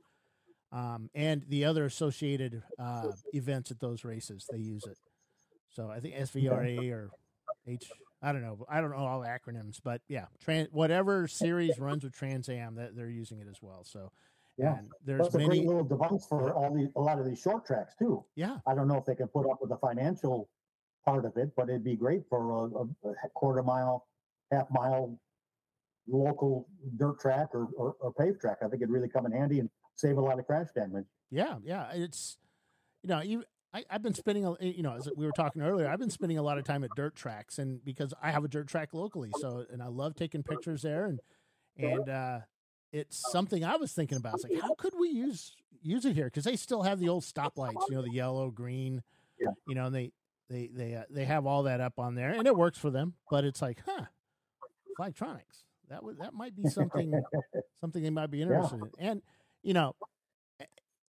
Um, 0.74 1.10
and 1.14 1.44
the 1.48 1.66
other 1.66 1.84
associated 1.84 2.62
uh, 2.78 3.12
events 3.34 3.70
at 3.70 3.78
those 3.78 4.04
races, 4.04 4.46
they 4.50 4.56
use 4.58 4.84
it. 4.86 4.96
So 5.72 5.90
I 5.90 6.00
think 6.00 6.14
SVRA 6.14 6.90
or 6.92 7.10
H, 7.66 7.90
I 8.20 8.32
don't 8.32 8.42
know, 8.42 8.64
I 8.68 8.80
don't 8.80 8.90
know 8.90 8.98
all 8.98 9.20
the 9.20 9.26
acronyms, 9.28 9.80
but 9.82 10.02
yeah, 10.08 10.26
trans 10.40 10.68
whatever 10.70 11.26
series 11.26 11.78
runs 11.78 12.04
with 12.04 12.12
Trans 12.12 12.48
Am, 12.48 12.74
that 12.76 12.94
they're 12.94 13.08
using 13.08 13.40
it 13.40 13.46
as 13.50 13.62
well. 13.62 13.82
So 13.84 14.12
Yeah. 14.58 14.78
and 14.78 14.90
there's 15.04 15.22
That's 15.22 15.34
a 15.34 15.38
many, 15.38 15.48
great 15.60 15.66
little 15.66 15.84
device 15.84 16.26
for 16.26 16.52
all 16.52 16.72
the 16.74 16.90
a 16.96 17.00
lot 17.00 17.18
of 17.18 17.24
these 17.24 17.40
short 17.40 17.66
tracks 17.66 17.94
too. 17.98 18.24
yeah, 18.36 18.58
I 18.66 18.74
don't 18.74 18.86
know 18.88 18.96
if 18.96 19.04
they 19.06 19.14
can 19.14 19.28
put 19.28 19.50
up 19.50 19.60
with 19.60 19.70
the 19.70 19.78
financial 19.78 20.48
part 21.04 21.24
of 21.24 21.36
it, 21.36 21.50
but 21.56 21.68
it'd 21.68 21.82
be 21.84 21.96
great 21.96 22.22
for 22.28 22.50
a, 22.50 23.08
a, 23.08 23.12
a 23.12 23.28
quarter 23.34 23.62
mile, 23.62 24.06
half 24.52 24.70
mile 24.70 25.18
local 26.08 26.68
dirt 26.96 27.18
track 27.20 27.48
or, 27.54 27.68
or, 27.76 27.96
or 28.00 28.12
paved 28.12 28.40
track. 28.40 28.58
I 28.60 28.64
think 28.68 28.82
it'd 28.82 28.90
really 28.90 29.08
come 29.08 29.24
in 29.26 29.32
handy 29.32 29.60
and 29.60 29.70
save 29.94 30.16
a 30.18 30.20
lot 30.20 30.38
of 30.38 30.46
crash 30.46 30.68
damage. 30.74 31.06
Yeah, 31.30 31.56
yeah. 31.64 31.90
It's 31.92 32.36
you 33.02 33.08
know, 33.08 33.20
you 33.20 33.44
I, 33.74 33.84
I've 33.90 34.02
been 34.02 34.14
spending 34.14 34.44
a 34.44 34.54
you 34.60 34.82
know, 34.82 34.94
as 34.94 35.08
we 35.16 35.24
were 35.26 35.32
talking 35.32 35.62
earlier, 35.62 35.88
I've 35.88 35.98
been 35.98 36.10
spending 36.10 36.38
a 36.38 36.42
lot 36.42 36.58
of 36.58 36.64
time 36.64 36.84
at 36.84 36.90
dirt 36.96 37.14
tracks 37.14 37.58
and 37.58 37.84
because 37.84 38.12
I 38.22 38.30
have 38.30 38.44
a 38.44 38.48
dirt 38.48 38.68
track 38.68 38.92
locally, 38.92 39.30
so 39.40 39.64
and 39.72 39.82
I 39.82 39.86
love 39.86 40.14
taking 40.14 40.42
pictures 40.42 40.82
there 40.82 41.06
and 41.06 41.20
and 41.78 42.08
uh 42.08 42.40
it's 42.92 43.22
something 43.32 43.64
I 43.64 43.76
was 43.76 43.92
thinking 43.92 44.18
about. 44.18 44.34
It's 44.34 44.44
like 44.44 44.60
how 44.60 44.74
could 44.74 44.92
we 44.98 45.08
use 45.08 45.54
use 45.80 46.04
it 46.04 46.14
here? 46.14 46.26
Because 46.26 46.44
they 46.44 46.56
still 46.56 46.82
have 46.82 47.00
the 47.00 47.08
old 47.08 47.24
stoplights, 47.24 47.88
you 47.88 47.96
know, 47.96 48.02
the 48.02 48.12
yellow, 48.12 48.50
green, 48.50 49.02
Yeah. 49.40 49.48
you 49.66 49.74
know, 49.74 49.86
and 49.86 49.94
they 49.94 50.12
they 50.50 50.66
they 50.72 50.94
uh, 50.94 51.04
they 51.08 51.24
have 51.24 51.46
all 51.46 51.62
that 51.62 51.80
up 51.80 51.98
on 51.98 52.14
there, 52.14 52.30
and 52.32 52.46
it 52.46 52.54
works 52.54 52.76
for 52.78 52.90
them. 52.90 53.14
But 53.30 53.44
it's 53.44 53.62
like, 53.62 53.78
huh, 53.86 54.04
Flagtronics. 54.98 55.64
That 55.88 56.04
would 56.04 56.18
that 56.18 56.34
might 56.34 56.54
be 56.54 56.68
something 56.68 57.12
something 57.80 58.02
they 58.02 58.10
might 58.10 58.30
be 58.30 58.42
interested 58.42 58.76
in. 58.82 58.90
And 58.98 59.22
you 59.62 59.72
know, 59.74 59.94
eh, 60.02 60.06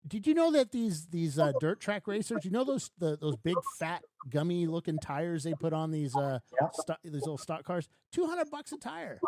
did 0.06 0.26
you 0.26 0.34
know 0.34 0.50
that 0.52 0.72
these 0.72 1.06
these 1.06 1.38
uh, 1.38 1.52
dirt 1.60 1.80
track 1.80 2.06
racers? 2.06 2.44
You 2.44 2.50
know 2.50 2.64
those 2.64 2.90
the, 2.98 3.16
those 3.16 3.36
big 3.36 3.56
fat 3.78 4.02
gummy 4.28 4.66
looking 4.66 4.98
tires 4.98 5.44
they 5.44 5.54
put 5.54 5.72
on 5.72 5.90
these 5.90 6.16
uh 6.16 6.38
sto- 6.72 6.96
these 7.02 7.12
little 7.12 7.38
stock 7.38 7.64
cars? 7.64 7.88
Two 8.12 8.26
hundred 8.26 8.50
bucks 8.50 8.72
a 8.72 8.78
tire. 8.78 9.20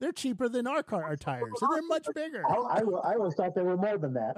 They're 0.00 0.12
cheaper 0.12 0.48
than 0.48 0.66
our 0.66 0.82
car 0.82 1.04
our 1.04 1.16
tires, 1.16 1.52
and 1.60 1.72
they're 1.72 1.82
much 1.88 2.06
bigger. 2.14 2.42
I, 2.48 2.54
I, 2.54 2.78
I 2.80 3.14
always 3.14 3.34
thought 3.34 3.54
they 3.54 3.62
were 3.62 3.76
more 3.76 3.98
than 3.98 4.14
that. 4.14 4.36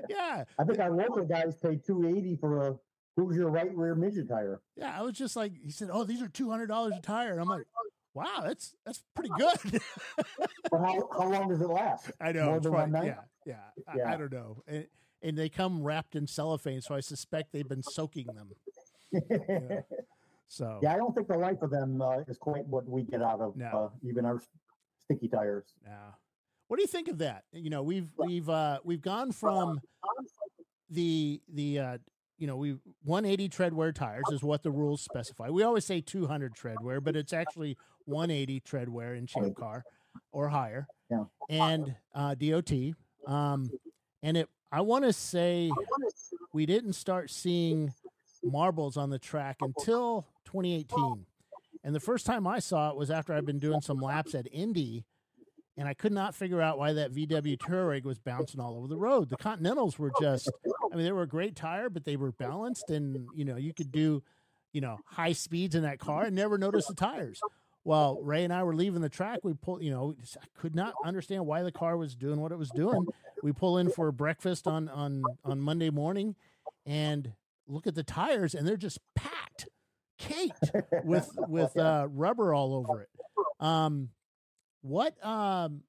Yeah, 0.08 0.44
I 0.58 0.64
think 0.64 0.78
our 0.78 0.90
local 0.90 1.24
guys 1.24 1.54
paid 1.56 1.84
two 1.84 2.06
eighty 2.06 2.36
for 2.36 2.68
a 2.68 2.74
who's 3.16 3.36
your 3.36 3.50
right 3.50 3.74
rear 3.74 3.94
midget 3.94 4.28
tire. 4.28 4.60
yeah. 4.76 4.94
I 4.98 5.02
was 5.02 5.12
just 5.14 5.36
like, 5.36 5.52
he 5.62 5.70
said, 5.70 5.88
"Oh, 5.92 6.04
these 6.04 6.22
are 6.22 6.28
two 6.28 6.50
hundred 6.50 6.66
dollars 6.68 6.94
a 6.96 7.00
tire." 7.02 7.32
And 7.32 7.40
I'm 7.40 7.48
like, 7.48 7.66
"Wow, 8.16 8.42
that's 8.44 8.74
that's 8.84 9.02
pretty 9.14 9.30
good." 9.38 9.80
But 10.70 10.80
how, 10.80 11.08
how 11.16 11.30
long 11.30 11.48
does 11.48 11.60
it 11.60 11.68
last? 11.68 12.10
I 12.20 12.32
know. 12.32 12.46
More 12.46 12.60
than 12.60 12.72
probably- 12.72 12.92
one 12.92 13.06
night? 13.06 13.16
Yeah, 13.46 13.54
yeah. 13.94 14.04
I, 14.06 14.14
I 14.14 14.16
don't 14.16 14.32
know. 14.32 14.62
And, 14.66 14.86
and 15.22 15.38
they 15.38 15.48
come 15.48 15.82
wrapped 15.84 16.16
in 16.16 16.26
cellophane, 16.26 16.80
so 16.80 16.94
I 16.94 17.00
suspect 17.00 17.52
they've 17.52 17.68
been 17.68 17.82
soaking 17.84 18.26
them. 18.34 18.50
yeah. 19.12 19.80
So 20.48 20.78
yeah, 20.80 20.94
I 20.94 20.96
don't 20.96 21.12
think 21.12 21.26
the 21.26 21.36
life 21.36 21.60
of 21.62 21.70
them 21.70 22.00
uh, 22.00 22.18
is 22.28 22.38
quite 22.38 22.64
what 22.66 22.88
we 22.88 23.02
get 23.02 23.20
out 23.20 23.40
of 23.40 23.56
No. 23.56 23.66
uh, 23.66 23.88
even 24.08 24.24
our 24.24 24.40
sticky 25.02 25.26
tires. 25.26 25.64
Yeah. 25.84 26.12
What 26.68 26.76
do 26.76 26.82
you 26.82 26.86
think 26.86 27.08
of 27.08 27.18
that? 27.18 27.42
You 27.52 27.68
know, 27.68 27.82
we've 27.82 28.08
we've 28.16 28.48
uh 28.48 28.78
we've 28.84 29.02
gone 29.02 29.32
from 29.32 29.80
the 30.90 31.40
the 31.52 31.78
uh 31.80 31.98
you 32.38 32.46
know, 32.46 32.56
we 32.56 32.76
180 33.02 33.48
tread 33.48 33.72
wear 33.74 33.90
tires 33.92 34.24
is 34.30 34.42
what 34.42 34.62
the 34.62 34.70
rules 34.70 35.00
specify. 35.02 35.48
We 35.48 35.62
always 35.64 35.84
say 35.86 36.00
200 36.00 36.54
tread 36.54 36.76
wear, 36.82 37.00
but 37.00 37.16
it's 37.16 37.32
actually 37.32 37.76
180 38.06 38.60
tread 38.60 38.88
wear 38.88 39.14
in 39.14 39.26
champ 39.26 39.56
car 39.56 39.84
or 40.32 40.48
higher. 40.48 40.86
Yeah. 41.10 41.24
And 41.48 41.94
uh 42.14 42.34
DOT 42.34 42.72
um 43.26 43.70
and 44.22 44.36
it 44.36 44.48
I 44.72 44.80
want 44.80 45.04
to 45.04 45.12
say 45.12 45.70
we 46.52 46.66
didn't 46.66 46.94
start 46.94 47.30
seeing 47.30 47.92
marbles 48.42 48.96
on 48.96 49.10
the 49.10 49.18
track 49.18 49.56
until 49.60 50.26
2018. 50.46 51.24
And 51.84 51.94
the 51.94 52.00
first 52.00 52.26
time 52.26 52.46
I 52.46 52.58
saw 52.58 52.90
it 52.90 52.96
was 52.96 53.10
after 53.10 53.32
I'd 53.32 53.46
been 53.46 53.58
doing 53.60 53.80
some 53.80 54.00
laps 54.00 54.34
at 54.34 54.48
Indy, 54.52 55.04
and 55.76 55.86
I 55.86 55.94
could 55.94 56.12
not 56.12 56.34
figure 56.34 56.60
out 56.60 56.78
why 56.78 56.92
that 56.94 57.12
VW 57.12 57.56
Touareg 57.58 58.04
was 58.04 58.18
bouncing 58.18 58.60
all 58.60 58.76
over 58.76 58.88
the 58.88 58.96
road. 58.96 59.28
The 59.28 59.36
Continentals 59.36 59.98
were 59.98 60.10
just, 60.20 60.50
I 60.92 60.96
mean, 60.96 61.04
they 61.04 61.12
were 61.12 61.22
a 61.22 61.28
great 61.28 61.54
tire, 61.54 61.88
but 61.88 62.04
they 62.04 62.16
were 62.16 62.32
balanced, 62.32 62.90
and 62.90 63.28
you 63.34 63.44
know, 63.44 63.56
you 63.56 63.72
could 63.72 63.92
do, 63.92 64.22
you 64.72 64.80
know, 64.80 64.98
high 65.06 65.32
speeds 65.32 65.74
in 65.74 65.82
that 65.82 65.98
car 66.00 66.24
and 66.24 66.34
never 66.34 66.58
notice 66.58 66.86
the 66.86 66.94
tires. 66.94 67.40
Well, 67.86 68.18
Ray 68.20 68.42
and 68.42 68.52
I 68.52 68.64
were 68.64 68.74
leaving 68.74 69.00
the 69.00 69.08
track. 69.08 69.44
We 69.44 69.54
pulled, 69.54 69.80
you 69.80 69.92
know, 69.92 70.16
I 70.42 70.46
could 70.58 70.74
not 70.74 70.94
understand 71.04 71.46
why 71.46 71.62
the 71.62 71.70
car 71.70 71.96
was 71.96 72.16
doing 72.16 72.40
what 72.40 72.50
it 72.50 72.58
was 72.58 72.70
doing. 72.70 73.06
We 73.44 73.52
pull 73.52 73.78
in 73.78 73.90
for 73.92 74.10
breakfast 74.10 74.66
on 74.66 74.88
on 74.88 75.22
on 75.44 75.60
Monday 75.60 75.90
morning, 75.90 76.34
and 76.84 77.32
look 77.68 77.86
at 77.86 77.94
the 77.94 78.02
tires, 78.02 78.56
and 78.56 78.66
they're 78.66 78.76
just 78.76 78.98
packed, 79.14 79.68
caked 80.18 80.72
with 81.04 81.30
with 81.46 81.76
uh, 81.78 82.08
rubber 82.10 82.52
all 82.52 82.74
over 82.74 83.02
it. 83.02 83.08
Um, 83.60 84.08
what 84.82 85.24
um, 85.24 85.82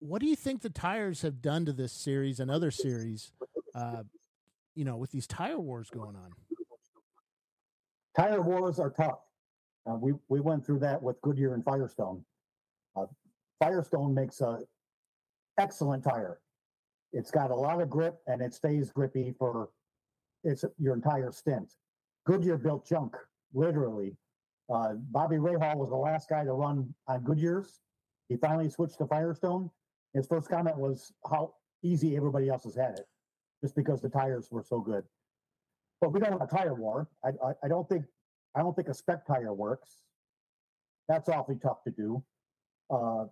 what 0.00 0.20
do 0.20 0.26
you 0.26 0.36
think 0.36 0.60
the 0.60 0.68
tires 0.68 1.22
have 1.22 1.40
done 1.40 1.64
to 1.64 1.72
this 1.72 1.90
series 1.90 2.38
and 2.38 2.50
other 2.50 2.70
series? 2.70 3.32
Uh, 3.74 4.02
you 4.74 4.84
know, 4.84 4.98
with 4.98 5.10
these 5.10 5.26
tire 5.26 5.58
wars 5.58 5.88
going 5.88 6.16
on. 6.16 6.32
Tire 8.14 8.42
wars 8.42 8.78
are 8.78 8.90
tough. 8.90 9.20
Uh, 9.88 9.94
we 9.94 10.12
we 10.28 10.40
went 10.40 10.64
through 10.64 10.78
that 10.80 11.02
with 11.02 11.20
Goodyear 11.22 11.54
and 11.54 11.64
Firestone. 11.64 12.24
Uh, 12.96 13.06
Firestone 13.60 14.14
makes 14.14 14.40
a 14.40 14.60
excellent 15.58 16.02
tire. 16.04 16.40
It's 17.12 17.30
got 17.30 17.50
a 17.50 17.54
lot 17.54 17.80
of 17.80 17.90
grip 17.90 18.18
and 18.26 18.40
it 18.42 18.54
stays 18.54 18.90
grippy 18.92 19.34
for 19.38 19.70
it's 20.44 20.64
your 20.78 20.94
entire 20.94 21.32
stint. 21.32 21.74
Goodyear 22.26 22.58
built 22.58 22.86
junk, 22.86 23.16
literally. 23.54 24.16
Uh, 24.72 24.94
Bobby 25.10 25.36
Rahal 25.36 25.76
was 25.76 25.90
the 25.90 25.96
last 25.96 26.28
guy 26.28 26.44
to 26.44 26.52
run 26.52 26.94
on 27.08 27.22
Goodyear's. 27.24 27.80
He 28.28 28.36
finally 28.36 28.68
switched 28.70 28.98
to 28.98 29.06
Firestone. 29.06 29.70
His 30.14 30.26
first 30.26 30.48
comment 30.48 30.76
was 30.78 31.12
how 31.28 31.54
easy 31.82 32.16
everybody 32.16 32.48
else 32.48 32.64
has 32.64 32.76
had 32.76 32.92
it, 32.98 33.06
just 33.62 33.74
because 33.74 34.00
the 34.00 34.08
tires 34.08 34.48
were 34.50 34.62
so 34.62 34.80
good. 34.80 35.04
but 36.00 36.12
we 36.12 36.20
don't 36.20 36.38
want 36.38 36.50
a 36.50 36.56
tire 36.56 36.74
war. 36.74 37.08
I, 37.24 37.30
I, 37.44 37.52
I 37.64 37.68
don't 37.68 37.88
think 37.88 38.04
I 38.54 38.60
don't 38.60 38.74
think 38.74 38.88
a 38.88 38.94
spec 38.94 39.26
tire 39.26 39.54
works. 39.54 39.88
That's 41.08 41.28
awfully 41.28 41.58
tough 41.62 41.82
to 41.84 41.90
do. 41.90 42.22
Uh, 42.90 43.26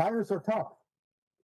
tires 0.00 0.30
are 0.30 0.40
tough. 0.40 0.72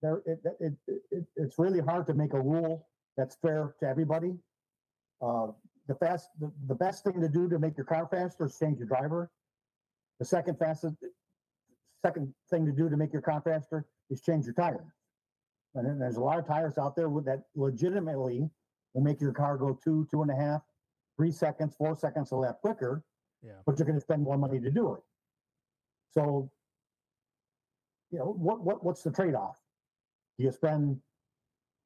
They're, 0.01 0.21
it, 0.25 0.39
it, 0.59 0.73
it, 1.11 1.25
it's 1.35 1.59
really 1.59 1.79
hard 1.79 2.07
to 2.07 2.13
make 2.13 2.33
a 2.33 2.39
rule 2.39 2.87
that's 3.17 3.35
fair 3.41 3.75
to 3.81 3.85
everybody. 3.85 4.37
Uh, 5.21 5.47
the 5.87 5.95
fast, 5.95 6.29
the, 6.39 6.51
the 6.67 6.75
best 6.75 7.03
thing 7.03 7.19
to 7.19 7.27
do 7.27 7.49
to 7.49 7.59
make 7.59 7.75
your 7.75 7.85
car 7.85 8.07
faster 8.09 8.45
is 8.45 8.57
change 8.57 8.77
your 8.77 8.87
driver. 8.87 9.29
The 10.19 10.25
second 10.25 10.57
fastest, 10.57 10.95
second 12.05 12.33
thing 12.49 12.65
to 12.65 12.71
do 12.71 12.89
to 12.89 12.95
make 12.95 13.11
your 13.11 13.21
car 13.21 13.41
faster 13.43 13.85
is 14.09 14.21
change 14.21 14.45
your 14.45 14.53
tire. 14.53 14.93
And 15.75 16.01
there's 16.01 16.17
a 16.17 16.21
lot 16.21 16.39
of 16.39 16.47
tires 16.47 16.77
out 16.77 16.95
there 16.95 17.09
that 17.25 17.43
legitimately 17.55 18.49
will 18.93 19.03
make 19.03 19.21
your 19.21 19.33
car 19.33 19.57
go 19.57 19.77
two, 19.83 20.07
two 20.09 20.21
and 20.21 20.31
a 20.31 20.35
half, 20.35 20.61
three 21.15 21.31
seconds, 21.31 21.75
four 21.77 21.95
seconds 21.95 22.31
a 22.31 22.35
lap 22.35 22.57
quicker. 22.61 23.03
Yeah. 23.45 23.53
But 23.65 23.77
you're 23.79 23.85
going 23.85 23.97
to 23.97 24.01
spend 24.01 24.23
more 24.23 24.37
money 24.37 24.59
to 24.59 24.69
do 24.69 24.93
it. 24.93 25.01
So, 26.13 26.51
you 28.11 28.19
know, 28.19 28.33
what 28.37 28.61
what 28.61 28.83
what's 28.83 29.03
the 29.03 29.11
trade 29.11 29.35
off? 29.35 29.59
Do 30.37 30.45
you 30.45 30.51
spend 30.51 30.99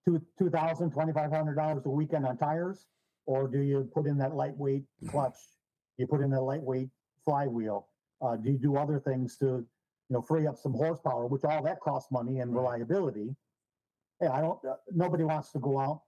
two 0.06 0.22
two 0.38 0.49
thousand 0.49 0.91
twenty 0.91 1.14
five 1.14 1.32
hundred 1.32 1.56
dollars 1.56 1.86
a 1.86 1.89
weekend 1.89 2.26
on 2.26 2.38
tires, 2.38 2.88
or 3.26 3.47
do 3.47 3.60
you 3.60 3.89
put 3.93 4.08
in 4.08 4.18
that 4.20 4.34
lightweight 4.34 4.86
clutch? 5.10 5.38
You 5.97 6.08
put 6.08 6.22
in 6.22 6.34
a 6.34 6.41
lightweight 6.41 6.89
flywheel. 7.26 7.88
Uh, 8.22 8.36
do 8.38 8.51
you 8.51 8.58
do 8.58 8.78
other 8.78 8.99
things 8.99 9.38
to, 9.38 9.45
you 9.45 9.66
know, 10.10 10.22
free 10.22 10.47
up 10.47 10.58
some 10.58 10.74
horsepower, 10.74 11.28
which 11.28 11.43
all 11.43 11.62
that 11.64 11.80
costs 11.82 12.12
money 12.12 12.39
and 12.39 12.56
reliability. 12.56 13.36
Yeah, 14.22 14.32
I 14.32 14.41
don't. 14.41 14.64
Uh, 14.64 14.76
nobody 14.93 15.24
wants 15.24 15.51
to 15.51 15.60
go 15.60 15.80
out 15.80 16.01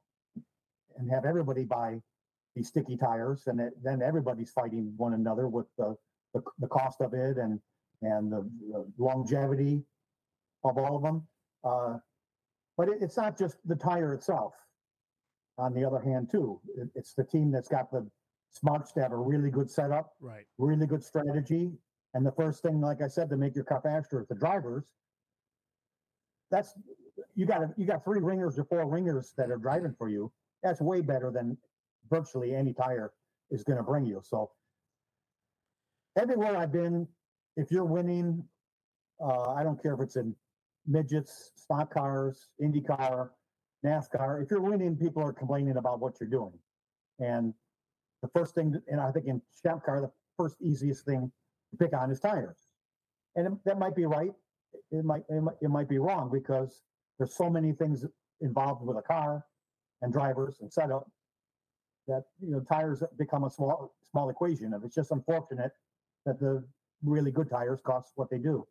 and 0.97 1.11
have 1.11 1.25
everybody 1.25 1.65
buy 1.65 2.01
these 2.55 2.67
sticky 2.69 2.97
tires, 2.97 3.47
and 3.47 3.59
it, 3.59 3.73
then 3.83 4.01
everybody's 4.01 4.51
fighting 4.51 4.93
one 4.97 5.13
another 5.13 5.47
with 5.47 5.67
the 5.77 5.95
the, 6.33 6.41
the 6.59 6.67
cost 6.67 7.01
of 7.01 7.13
it 7.13 7.37
and 7.37 7.59
and 8.01 8.31
the, 8.31 8.49
the 8.71 8.85
longevity 8.97 9.83
of 10.63 10.77
all 10.77 10.95
of 10.97 11.03
them. 11.03 11.27
Uh, 11.63 11.97
but 12.77 12.89
it, 12.89 12.97
it's 13.01 13.17
not 13.17 13.37
just 13.37 13.57
the 13.65 13.75
tire 13.75 14.13
itself. 14.13 14.53
On 15.57 15.73
the 15.73 15.85
other 15.85 15.99
hand, 15.99 16.29
too, 16.29 16.59
it, 16.77 16.89
it's 16.95 17.13
the 17.13 17.23
team 17.23 17.51
that's 17.51 17.69
got 17.69 17.89
the 17.91 18.05
smarts 18.49 18.91
to 18.93 19.01
have 19.01 19.13
a 19.13 19.17
really 19.17 19.49
good 19.49 19.69
setup, 19.69 20.13
Right. 20.19 20.45
really 20.57 20.85
good 20.85 21.03
strategy. 21.03 21.71
And 22.13 22.25
the 22.25 22.31
first 22.33 22.61
thing, 22.61 22.81
like 22.81 23.01
I 23.01 23.07
said, 23.07 23.29
to 23.29 23.37
make 23.37 23.55
your 23.55 23.63
car 23.63 23.81
faster 23.81 24.21
is 24.21 24.27
the 24.27 24.35
drivers. 24.35 24.85
That's 26.51 26.73
you 27.35 27.45
got 27.45 27.61
you 27.77 27.85
got 27.85 28.03
three 28.03 28.19
ringers 28.19 28.59
or 28.59 28.65
four 28.65 28.85
ringers 28.87 29.33
that 29.37 29.49
are 29.49 29.57
driving 29.57 29.95
for 29.97 30.09
you. 30.09 30.31
That's 30.63 30.81
way 30.81 31.01
better 31.01 31.31
than 31.31 31.57
virtually 32.09 32.55
any 32.55 32.73
tire 32.73 33.11
is 33.51 33.63
going 33.63 33.77
to 33.77 33.83
bring 33.83 34.05
you. 34.05 34.21
So 34.23 34.51
everywhere 36.17 36.57
I've 36.57 36.71
been, 36.71 37.07
if 37.57 37.71
you're 37.71 37.85
winning, 37.85 38.43
uh, 39.23 39.51
I 39.51 39.63
don't 39.63 39.81
care 39.81 39.93
if 39.93 40.01
it's 40.01 40.15
in 40.15 40.35
midgets, 40.87 41.51
stock 41.55 41.93
cars, 41.93 42.49
IndyCar, 42.61 43.29
NASCAR. 43.85 44.43
If 44.43 44.51
you're 44.51 44.61
winning, 44.61 44.95
people 44.95 45.23
are 45.23 45.33
complaining 45.33 45.77
about 45.77 45.99
what 45.99 46.15
you're 46.19 46.29
doing. 46.29 46.53
And 47.19 47.53
the 48.21 48.27
first 48.29 48.55
thing, 48.55 48.79
and 48.87 48.99
I 48.99 49.11
think 49.11 49.25
in 49.25 49.41
champ 49.63 49.83
car, 49.83 50.01
the 50.01 50.11
first 50.37 50.57
easiest 50.61 51.05
thing 51.05 51.31
to 51.71 51.77
pick 51.77 51.95
on 51.95 52.11
is 52.11 52.19
tires. 52.19 52.57
And 53.35 53.47
it, 53.47 53.53
that 53.65 53.79
might 53.79 53.95
be 53.95 54.05
right. 54.05 54.33
It 54.91 55.05
might, 55.05 55.23
it 55.29 55.41
might 55.41 55.55
it 55.61 55.69
might 55.69 55.87
be 55.87 55.99
wrong 55.99 56.29
because 56.31 56.81
there's 57.17 57.33
so 57.33 57.49
many 57.49 57.71
things 57.71 58.05
involved 58.41 58.85
with 58.85 58.97
a 58.97 59.01
car 59.01 59.45
and 60.01 60.11
drivers 60.11 60.57
and 60.59 60.71
setup 60.71 61.09
that 62.07 62.25
you 62.39 62.51
know 62.51 62.59
tires 62.59 63.03
become 63.17 63.43
a 63.43 63.49
small 63.49 63.93
small 64.09 64.29
equation. 64.29 64.73
And 64.73 64.83
it's 64.83 64.95
just 64.95 65.11
unfortunate 65.11 65.71
that 66.25 66.39
the 66.39 66.63
really 67.03 67.31
good 67.31 67.49
tires 67.49 67.81
cost 67.81 68.11
what 68.15 68.29
they 68.29 68.37
do. 68.37 68.65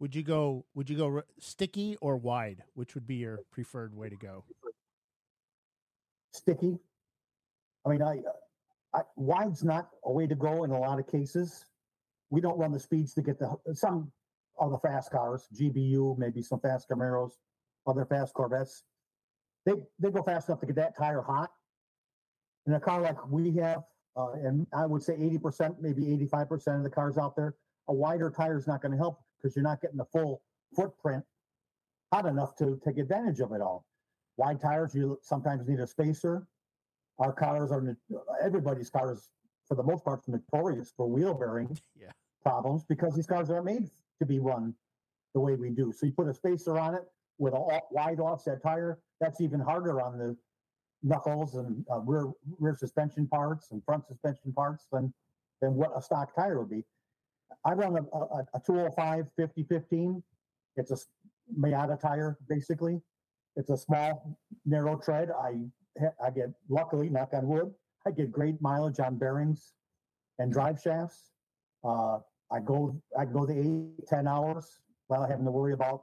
Would 0.00 0.14
you 0.14 0.22
go? 0.22 0.64
Would 0.74 0.90
you 0.90 0.96
go 0.96 1.06
r- 1.06 1.26
sticky 1.38 1.96
or 2.00 2.16
wide? 2.16 2.62
Which 2.74 2.94
would 2.94 3.06
be 3.06 3.16
your 3.16 3.40
preferred 3.50 3.94
way 3.94 4.08
to 4.08 4.16
go? 4.16 4.44
Sticky. 6.32 6.78
I 7.86 7.90
mean, 7.90 8.02
I, 8.02 8.20
I 8.92 9.02
wide's 9.16 9.62
not 9.62 9.90
a 10.04 10.12
way 10.12 10.26
to 10.26 10.34
go 10.34 10.64
in 10.64 10.70
a 10.70 10.78
lot 10.78 10.98
of 10.98 11.06
cases. 11.06 11.64
We 12.30 12.40
don't 12.40 12.58
run 12.58 12.72
the 12.72 12.80
speeds 12.80 13.14
to 13.14 13.22
get 13.22 13.38
the 13.38 13.56
some 13.74 14.10
of 14.58 14.70
the 14.70 14.78
fast 14.78 15.10
cars, 15.10 15.48
GBU, 15.54 16.18
maybe 16.18 16.42
some 16.42 16.60
fast 16.60 16.88
Camaros, 16.88 17.32
other 17.86 18.04
fast 18.04 18.34
Corvettes. 18.34 18.82
They 19.64 19.72
they 19.98 20.10
go 20.10 20.22
fast 20.22 20.48
enough 20.48 20.60
to 20.60 20.66
get 20.66 20.76
that 20.76 20.96
tire 20.96 21.22
hot. 21.22 21.50
In 22.66 22.74
a 22.74 22.80
car 22.80 23.00
like 23.00 23.16
we 23.30 23.52
have, 23.56 23.82
uh, 24.16 24.32
and 24.32 24.66
I 24.72 24.86
would 24.86 25.02
say 25.02 25.14
80%, 25.14 25.80
maybe 25.80 26.02
85% 26.28 26.78
of 26.78 26.82
the 26.82 26.90
cars 26.90 27.18
out 27.18 27.36
there, 27.36 27.54
a 27.88 27.92
wider 27.92 28.30
tire 28.30 28.56
is 28.56 28.66
not 28.66 28.80
going 28.80 28.92
to 28.92 28.98
help 28.98 29.20
because 29.42 29.54
you're 29.54 29.62
not 29.62 29.80
getting 29.80 29.98
the 29.98 30.06
full 30.06 30.42
footprint 30.74 31.22
hot 32.12 32.26
enough 32.26 32.56
to 32.56 32.80
take 32.84 32.96
advantage 32.98 33.40
of 33.40 33.52
it 33.52 33.60
all. 33.60 33.84
Wide 34.36 34.60
tires, 34.60 34.94
you 34.94 35.18
sometimes 35.22 35.68
need 35.68 35.80
a 35.80 35.86
spacer. 35.86 36.46
Our 37.18 37.32
cars 37.32 37.70
are 37.70 37.96
everybody's 38.42 38.88
cars, 38.90 39.30
for 39.68 39.74
the 39.74 39.82
most 39.82 40.04
part, 40.04 40.26
notorious 40.26 40.92
for 40.96 41.08
wheel 41.08 41.34
bearing 41.34 41.76
Yeah. 42.00 42.10
problems 42.42 42.84
because 42.84 43.14
these 43.14 43.26
cars 43.26 43.50
aren't 43.50 43.66
made 43.66 43.90
to 44.20 44.26
be 44.26 44.38
run 44.38 44.74
the 45.34 45.40
way 45.40 45.54
we 45.54 45.70
do. 45.70 45.92
So 45.92 46.06
you 46.06 46.12
put 46.12 46.28
a 46.28 46.34
spacer 46.34 46.78
on 46.78 46.94
it 46.94 47.02
with 47.38 47.52
a 47.54 47.80
wide 47.90 48.20
offset 48.20 48.62
tire. 48.62 48.98
That's 49.20 49.40
even 49.40 49.60
harder 49.60 50.00
on 50.00 50.18
the 50.18 50.36
knuckles 51.04 51.54
and 51.54 51.84
uh, 51.92 52.00
rear 52.00 52.32
rear 52.58 52.74
suspension 52.74 53.28
parts 53.28 53.70
and 53.70 53.84
front 53.84 54.06
suspension 54.08 54.52
parts 54.52 54.86
than 54.90 55.12
than 55.60 55.74
what 55.74 55.92
a 55.96 56.02
stock 56.02 56.34
tire 56.34 56.58
would 56.58 56.70
be. 56.70 56.84
I 57.64 57.74
run 57.74 57.96
a, 57.96 58.16
a, 58.16 58.44
a 58.54 58.60
205 58.66 59.26
50 59.36 59.62
15. 59.64 60.22
It's 60.76 60.90
a 60.90 60.96
Miata 61.58 62.00
tire, 62.00 62.38
basically. 62.48 63.00
It's 63.54 63.70
a 63.70 63.76
small, 63.76 64.36
narrow 64.64 64.96
tread. 64.96 65.30
I 65.30 65.60
I 66.22 66.30
get 66.30 66.50
luckily, 66.68 67.08
knock 67.08 67.30
on 67.34 67.46
wood, 67.46 67.72
I 68.06 68.10
get 68.10 68.32
great 68.32 68.60
mileage 68.60 68.98
on 68.98 69.16
bearings 69.16 69.74
and 70.38 70.52
drive 70.52 70.80
shafts. 70.80 71.30
Uh, 71.84 72.18
I 72.50 72.60
go 72.60 73.00
I 73.16 73.26
go 73.26 73.46
the 73.46 73.58
eight 73.58 74.06
ten 74.08 74.26
hours 74.26 74.80
without 75.08 75.28
having 75.30 75.44
to 75.44 75.50
worry 75.50 75.74
about 75.74 76.02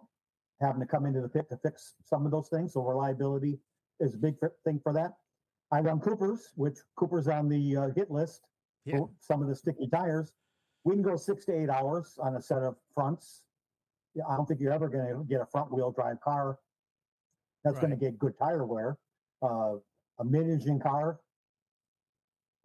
having 0.62 0.80
to 0.80 0.88
come 0.88 1.06
into 1.06 1.22
the 1.22 1.28
pit 1.28 1.50
to 1.50 1.58
fix 1.58 1.96
some 2.06 2.26
of 2.26 2.32
those 2.32 2.48
things. 2.48 2.74
So 2.74 2.84
reliability 2.84 3.60
is 4.02 4.16
a 4.16 4.18
big 4.18 4.36
thing 4.66 4.80
for 4.84 4.92
that. 4.94 5.14
I 5.72 5.80
run 5.80 6.00
Coopers, 6.02 6.52
which 6.56 6.80
Coopers 6.98 7.28
on 7.28 7.48
the 7.48 7.78
uh, 7.78 7.90
hit 7.96 8.12
list 8.12 8.42
Yeah. 8.86 8.98
for 8.98 9.10
some 9.20 9.42
of 9.42 9.48
the 9.48 9.56
sticky 9.56 9.88
tires. 9.88 10.34
We 10.84 10.96
can 10.96 11.04
go 11.04 11.16
six 11.16 11.46
to 11.46 11.54
eight 11.56 11.70
hours 11.70 12.18
on 12.20 12.36
a 12.36 12.42
set 12.42 12.64
of 12.64 12.76
fronts. 12.94 13.46
Yeah, 14.16 14.24
I 14.28 14.36
don't 14.36 14.46
think 14.48 14.60
you're 14.60 14.74
ever 14.74 14.90
going 14.90 15.08
to 15.08 15.24
get 15.24 15.40
a 15.40 15.46
front 15.46 15.72
wheel 15.72 15.92
drive 15.92 16.20
car 16.20 16.60
that's 17.64 17.78
going 17.80 17.92
to 17.92 17.96
get 17.96 18.18
good 18.20 18.38
tire 18.38 18.66
wear. 18.66 18.98
Uh, 19.42 19.76
a 20.20 20.26
mid 20.26 20.48
engine 20.50 20.80
car 20.80 21.20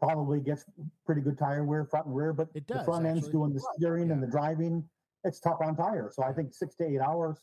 probably 0.00 0.40
gets 0.40 0.64
pretty 1.04 1.20
good 1.20 1.38
tire 1.38 1.64
wear 1.64 1.84
front 1.84 2.06
and 2.06 2.16
rear, 2.16 2.32
but 2.32 2.48
It 2.54 2.66
the 2.66 2.74
does, 2.74 2.84
front 2.84 3.06
end's 3.06 3.28
doing 3.28 3.52
the 3.52 3.60
steering 3.76 4.10
and 4.10 4.22
the 4.22 4.26
driving. 4.26 4.88
It's 5.24 5.38
tough 5.40 5.58
on 5.62 5.76
tires. 5.76 6.16
So 6.16 6.22
I 6.22 6.32
think 6.32 6.52
six 6.52 6.74
to 6.76 6.84
eight 6.86 7.00
hours 7.00 7.38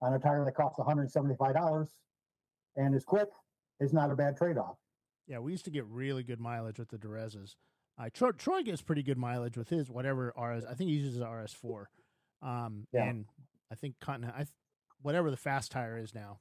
on 0.00 0.14
a 0.14 0.18
tire 0.18 0.44
that 0.44 0.52
costs 0.54 0.78
$175 0.78 1.88
and 2.78 2.94
is 2.94 3.04
quick 3.04 3.28
is 3.80 3.92
not 3.92 4.10
a 4.10 4.14
bad 4.16 4.36
trade 4.36 4.56
off. 4.56 4.76
Yeah, 5.26 5.40
we 5.40 5.52
used 5.52 5.66
to 5.66 5.70
get 5.70 5.84
really 5.86 6.22
good 6.22 6.40
mileage 6.40 6.78
with 6.78 6.88
the 6.88 6.96
Direzzas. 6.96 7.54
Uh, 8.00 8.08
Troy, 8.14 8.30
Troy 8.32 8.62
gets 8.62 8.80
pretty 8.80 9.02
good 9.02 9.18
mileage 9.18 9.58
with 9.58 9.68
his 9.68 9.90
whatever 9.90 10.32
RS. 10.40 10.64
I 10.64 10.74
think 10.74 10.88
he 10.88 10.96
uses 10.96 11.20
RS 11.20 11.52
four, 11.52 11.90
um, 12.40 12.86
Yeah. 12.92 13.04
and 13.04 13.26
I 13.70 13.74
think 13.74 13.96
Continental, 14.00 14.40
I, 14.40 14.46
whatever 15.02 15.30
the 15.30 15.36
fast 15.36 15.70
tire 15.70 15.98
is 15.98 16.14
now 16.14 16.38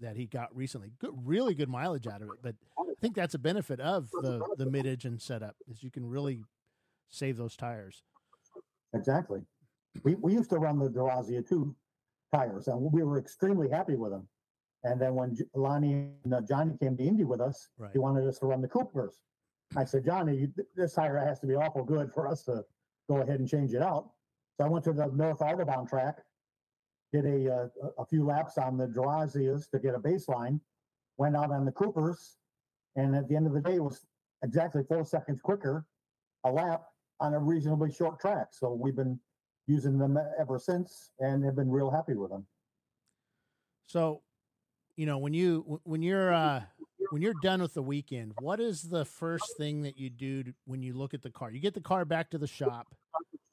that 0.00 0.16
he 0.16 0.26
got 0.26 0.54
recently, 0.56 0.92
good, 0.98 1.12
really 1.24 1.54
good 1.54 1.68
mileage 1.68 2.06
out 2.06 2.22
of 2.22 2.28
it. 2.30 2.38
But 2.42 2.56
I 2.78 2.82
think 3.00 3.14
that's 3.14 3.34
a 3.34 3.38
benefit 3.38 3.78
of 3.80 4.10
the 4.10 4.42
the 4.56 4.66
mid 4.66 4.86
engine 4.86 5.18
setup 5.18 5.54
is 5.68 5.82
you 5.82 5.90
can 5.90 6.04
really 6.06 6.42
save 7.10 7.36
those 7.36 7.56
tires. 7.56 8.02
Exactly. 8.94 9.42
We, 10.02 10.14
we 10.16 10.32
used 10.32 10.50
to 10.50 10.58
run 10.58 10.78
the 10.78 10.88
Direzza 10.90 11.46
2 11.46 11.74
tires 12.34 12.68
and 12.68 12.90
we 12.92 13.02
were 13.02 13.18
extremely 13.18 13.68
happy 13.70 13.94
with 13.94 14.10
them. 14.12 14.26
And 14.84 15.00
then 15.00 15.14
when 15.14 15.36
Loni 15.56 16.12
and 16.24 16.34
uh, 16.34 16.40
Johnny 16.42 16.76
came 16.78 16.96
to 16.96 17.02
Indy 17.02 17.24
with 17.24 17.40
us, 17.40 17.68
Right. 17.78 17.90
he 17.92 17.98
wanted 17.98 18.26
us 18.28 18.38
to 18.38 18.46
run 18.46 18.60
the 18.60 18.68
Coopers. 18.68 19.20
I 19.76 19.84
said, 19.84 20.04
Johnny, 20.04 20.36
you, 20.36 20.52
this 20.76 20.94
tire 20.94 21.18
has 21.18 21.40
to 21.40 21.46
be 21.46 21.54
awful 21.54 21.82
good 21.84 22.12
for 22.12 22.28
us 22.28 22.44
to 22.44 22.64
go 23.08 23.16
ahead 23.16 23.40
and 23.40 23.48
change 23.48 23.74
it 23.74 23.82
out. 23.82 24.10
So 24.58 24.64
I 24.64 24.68
went 24.68 24.84
to 24.84 24.92
the 24.92 25.06
North 25.06 25.40
Autobahn 25.40 25.88
track, 25.88 26.18
did 27.12 27.26
a, 27.26 27.52
uh, 27.52 27.68
a- 27.98 28.06
few 28.06 28.24
laps 28.24 28.58
on 28.58 28.76
the 28.76 28.86
Direzzas 28.86 29.68
to 29.70 29.78
get 29.80 29.94
a 29.94 29.98
baseline, 29.98 30.60
went 31.18 31.36
out 31.36 31.50
on 31.50 31.64
the 31.64 31.72
Coopers, 31.72 32.36
and 32.94 33.16
at 33.16 33.28
the 33.28 33.34
end 33.36 33.46
of 33.46 33.52
the 33.54 33.60
day, 33.60 33.74
it 33.76 33.82
was 33.82 34.06
exactly 34.42 34.82
four 34.84 35.04
seconds 35.04 35.40
quicker 35.40 35.84
a 36.44 36.50
lap 36.50 36.84
on 37.20 37.34
a 37.34 37.38
reasonably 37.38 37.90
short 37.90 38.20
track. 38.20 38.48
So 38.52 38.72
we've 38.72 38.94
been 38.94 39.18
using 39.66 39.98
them 39.98 40.16
ever 40.38 40.58
since 40.60 41.10
and 41.18 41.44
have 41.44 41.56
been 41.56 41.70
real 41.70 41.90
happy 41.90 42.14
with 42.14 42.30
them. 42.30 42.46
So, 43.86 44.22
you 44.96 45.06
know, 45.06 45.18
when 45.18 45.34
you 45.34 45.80
when 45.84 46.02
you're 46.02 46.32
uh, 46.32 46.62
when 47.10 47.22
you're 47.22 47.34
done 47.42 47.60
with 47.60 47.74
the 47.74 47.82
weekend, 47.82 48.32
what 48.40 48.60
is 48.60 48.82
the 48.82 49.04
first 49.04 49.56
thing 49.56 49.82
that 49.82 49.98
you 49.98 50.10
do 50.10 50.42
to, 50.42 50.54
when 50.64 50.82
you 50.82 50.94
look 50.94 51.14
at 51.14 51.22
the 51.22 51.30
car? 51.30 51.50
You 51.50 51.60
get 51.60 51.74
the 51.74 51.80
car 51.80 52.04
back 52.04 52.30
to 52.30 52.38
the 52.38 52.46
shop, 52.46 52.88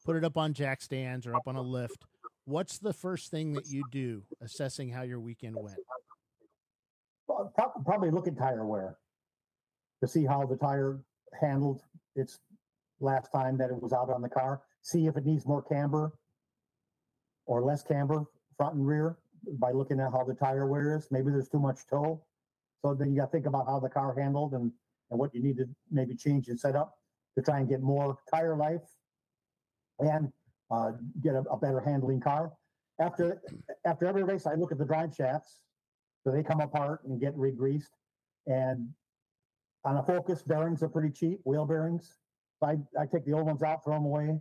put 0.06 0.16
it 0.16 0.24
up 0.24 0.38
on 0.38 0.54
jack 0.54 0.82
stands 0.82 1.28
or 1.28 1.36
up 1.36 1.48
on 1.48 1.56
a 1.56 1.62
lift. 1.62 2.06
What's 2.46 2.78
the 2.78 2.94
first 2.94 3.30
thing 3.30 3.54
that 3.54 3.68
you 3.68 3.84
do 3.92 4.24
assessing 4.42 4.90
how 4.90 5.04
your 5.04 5.20
weekend 5.20 5.56
went? 5.56 5.78
Probably 7.86 8.12
look 8.12 8.28
at 8.28 8.38
tire 8.38 8.66
wear 8.66 8.98
to 10.02 10.08
see 10.08 10.26
how 10.26 10.46
the 10.46 10.56
tire 10.56 11.00
handled 11.40 11.82
its 12.16 12.40
last 13.00 13.32
time 13.32 13.58
that 13.58 13.70
it 13.70 13.82
was 13.82 13.94
out 13.94 14.10
on 14.10 14.22
the 14.22 14.30
car. 14.30 14.62
See 14.82 15.08
if 15.08 15.18
it 15.18 15.26
needs 15.26 15.46
more 15.46 15.62
camber 15.62 16.14
or 17.46 17.62
less 17.64 17.84
camber 17.84 18.26
front 18.58 18.76
and 18.76 18.88
rear 18.88 19.18
by 19.60 19.72
looking 19.72 20.00
at 20.00 20.12
how 20.12 20.24
the 20.24 20.34
tire 20.34 20.68
wear 20.68 20.96
is. 20.96 21.08
Maybe 21.12 21.32
there's 21.32 21.50
too 21.50 21.60
much 21.60 21.80
toe. 21.90 22.22
So 22.82 22.94
then 22.94 23.12
you 23.12 23.18
got 23.18 23.26
to 23.26 23.32
think 23.32 23.46
about 23.46 23.66
how 23.68 23.80
the 23.80 23.90
car 23.90 24.14
handled 24.18 24.54
and, 24.54 24.72
and 25.10 25.20
what 25.20 25.34
you 25.34 25.42
need 25.42 25.58
to 25.58 25.68
maybe 25.92 26.16
change 26.16 26.48
and 26.50 26.60
set 26.60 26.76
up 26.76 26.98
to 27.38 27.44
try 27.44 27.60
and 27.60 27.70
get 27.70 27.82
more 27.82 28.18
tire 28.30 28.56
life 28.56 28.82
and 30.00 30.32
uh, 30.72 30.92
get 31.22 31.36
a, 31.36 31.42
a, 31.52 31.58
better 31.58 31.80
handling 31.80 32.20
car. 32.20 32.52
After 33.00 33.42
after 33.86 34.06
every 34.06 34.24
race, 34.24 34.46
I 34.46 34.54
look 34.54 34.72
at 34.72 34.78
the 34.78 34.86
drive 34.86 35.14
shafts, 35.16 35.62
so 36.24 36.32
they 36.32 36.44
come 36.44 36.62
apart 36.62 37.04
and 37.06 37.20
get 37.20 37.36
re-greased. 37.36 37.90
And 38.46 38.90
on 39.84 39.98
a 39.98 40.04
Focus, 40.04 40.42
bearings 40.42 40.84
are 40.84 40.90
pretty 40.90 41.10
cheap, 41.10 41.40
wheel 41.44 41.66
bearings. 41.66 42.18
So 42.60 42.68
I, 42.68 42.78
I 43.00 43.06
take 43.06 43.26
the 43.26 43.34
old 43.34 43.46
ones 43.46 43.64
out, 43.64 43.84
throw 43.84 43.96
them 43.96 44.06
away, 44.06 44.40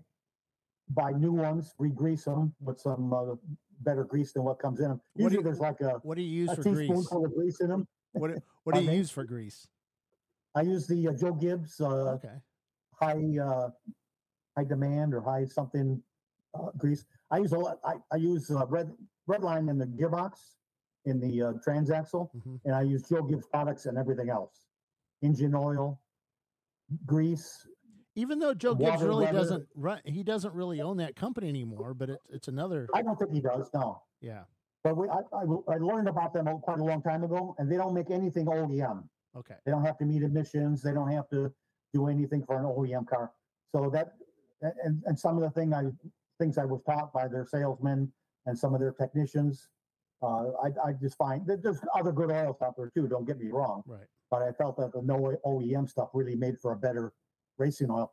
buy 0.90 1.12
new 1.12 1.32
ones, 1.32 1.74
re-grease 1.78 2.24
them 2.24 2.54
with 2.60 2.80
some 2.80 3.12
uh, 3.12 3.34
better 3.80 4.04
grease 4.04 4.32
than 4.32 4.44
what 4.44 4.58
comes 4.58 4.80
in 4.80 4.88
them. 4.88 5.00
Usually, 5.16 5.36
you, 5.38 5.42
there's 5.42 5.58
like 5.60 5.80
a 5.80 6.00
what 6.02 6.16
do 6.16 6.22
you 6.22 6.28
use 6.42 6.50
a 6.50 6.56
for 6.56 6.62
grease? 6.62 7.08
of 7.12 7.34
grease 7.34 7.60
in 7.60 7.68
them. 7.68 7.86
What 8.12 8.30
what 8.64 8.74
do 8.74 8.82
you 8.82 8.90
use 8.90 9.10
for 9.10 9.24
grease? 9.24 9.66
I 10.54 10.62
use 10.62 10.86
the 10.86 11.08
uh, 11.08 11.12
Joe 11.12 11.32
Gibbs 11.32 11.80
uh, 11.80 12.12
Okay. 12.18 12.36
high 12.92 13.38
uh, 13.42 13.70
high 14.56 14.64
demand 14.64 15.14
or 15.14 15.20
high 15.22 15.46
something 15.46 16.02
uh, 16.54 16.70
grease. 16.76 17.04
I 17.30 17.38
use 17.38 17.52
a 17.52 17.58
lot. 17.58 17.78
I, 17.84 17.94
I 18.12 18.16
use 18.16 18.50
uh, 18.50 18.66
red 18.66 18.92
Red 19.26 19.42
Line 19.42 19.68
in 19.68 19.78
the 19.78 19.86
gearbox 19.86 20.32
in 21.06 21.18
the 21.18 21.42
uh, 21.42 21.52
transaxle, 21.66 22.28
Mhm. 22.36 22.60
and 22.64 22.74
I 22.74 22.82
use 22.82 23.02
Joe 23.08 23.22
Gibbs 23.22 23.46
products 23.46 23.86
and 23.86 23.96
everything 23.98 24.28
else. 24.30 24.66
Engine 25.22 25.54
oil, 25.54 26.00
grease. 27.06 27.66
Even 28.14 28.38
though 28.38 28.52
Joe 28.54 28.74
Gibbs 28.74 28.90
Water 28.90 29.06
really 29.06 29.24
weather. 29.26 29.38
doesn't 29.38 29.68
run, 29.74 30.00
he 30.04 30.22
doesn't 30.22 30.54
really 30.54 30.80
own 30.80 30.98
that 30.98 31.16
company 31.16 31.48
anymore. 31.48 31.94
But 31.94 32.10
it, 32.10 32.18
it's 32.30 32.48
another, 32.48 32.88
I 32.94 33.02
don't 33.02 33.18
think 33.18 33.32
he 33.32 33.40
does. 33.40 33.70
No, 33.72 34.02
yeah. 34.20 34.42
but 34.84 34.96
we, 34.96 35.08
I, 35.08 35.20
I, 35.34 35.44
I 35.74 35.76
learned 35.78 36.08
about 36.08 36.34
them 36.34 36.46
quite 36.62 36.78
a 36.78 36.84
long 36.84 37.02
time 37.02 37.24
ago, 37.24 37.54
and 37.58 37.70
they 37.70 37.76
don't 37.76 37.94
make 37.94 38.10
anything 38.10 38.46
OEM. 38.46 39.04
Okay. 39.36 39.54
They 39.64 39.72
don't 39.72 39.84
have 39.84 39.96
to 39.98 40.04
meet 40.04 40.22
emissions. 40.22 40.82
They 40.82 40.92
don't 40.92 41.10
have 41.10 41.28
to 41.30 41.50
do 41.94 42.08
anything 42.08 42.44
for 42.44 42.58
an 42.58 42.64
OEM 42.64 43.06
car. 43.06 43.32
So 43.74 43.88
that 43.90 44.12
and, 44.84 45.02
and 45.06 45.18
some 45.18 45.36
of 45.36 45.42
the 45.42 45.50
thing 45.50 45.72
I 45.72 45.84
things 46.38 46.58
I 46.58 46.64
was 46.64 46.82
taught 46.84 47.12
by 47.12 47.28
their 47.28 47.46
salesmen 47.46 48.12
and 48.46 48.58
some 48.58 48.74
of 48.74 48.80
their 48.80 48.92
technicians, 48.92 49.68
uh, 50.22 50.50
I, 50.62 50.88
I 50.88 50.92
just 50.92 51.16
find 51.16 51.46
that 51.46 51.62
there's 51.62 51.80
other 51.94 52.12
good 52.12 52.30
oils 52.30 52.56
out 52.62 52.76
there 52.76 52.90
too. 52.94 53.06
Don't 53.08 53.26
get 53.26 53.38
me 53.38 53.48
wrong, 53.50 53.82
Right. 53.86 54.06
but 54.30 54.42
I 54.42 54.52
felt 54.52 54.76
that 54.78 54.92
the 54.92 55.02
no 55.02 55.34
OEM 55.46 55.88
stuff 55.88 56.10
really 56.12 56.34
made 56.36 56.58
for 56.58 56.72
a 56.72 56.76
better 56.76 57.12
racing 57.58 57.90
oil. 57.90 58.12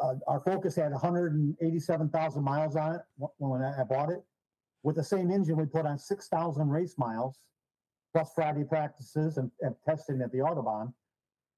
Uh, 0.00 0.14
our 0.26 0.40
Focus 0.40 0.76
had 0.76 0.92
187,000 0.92 2.42
miles 2.42 2.76
on 2.76 2.96
it 2.96 3.00
when 3.38 3.62
I 3.62 3.82
bought 3.84 4.10
it. 4.10 4.22
With 4.82 4.96
the 4.96 5.04
same 5.04 5.30
engine, 5.30 5.56
we 5.56 5.66
put 5.66 5.86
on 5.86 5.98
6,000 5.98 6.68
race 6.68 6.96
miles, 6.98 7.38
plus 8.12 8.30
Friday 8.34 8.64
practices 8.64 9.38
and, 9.38 9.50
and 9.60 9.74
testing 9.84 10.20
at 10.22 10.30
the 10.30 10.38
Autobahn. 10.38 10.92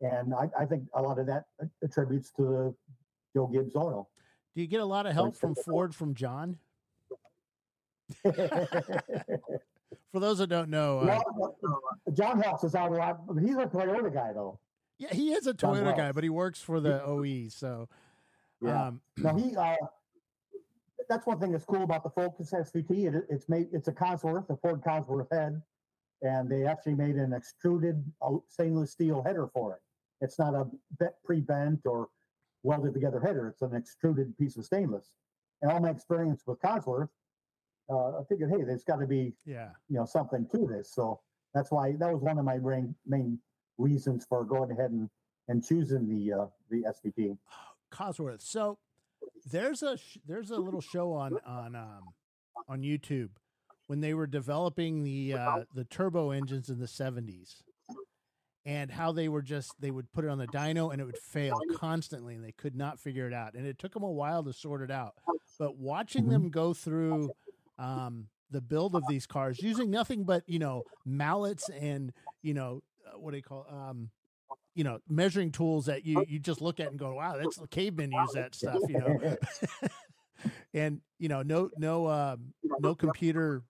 And 0.01 0.33
I, 0.35 0.49
I 0.59 0.65
think 0.65 0.85
a 0.95 1.03
lot 1.03 1.19
of 1.19 1.27
that 1.27 1.45
attributes 1.85 2.31
to 2.33 2.43
the 2.43 2.75
Joe 3.35 3.47
Gibbs 3.47 3.77
oil. 3.77 4.09
Do 4.55 4.63
you 4.63 4.67
get 4.67 4.81
a 4.81 4.85
lot 4.85 5.07
of 5.07 5.13
help 5.13 5.37
from 5.37 5.55
Ford 5.55 5.95
from 5.95 6.15
John? 6.15 6.57
For 10.13 10.19
those 10.19 10.39
that 10.39 10.49
don't 10.49 10.71
know, 10.71 11.01
uh, 11.01 11.21
John 12.13 12.41
helps 12.41 12.65
us 12.65 12.75
out 12.75 12.91
a 12.91 12.95
lot. 12.95 13.21
He's 13.41 13.55
a 13.55 13.67
Toyota 13.67 14.13
guy, 14.13 14.33
though. 14.33 14.59
Yeah, 15.01 15.15
he 15.15 15.33
is 15.33 15.47
a 15.47 15.55
Toyota 15.55 15.97
guy, 15.97 16.13
but 16.13 16.23
he 16.23 16.31
works 16.31 16.61
for 16.61 16.79
the 16.79 17.03
OE. 17.03 17.49
So, 17.49 17.89
Yeah. 18.61 18.89
um, 18.89 19.01
No, 19.17 19.35
he. 19.35 19.57
Uh, 19.57 19.75
that's 21.09 21.27
one 21.27 21.41
thing 21.41 21.51
that's 21.53 21.65
cool 21.65 21.83
about 21.83 22.05
the 22.05 22.11
Focus 22.11 22.53
SVT. 22.53 23.07
It, 23.07 23.25
it's 23.31 23.49
made. 23.49 23.69
It's 23.73 23.89
a 23.89 23.93
Cosworth, 23.93 24.49
a 24.51 24.57
Ford 24.59 24.83
Cosworth 24.83 25.29
head, 25.33 25.61
and 26.21 26.49
they 26.51 26.67
actually 26.67 26.95
made 26.95 27.17
an 27.17 27.33
extruded 27.33 28.05
uh, 28.21 28.37
stainless 28.47 28.93
steel 28.93 29.23
header 29.23 29.49
for 29.55 29.75
it. 29.75 29.81
It's 30.21 30.39
not 30.39 30.55
a 30.55 30.69
pre-bent 31.25 31.81
or 31.87 32.09
welded 32.63 32.93
together 32.93 33.21
header. 33.21 33.49
It's 33.49 33.63
an 33.63 33.75
extruded 33.75 34.37
piece 34.37 34.59
of 34.59 34.67
stainless. 34.67 35.11
And 35.63 35.73
all 35.73 35.81
my 35.81 35.89
experience 35.91 36.43
with 36.47 36.61
Cosworth, 36.61 37.09
uh, 37.91 38.19
I 38.19 38.25
figured, 38.29 38.51
hey, 38.51 38.63
there's 38.65 38.85
got 38.85 39.01
to 39.01 39.07
be 39.07 39.33
yeah, 39.47 39.71
you 39.89 39.97
know 39.97 40.05
something 40.05 40.47
to 40.53 40.67
this. 40.67 40.93
So 40.93 41.21
that's 41.55 41.71
why 41.73 41.93
that 41.99 42.13
was 42.13 42.23
one 42.23 42.39
of 42.39 42.45
my 42.45 42.59
main 42.59 42.95
main 43.07 43.39
reasons 43.81 44.27
for 44.29 44.45
going 44.45 44.71
ahead 44.71 44.91
and 44.91 45.09
and 45.49 45.65
choosing 45.65 46.09
the 46.09 46.33
uh, 46.33 46.47
the 46.71 46.85
SVT. 46.85 47.37
Cosworth. 47.91 48.43
So 48.43 48.79
there's 49.51 49.83
a 49.83 49.97
sh- 49.97 50.19
there's 50.27 50.51
a 50.51 50.57
little 50.57 50.81
show 50.81 51.13
on 51.13 51.39
on 51.47 51.75
um, 51.75 52.03
on 52.69 52.83
YouTube 52.83 53.31
when 53.87 54.01
they 54.01 54.15
were 54.15 54.27
developing 54.27 55.03
the 55.03 55.35
uh, 55.35 55.65
the 55.75 55.85
turbo 55.85 56.31
engines 56.31 56.69
in 56.69 56.79
the 56.79 56.87
70s 56.87 57.63
and 58.67 58.91
how 58.91 59.11
they 59.11 59.29
were 59.29 59.43
just 59.43 59.73
they 59.81 59.91
would 59.91 60.11
put 60.13 60.25
it 60.25 60.29
on 60.29 60.39
the 60.39 60.47
dyno 60.49 60.93
and 60.93 61.01
it 61.01 61.05
would 61.05 61.19
fail 61.19 61.59
constantly 61.75 62.35
and 62.35 62.45
they 62.45 62.53
could 62.53 62.77
not 62.77 63.01
figure 63.01 63.27
it 63.27 63.33
out 63.33 63.55
and 63.55 63.67
it 63.67 63.79
took 63.79 63.93
them 63.93 64.03
a 64.03 64.11
while 64.11 64.45
to 64.45 64.53
sort 64.53 64.83
it 64.83 64.91
out 64.91 65.15
but 65.59 65.77
watching 65.77 66.29
them 66.29 66.51
go 66.51 66.75
through 66.75 67.31
um, 67.79 68.27
the 68.51 68.61
build 68.61 68.95
of 68.95 69.03
these 69.09 69.27
cars 69.27 69.61
using 69.63 69.91
nothing 69.91 70.25
but 70.25 70.43
you 70.47 70.59
know 70.59 70.83
mallets 71.07 71.69
and 71.71 72.13
you 72.43 72.55
know 72.55 72.83
what 73.19 73.31
do 73.31 73.37
you 73.37 73.43
call 73.43 73.67
um, 73.71 74.11
you 74.75 74.85
know 74.85 74.99
measuring 75.09 75.51
tools 75.51 75.87
that 75.87 76.05
you 76.05 76.25
you 76.29 76.39
just 76.39 76.61
look 76.61 76.81
at 76.81 76.89
and 76.91 76.99
go 76.99 77.15
wow 77.15 77.37
that's 77.37 77.57
the 77.57 77.69
cavemen 77.69 78.11
use 78.13 78.33
that 78.33 78.55
stuff 78.55 78.79
you 78.89 78.99
know 78.99 79.37
and 80.75 81.01
you 81.19 81.29
know 81.29 81.43
no 81.43 81.71
no 81.77 82.09
um 82.09 82.53
no 82.81 82.95
computer 82.95 83.63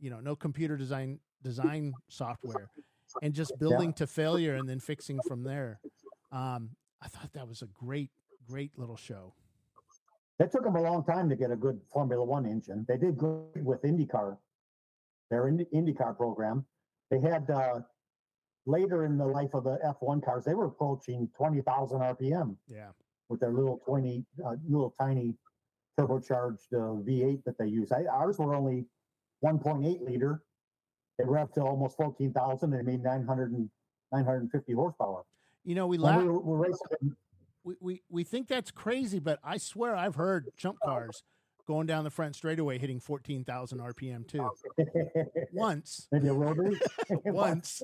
you 0.00 0.10
know 0.10 0.20
no 0.20 0.34
computer 0.36 0.76
design 0.76 1.18
design 1.42 1.92
software 2.08 2.68
and 3.22 3.34
just 3.34 3.58
building 3.58 3.92
to 3.92 4.06
failure 4.06 4.54
and 4.54 4.68
then 4.68 4.80
fixing 4.80 5.20
from 5.26 5.42
there 5.42 5.80
um 6.32 6.70
i 7.00 7.08
thought 7.08 7.32
that 7.32 7.46
was 7.46 7.62
a 7.62 7.66
great 7.66 8.10
great 8.48 8.72
little 8.76 8.96
show 8.96 9.34
It 10.38 10.50
took 10.50 10.64
them 10.64 10.74
a 10.76 10.80
long 10.82 11.04
time 11.04 11.28
to 11.28 11.36
get 11.36 11.50
a 11.52 11.56
good 11.56 11.78
Formula 11.92 12.24
One 12.24 12.46
engine. 12.46 12.84
They 12.88 12.96
did 12.96 13.16
great 13.16 13.62
with 13.62 13.82
IndyCar, 13.82 14.38
their 15.30 15.42
IndyCar 15.44 16.16
program. 16.16 16.64
They 17.10 17.20
had 17.20 17.48
uh, 17.48 17.80
later 18.66 19.04
in 19.04 19.18
the 19.18 19.26
life 19.26 19.54
of 19.54 19.64
the 19.64 19.78
F1 19.84 20.24
cars, 20.24 20.44
they 20.44 20.54
were 20.54 20.66
approaching 20.66 21.28
20,000 21.36 22.00
RPM 22.00 22.56
yeah 22.68 22.88
with 23.28 23.40
their 23.40 23.52
little 23.52 23.80
20, 23.86 24.24
uh, 24.44 24.56
little 24.68 24.94
tiny 25.00 25.34
turbocharged 25.98 26.72
uh, 26.74 27.00
V8 27.02 27.42
that 27.44 27.56
they 27.58 27.66
use. 27.66 27.90
I, 27.90 28.04
ours 28.04 28.38
were 28.38 28.54
only 28.54 28.84
1.8 29.42 30.02
liter. 30.02 30.42
They 31.18 31.24
were 31.24 31.38
up 31.38 31.52
to 31.54 31.62
almost 31.62 31.96
14,000. 31.96 32.70
They 32.70 32.82
made 32.82 33.02
900 33.02 33.52
and, 33.52 33.70
950 34.12 34.72
horsepower. 34.74 35.22
you 35.64 35.74
know 35.74 35.86
we 35.86 35.96
And 35.96 36.04
laugh 36.04 36.20
we 36.22 36.28
were, 36.28 36.68
we, 37.64 37.74
we 37.80 38.02
we 38.10 38.24
think 38.24 38.46
that's 38.48 38.70
crazy 38.70 39.18
but 39.18 39.38
i 39.42 39.56
swear 39.56 39.96
i've 39.96 40.16
heard 40.16 40.50
champ 40.56 40.76
cars 40.84 41.22
going 41.66 41.86
down 41.86 42.04
the 42.04 42.10
front 42.10 42.36
straightaway 42.36 42.76
hitting 42.76 43.00
14,000 43.00 43.78
rpm 43.78 44.26
too 44.28 44.50
once 45.52 46.08
Maybe 46.12 46.28
a 46.28 46.34
rotary. 46.34 46.78
once 47.24 47.80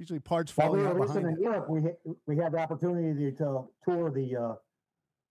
usually 0.00 0.18
parts 0.18 0.56
While 0.56 0.72
we 0.72 0.78
falling 0.78 0.98
were 0.98 1.02
out 1.02 1.06
behind 1.14 1.26
in 1.26 1.34
it 1.34 1.40
Europe, 1.40 1.68
we 1.68 1.82
had- 1.82 1.98
we 2.26 2.36
had 2.36 2.52
the 2.52 2.58
opportunity 2.58 3.30
to 3.32 3.68
tour 3.84 4.10
the 4.10 4.34
uh, 4.36 4.56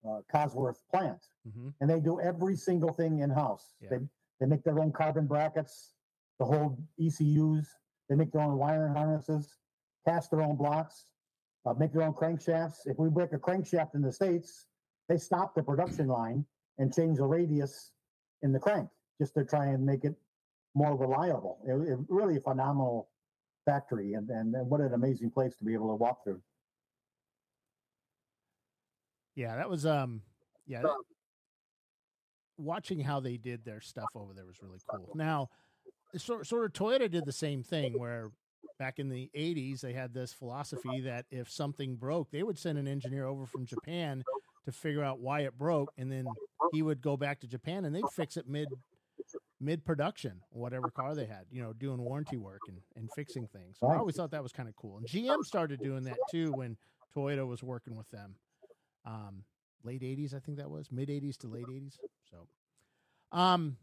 uh, 0.08 0.22
Cosworth 0.32 0.82
plant, 0.88 1.20
Mhm. 1.46 1.74
and 1.80 1.90
they 1.90 2.00
do 2.00 2.20
every 2.20 2.56
single 2.56 2.92
thing 2.92 3.18
in 3.18 3.28
house. 3.30 3.74
Yeah. 3.80 3.90
They 3.90 4.08
they 4.38 4.46
make 4.46 4.62
their 4.64 4.78
own 4.80 4.90
carbon 4.90 5.26
brackets, 5.26 5.94
the 6.38 6.46
whole 6.46 6.78
ECUs. 6.96 7.76
They 8.08 8.14
make 8.14 8.32
their 8.32 8.40
own 8.40 8.56
wiring 8.56 8.94
harnesses, 8.94 9.58
cast 10.06 10.30
their 10.30 10.40
own 10.40 10.56
blocks, 10.56 11.12
uh, 11.66 11.74
make 11.74 11.92
their 11.92 12.04
own 12.04 12.14
crankshafts. 12.14 12.86
If 12.86 12.98
we 12.98 13.10
break 13.10 13.34
a 13.34 13.38
crankshaft 13.38 13.94
in 13.94 14.00
the 14.00 14.10
states, 14.10 14.68
they 15.08 15.18
stop 15.18 15.54
the 15.54 15.62
production 15.62 16.06
line 16.20 16.46
and 16.78 16.90
change 16.94 17.18
the 17.18 17.26
radius 17.26 17.92
in 18.40 18.50
the 18.52 18.58
crank 18.58 18.88
just 19.18 19.34
to 19.34 19.44
try 19.44 19.66
and 19.66 19.84
make 19.84 20.06
it 20.06 20.16
more 20.74 20.96
reliable. 20.96 21.60
It, 21.66 21.74
it 21.92 21.98
really 22.08 22.36
a 22.36 22.40
phenomenal 22.40 23.09
factory, 23.64 24.14
and, 24.14 24.28
and 24.30 24.54
and 24.54 24.68
what 24.68 24.80
an 24.80 24.94
amazing 24.94 25.30
place 25.30 25.56
to 25.56 25.64
be 25.64 25.74
able 25.74 25.88
to 25.88 25.94
walk 25.94 26.24
through. 26.24 26.40
Yeah, 29.34 29.56
that 29.56 29.70
was 29.70 29.86
um 29.86 30.22
yeah, 30.66 30.82
that- 30.82 30.96
watching 32.58 33.00
how 33.00 33.20
they 33.20 33.36
did 33.36 33.64
their 33.64 33.80
stuff 33.80 34.08
over 34.14 34.34
there 34.34 34.44
was 34.44 34.62
really 34.62 34.80
cool. 34.90 35.12
Now, 35.14 35.48
sort 36.16 36.46
sort 36.46 36.64
of 36.64 36.72
Toyota 36.72 37.10
did 37.10 37.24
the 37.24 37.32
same 37.32 37.62
thing 37.62 37.98
where 37.98 38.30
back 38.78 38.98
in 38.98 39.08
the 39.08 39.30
80s, 39.36 39.80
they 39.80 39.92
had 39.92 40.12
this 40.12 40.32
philosophy 40.32 41.00
that 41.02 41.26
if 41.30 41.50
something 41.50 41.96
broke, 41.96 42.30
they 42.30 42.42
would 42.42 42.58
send 42.58 42.78
an 42.78 42.88
engineer 42.88 43.26
over 43.26 43.46
from 43.46 43.66
Japan 43.66 44.22
to 44.64 44.72
figure 44.72 45.02
out 45.02 45.18
why 45.20 45.40
it 45.40 45.56
broke, 45.56 45.92
and 45.96 46.10
then 46.10 46.26
he 46.72 46.82
would 46.82 47.00
go 47.00 47.16
back 47.16 47.40
to 47.40 47.46
Japan 47.46 47.84
and 47.84 47.94
they'd 47.94 48.04
fix 48.14 48.36
it 48.36 48.48
mid 48.48 48.68
mid 49.60 49.84
production, 49.84 50.40
whatever 50.50 50.90
car 50.96 51.14
they 51.14 51.26
had, 51.26 51.44
you 51.50 51.62
know, 51.62 51.72
doing 51.72 51.98
warranty 51.98 52.36
work 52.36 52.62
and, 52.68 52.78
and 52.96 53.10
fixing 53.14 53.46
things. 53.46 53.76
So 53.78 53.88
I 53.88 53.96
always 53.96 54.16
thought 54.16 54.30
that 54.30 54.42
was 54.42 54.52
kind 54.52 54.68
of 54.68 54.76
cool. 54.76 54.98
And 54.98 55.06
GM 55.06 55.44
started 55.44 55.80
doing 55.80 56.04
that 56.04 56.18
too 56.30 56.52
when 56.52 56.76
Toyota 57.14 57.46
was 57.46 57.62
working 57.62 57.96
with 57.96 58.10
them. 58.10 58.36
Um, 59.04 59.44
late 59.84 60.02
80s, 60.02 60.34
I 60.34 60.38
think 60.40 60.58
that 60.58 60.70
was 60.70 60.90
mid 60.90 61.08
80s 61.08 61.36
to 61.38 61.48
late 61.48 61.66
80s. 61.66 61.98
So, 62.30 62.46
um, 63.36 63.76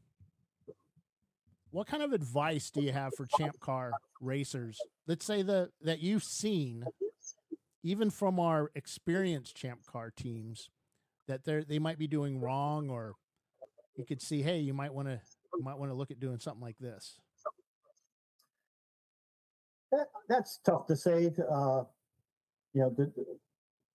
what 1.72 1.88
kind 1.88 2.04
of 2.04 2.14
advice 2.14 2.70
do 2.70 2.82
you 2.82 2.92
have 2.92 3.14
for 3.16 3.26
champ 3.38 3.60
car 3.60 3.92
racers? 4.22 4.80
Let's 5.06 5.26
say 5.26 5.42
the 5.42 5.70
that 5.82 6.00
you've 6.00 6.24
seen, 6.24 6.86
even 7.84 8.10
from 8.10 8.40
our 8.40 8.72
experienced 8.76 9.56
champ 9.56 9.86
car 9.86 10.12
teams, 10.16 10.70
that 11.28 11.44
they 11.44 11.64
they 11.68 11.80
might 11.80 11.98
be 11.98 12.08
doing 12.08 12.40
wrong, 12.40 12.90
or 12.90 13.16
you 13.96 14.06
could 14.06 14.22
see, 14.22 14.42
hey, 14.44 14.60
you 14.60 14.74
might 14.74 14.94
want 14.94 15.08
to 15.08 15.20
you 15.58 15.64
might 15.64 15.78
want 15.78 15.92
to 15.92 15.96
look 15.96 16.12
at 16.12 16.20
doing 16.20 16.40
something 16.40 16.62
like 16.62 16.78
this. 16.80 17.20
That, 19.92 20.08
that's 20.30 20.60
tough 20.66 20.86
to 20.88 20.96
say. 20.96 21.32
Uh, 21.52 21.84
you 22.74 22.82
know, 22.82 22.94
the, 22.96 23.12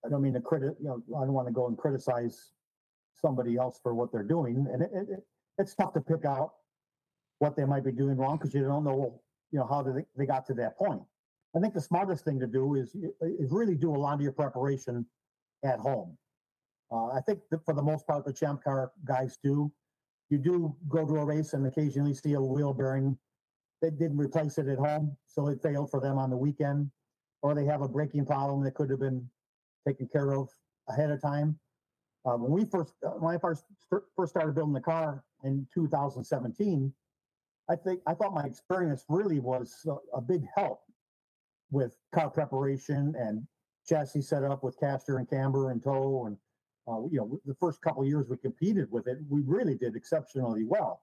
I 0.05 0.09
don't 0.09 0.23
mean 0.23 0.33
to 0.35 0.41
credit. 0.41 0.77
You 0.81 0.89
know, 0.89 1.03
I 1.17 1.25
don't 1.25 1.35
want 1.35 1.49
to 1.49 1.53
go 1.53 1.69
and 1.69 1.77
criticize 1.77 2.53
somebody 3.15 3.57
else 3.57 3.79
for 3.83 3.95
what 3.95 4.11
they're 4.11 4.23
doing, 4.23 4.67
and 4.73 4.83
it, 4.83 4.91
it, 4.93 5.09
it's 5.59 5.75
tough 5.75 5.93
to 5.95 6.01
pick 6.01 6.25
out 6.25 6.55
what 7.39 7.57
they 7.57 7.65
might 7.65 7.85
be 7.85 7.93
doing 7.93 8.17
wrong 8.17 8.39
because 8.39 8.55
you 8.55 8.63
don't 8.63 8.85
know, 8.85 9.21
you 9.51 9.59
know, 9.59 9.67
how 9.67 9.83
they, 9.83 10.05
they 10.17 10.27
got 10.27 10.47
to 10.47 10.55
that 10.55 10.77
point. 10.79 11.03
I 11.55 11.61
think 11.61 11.75
the 11.75 11.81
smartest 11.81 12.25
thing 12.25 12.41
to 12.41 12.47
do 12.47 12.75
is 12.75 12.97
is 13.21 13.53
really 13.53 13.75
do 13.75 13.95
a 13.95 13.99
lot 13.99 14.15
of 14.15 14.23
your 14.23 14.33
preparation 14.33 15.05
at 15.65 15.79
home. 15.79 16.17
Uh, 16.91 17.09
I 17.09 17.21
think 17.21 17.41
that 17.51 17.65
for 17.65 17.75
the 17.75 17.83
most 17.83 18.07
part, 18.07 18.25
the 18.25 18.33
champ 18.33 18.65
car 18.65 18.93
guys 19.05 19.39
do. 19.43 19.71
You 20.33 20.39
do 20.39 20.75
go 20.89 21.05
to 21.05 21.17
a 21.17 21.25
race 21.27 21.53
and 21.53 21.67
occasionally 21.67 22.15
see 22.15 22.33
a 22.33 22.41
wheel 22.41 22.73
bearing. 22.73 23.19
They 23.83 23.91
didn't 23.91 24.17
replace 24.17 24.57
it 24.57 24.67
at 24.67 24.79
home, 24.79 25.15
so 25.27 25.49
it 25.49 25.61
failed 25.63 25.91
for 25.91 26.01
them 26.01 26.17
on 26.17 26.31
the 26.31 26.37
weekend, 26.39 26.91
or 27.43 27.55
they 27.55 27.67
have 27.67 27.83
a 27.83 27.89
braking 27.89 28.25
problem 28.25 28.65
that 28.65 28.73
could 28.73 28.89
have 28.89 28.99
been 28.99 29.29
taken 29.87 30.09
care 30.11 30.33
of 30.33 30.49
ahead 30.89 31.11
of 31.11 31.21
time. 31.21 31.59
Uh, 32.25 32.37
when 32.37 32.51
we 32.51 32.65
first, 32.65 32.95
uh, 33.07 33.11
when 33.11 33.35
I 33.35 33.39
first 33.39 33.65
first 34.17 34.31
started 34.31 34.55
building 34.55 34.73
the 34.73 34.81
car 34.81 35.23
in 35.45 35.67
2017, 35.75 36.91
I 37.69 37.77
think 37.77 38.01
I 38.07 38.15
thought 38.15 38.33
my 38.33 38.45
experience 38.45 39.05
really 39.11 39.39
was 39.39 39.85
a, 39.87 40.17
a 40.17 40.23
big 40.23 40.47
help 40.57 40.81
with 41.71 41.95
car 42.15 42.31
preparation 42.31 43.15
and 43.19 43.47
chassis 43.87 44.23
setup 44.23 44.65
with 44.65 44.81
caster 44.81 45.19
and 45.19 45.29
camber 45.29 45.73
and 45.73 45.83
toe 45.83 46.25
and 46.25 46.39
uh, 46.89 47.01
you 47.11 47.19
know 47.19 47.41
the 47.47 47.55
first 47.55 47.81
couple 47.81 48.05
years 48.05 48.29
we 48.29 48.37
competed 48.37 48.91
with 48.91 49.07
it 49.07 49.19
we 49.29 49.43
really 49.43 49.77
did 49.77 49.97
exceptionally 49.97 50.65
well. 50.65 51.03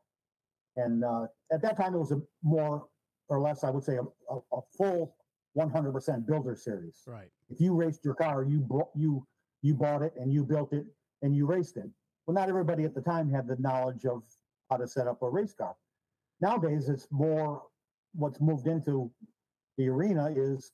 And 0.76 1.04
uh, 1.04 1.28
at 1.52 1.62
that 1.62 1.78
time 1.78 1.94
it 1.94 2.00
was 2.00 2.12
a 2.12 2.22
more 2.44 2.86
or 3.28 3.40
less 3.40 3.64
i 3.64 3.70
would 3.70 3.84
say 3.84 3.98
a, 3.98 4.34
a, 4.34 4.40
a 4.54 4.62
full 4.78 5.16
100% 5.58 6.28
builder 6.28 6.56
series. 6.56 7.02
Right. 7.08 7.30
If 7.50 7.60
you 7.60 7.74
raced 7.74 8.06
your 8.06 8.14
car 8.16 8.44
you 8.44 8.60
bought 8.60 8.90
you 8.96 9.26
you 9.62 9.74
bought 9.74 10.02
it 10.02 10.14
and 10.18 10.32
you 10.32 10.44
built 10.44 10.74
it 10.74 10.86
and 11.22 11.36
you 11.36 11.46
raced 11.46 11.78
it. 11.78 11.90
Well 12.26 12.36
not 12.36 12.50
everybody 12.50 12.84
at 12.84 12.94
the 12.96 13.02
time 13.02 13.32
had 13.32 13.48
the 13.48 13.58
knowledge 13.60 14.06
of 14.06 14.24
how 14.70 14.78
to 14.78 14.88
set 14.88 15.08
up 15.08 15.22
a 15.22 15.30
race 15.30 15.54
car. 15.54 15.76
Nowadays, 16.42 16.90
it's 16.90 17.08
more 17.12 17.64
what's 18.14 18.40
moved 18.40 18.68
into 18.68 19.12
the 19.78 19.88
arena 19.90 20.32
is 20.36 20.72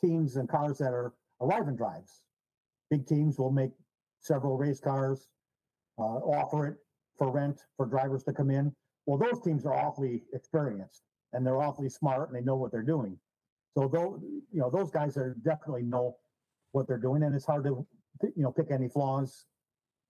teams 0.00 0.36
and 0.36 0.48
cars 0.48 0.78
that 0.78 0.92
are 0.92 1.12
arrive 1.40 1.68
and 1.68 1.76
drives. 1.76 2.22
Big 2.90 3.06
teams 3.06 3.38
will 3.38 3.50
make 3.50 3.72
several 4.24 4.56
race 4.56 4.80
cars, 4.80 5.28
uh, 5.98 6.02
offer 6.02 6.66
it 6.66 6.76
for 7.16 7.30
rent 7.30 7.60
for 7.76 7.86
drivers 7.86 8.24
to 8.24 8.32
come 8.32 8.50
in. 8.50 8.74
Well, 9.06 9.18
those 9.18 9.40
teams 9.42 9.66
are 9.66 9.74
awfully 9.74 10.22
experienced 10.32 11.02
and 11.32 11.46
they're 11.46 11.60
awfully 11.60 11.88
smart 11.88 12.28
and 12.28 12.36
they 12.36 12.42
know 12.44 12.56
what 12.56 12.72
they're 12.72 12.82
doing. 12.82 13.18
So 13.76 13.88
those, 13.88 14.20
you 14.22 14.60
know, 14.60 14.70
those 14.70 14.90
guys 14.90 15.16
are 15.16 15.36
definitely 15.44 15.82
know 15.82 16.16
what 16.72 16.86
they're 16.86 16.96
doing, 16.96 17.24
and 17.24 17.34
it's 17.34 17.44
hard 17.44 17.64
to, 17.64 17.86
you 18.22 18.42
know, 18.42 18.52
pick 18.52 18.70
any 18.70 18.88
flaws 18.88 19.46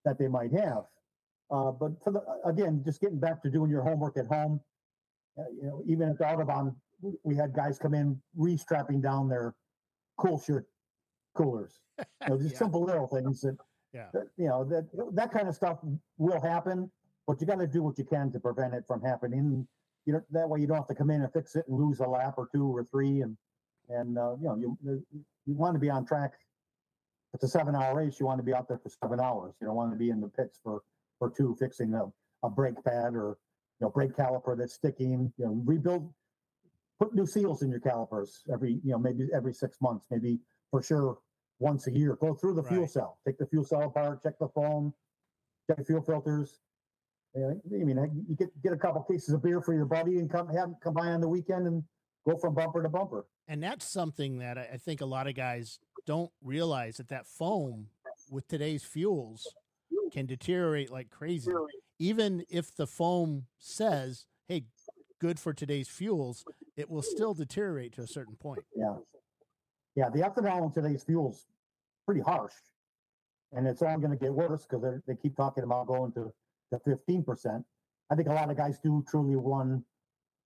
that 0.04 0.18
they 0.18 0.28
might 0.28 0.52
have. 0.52 0.84
Uh, 1.50 1.70
but 1.70 1.92
for 2.02 2.12
the 2.12 2.22
again, 2.46 2.82
just 2.84 3.00
getting 3.00 3.18
back 3.18 3.42
to 3.42 3.50
doing 3.50 3.70
your 3.70 3.82
homework 3.82 4.16
at 4.16 4.26
home. 4.26 4.60
Uh, 5.38 5.42
you 5.50 5.62
know, 5.62 5.82
even 5.86 6.08
at 6.08 6.18
the 6.18 6.24
Autobahn, 6.24 6.74
we 7.22 7.34
had 7.34 7.54
guys 7.54 7.78
come 7.78 7.94
in 7.94 8.20
restrapping 8.38 9.02
down 9.02 9.28
their 9.28 9.54
cool 10.16 10.40
shirt 10.40 10.66
coolers. 11.34 11.80
You 12.22 12.30
know, 12.30 12.38
just 12.38 12.52
yeah. 12.52 12.58
simple 12.58 12.84
little 12.84 13.06
things 13.06 13.40
that, 13.42 13.56
yeah. 13.94 14.08
You 14.36 14.48
know, 14.48 14.64
that 14.64 14.86
that 15.14 15.32
kind 15.32 15.48
of 15.48 15.54
stuff 15.54 15.78
will 16.18 16.40
happen, 16.40 16.90
but 17.26 17.40
you 17.40 17.46
got 17.46 17.60
to 17.60 17.66
do 17.66 17.82
what 17.82 17.96
you 17.96 18.04
can 18.04 18.32
to 18.32 18.40
prevent 18.40 18.74
it 18.74 18.84
from 18.86 19.00
happening. 19.00 19.66
You 20.04 20.12
know, 20.14 20.20
that 20.32 20.48
way 20.48 20.60
you 20.60 20.66
don't 20.66 20.76
have 20.76 20.88
to 20.88 20.94
come 20.94 21.10
in 21.10 21.22
and 21.22 21.32
fix 21.32 21.54
it 21.56 21.64
and 21.68 21.78
lose 21.78 22.00
a 22.00 22.06
lap 22.06 22.34
or 22.36 22.48
two 22.52 22.66
or 22.66 22.84
three, 22.90 23.22
and 23.22 23.36
and 23.88 24.18
uh, 24.18 24.34
you 24.40 24.48
know 24.48 24.56
you 24.56 24.78
you 25.46 25.54
want 25.54 25.74
to 25.74 25.80
be 25.80 25.90
on 25.90 26.04
track. 26.04 26.32
It's 27.32 27.44
a 27.44 27.48
seven-hour 27.48 27.96
race. 27.96 28.20
You 28.20 28.26
want 28.26 28.38
to 28.38 28.44
be 28.44 28.54
out 28.54 28.68
there 28.68 28.78
for 28.78 28.90
seven 29.02 29.18
hours. 29.20 29.54
You 29.60 29.66
don't 29.66 29.76
want 29.76 29.92
to 29.92 29.98
be 29.98 30.10
in 30.10 30.20
the 30.20 30.28
pits 30.28 30.60
for 30.62 30.82
or 31.20 31.30
two 31.30 31.56
fixing 31.58 31.94
a, 31.94 32.04
a 32.46 32.50
brake 32.50 32.82
pad 32.84 33.14
or 33.14 33.38
you 33.80 33.86
know 33.86 33.90
brake 33.90 34.16
caliper 34.16 34.58
that's 34.58 34.74
sticking. 34.74 35.32
You 35.38 35.44
know, 35.46 35.62
rebuild, 35.64 36.12
put 36.98 37.14
new 37.14 37.26
seals 37.26 37.62
in 37.62 37.70
your 37.70 37.80
calipers 37.80 38.42
every 38.52 38.80
you 38.84 38.90
know 38.90 38.98
maybe 38.98 39.28
every 39.32 39.52
six 39.54 39.78
months, 39.80 40.06
maybe 40.10 40.40
for 40.72 40.82
sure 40.82 41.18
once 41.58 41.86
a 41.86 41.92
year. 41.92 42.16
Go 42.20 42.34
through 42.34 42.54
the 42.54 42.62
right. 42.62 42.72
fuel 42.72 42.86
cell, 42.88 43.18
take 43.26 43.38
the 43.38 43.46
fuel 43.46 43.64
cell 43.64 43.82
apart, 43.82 44.22
check 44.22 44.38
the 44.38 44.48
foam, 44.48 44.92
check 45.66 45.78
the 45.78 45.84
fuel 45.84 46.02
filters. 46.02 46.60
I 47.36 47.54
mean, 47.68 48.24
you 48.28 48.36
get 48.36 48.62
get 48.62 48.72
a 48.72 48.76
couple 48.76 49.02
cases 49.02 49.34
of 49.34 49.42
beer 49.42 49.60
for 49.60 49.74
your 49.74 49.86
buddy 49.86 50.18
and 50.18 50.30
come 50.30 50.48
have 50.48 50.70
come 50.82 50.94
by 50.94 51.08
on 51.08 51.20
the 51.20 51.28
weekend 51.28 51.66
and 51.66 51.82
go 52.28 52.36
from 52.36 52.54
bumper 52.54 52.82
to 52.82 52.88
bumper. 52.88 53.26
And 53.48 53.62
that's 53.62 53.86
something 53.86 54.38
that 54.38 54.56
I 54.56 54.76
think 54.76 55.00
a 55.00 55.06
lot 55.06 55.26
of 55.26 55.34
guys 55.34 55.80
don't 56.06 56.30
realize 56.42 56.98
that 56.98 57.08
that 57.08 57.26
foam 57.26 57.88
with 58.30 58.46
today's 58.46 58.84
fuels 58.84 59.52
can 60.12 60.26
deteriorate 60.26 60.90
like 60.90 61.10
crazy. 61.10 61.50
Even 61.98 62.44
if 62.48 62.74
the 62.74 62.86
foam 62.86 63.46
says, 63.58 64.26
"Hey, 64.46 64.66
good 65.20 65.40
for 65.40 65.52
today's 65.52 65.88
fuels," 65.88 66.44
it 66.76 66.88
will 66.88 67.02
still 67.02 67.34
deteriorate 67.34 67.92
to 67.94 68.02
a 68.02 68.06
certain 68.06 68.36
point. 68.36 68.60
Yeah, 68.76 68.96
yeah. 69.96 70.08
The 70.08 70.20
ethanol 70.20 70.64
in 70.64 70.72
today's 70.72 71.04
fuels 71.04 71.46
pretty 72.06 72.20
harsh, 72.20 72.52
and 73.52 73.66
it's 73.66 73.82
only 73.82 74.00
going 74.00 74.16
to 74.18 74.22
get 74.22 74.32
worse 74.32 74.66
because 74.68 75.00
they 75.06 75.16
keep 75.16 75.36
talking 75.36 75.64
about 75.64 75.86
going 75.86 76.12
to 76.12 76.32
to 76.72 76.78
fifteen 76.78 77.22
percent. 77.22 77.64
I 78.10 78.14
think 78.14 78.28
a 78.28 78.32
lot 78.32 78.50
of 78.50 78.56
guys 78.56 78.78
do 78.78 79.04
truly 79.08 79.36
run 79.36 79.84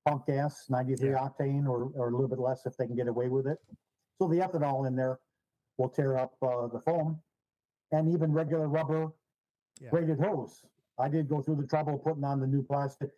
pump 0.06 0.26
gas, 0.26 0.66
ninety 0.68 0.96
three 0.96 1.10
yeah. 1.10 1.28
octane, 1.28 1.66
or 1.66 1.90
or 1.94 2.08
a 2.08 2.12
little 2.12 2.28
bit 2.28 2.38
less 2.38 2.66
if 2.66 2.76
they 2.76 2.86
can 2.86 2.96
get 2.96 3.08
away 3.08 3.28
with 3.28 3.46
it. 3.46 3.58
So 4.18 4.28
the 4.28 4.36
ethanol 4.36 4.86
in 4.86 4.96
there 4.96 5.18
will 5.76 5.88
tear 5.88 6.18
up 6.18 6.34
uh, 6.42 6.66
the 6.66 6.80
foam, 6.80 7.20
and 7.92 8.12
even 8.12 8.32
regular 8.32 8.68
rubber 8.68 9.12
yeah. 9.80 9.90
braided 9.90 10.20
hose. 10.20 10.62
I 10.98 11.08
did 11.08 11.28
go 11.28 11.40
through 11.40 11.56
the 11.56 11.66
trouble 11.66 11.94
of 11.94 12.02
putting 12.02 12.24
on 12.24 12.40
the 12.40 12.46
new 12.46 12.62
plastic 12.62 13.10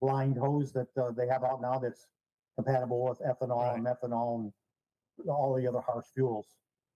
lined 0.00 0.38
hose 0.38 0.72
that 0.72 0.88
uh, 0.96 1.10
they 1.10 1.26
have 1.26 1.44
out 1.44 1.60
now 1.60 1.78
that's 1.78 2.06
compatible 2.56 3.04
with 3.04 3.20
ethanol 3.20 3.68
right. 3.68 3.76
and 3.76 3.86
methanol 3.86 4.40
and 4.40 4.52
all 5.28 5.54
the 5.54 5.66
other 5.66 5.80
harsh 5.80 6.06
fuels. 6.14 6.46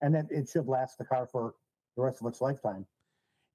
And 0.00 0.14
then 0.14 0.28
it 0.30 0.48
should 0.48 0.66
last 0.66 0.98
the 0.98 1.04
car 1.04 1.26
for 1.26 1.54
the 1.96 2.02
rest 2.02 2.20
of 2.20 2.26
its 2.26 2.40
lifetime. 2.40 2.86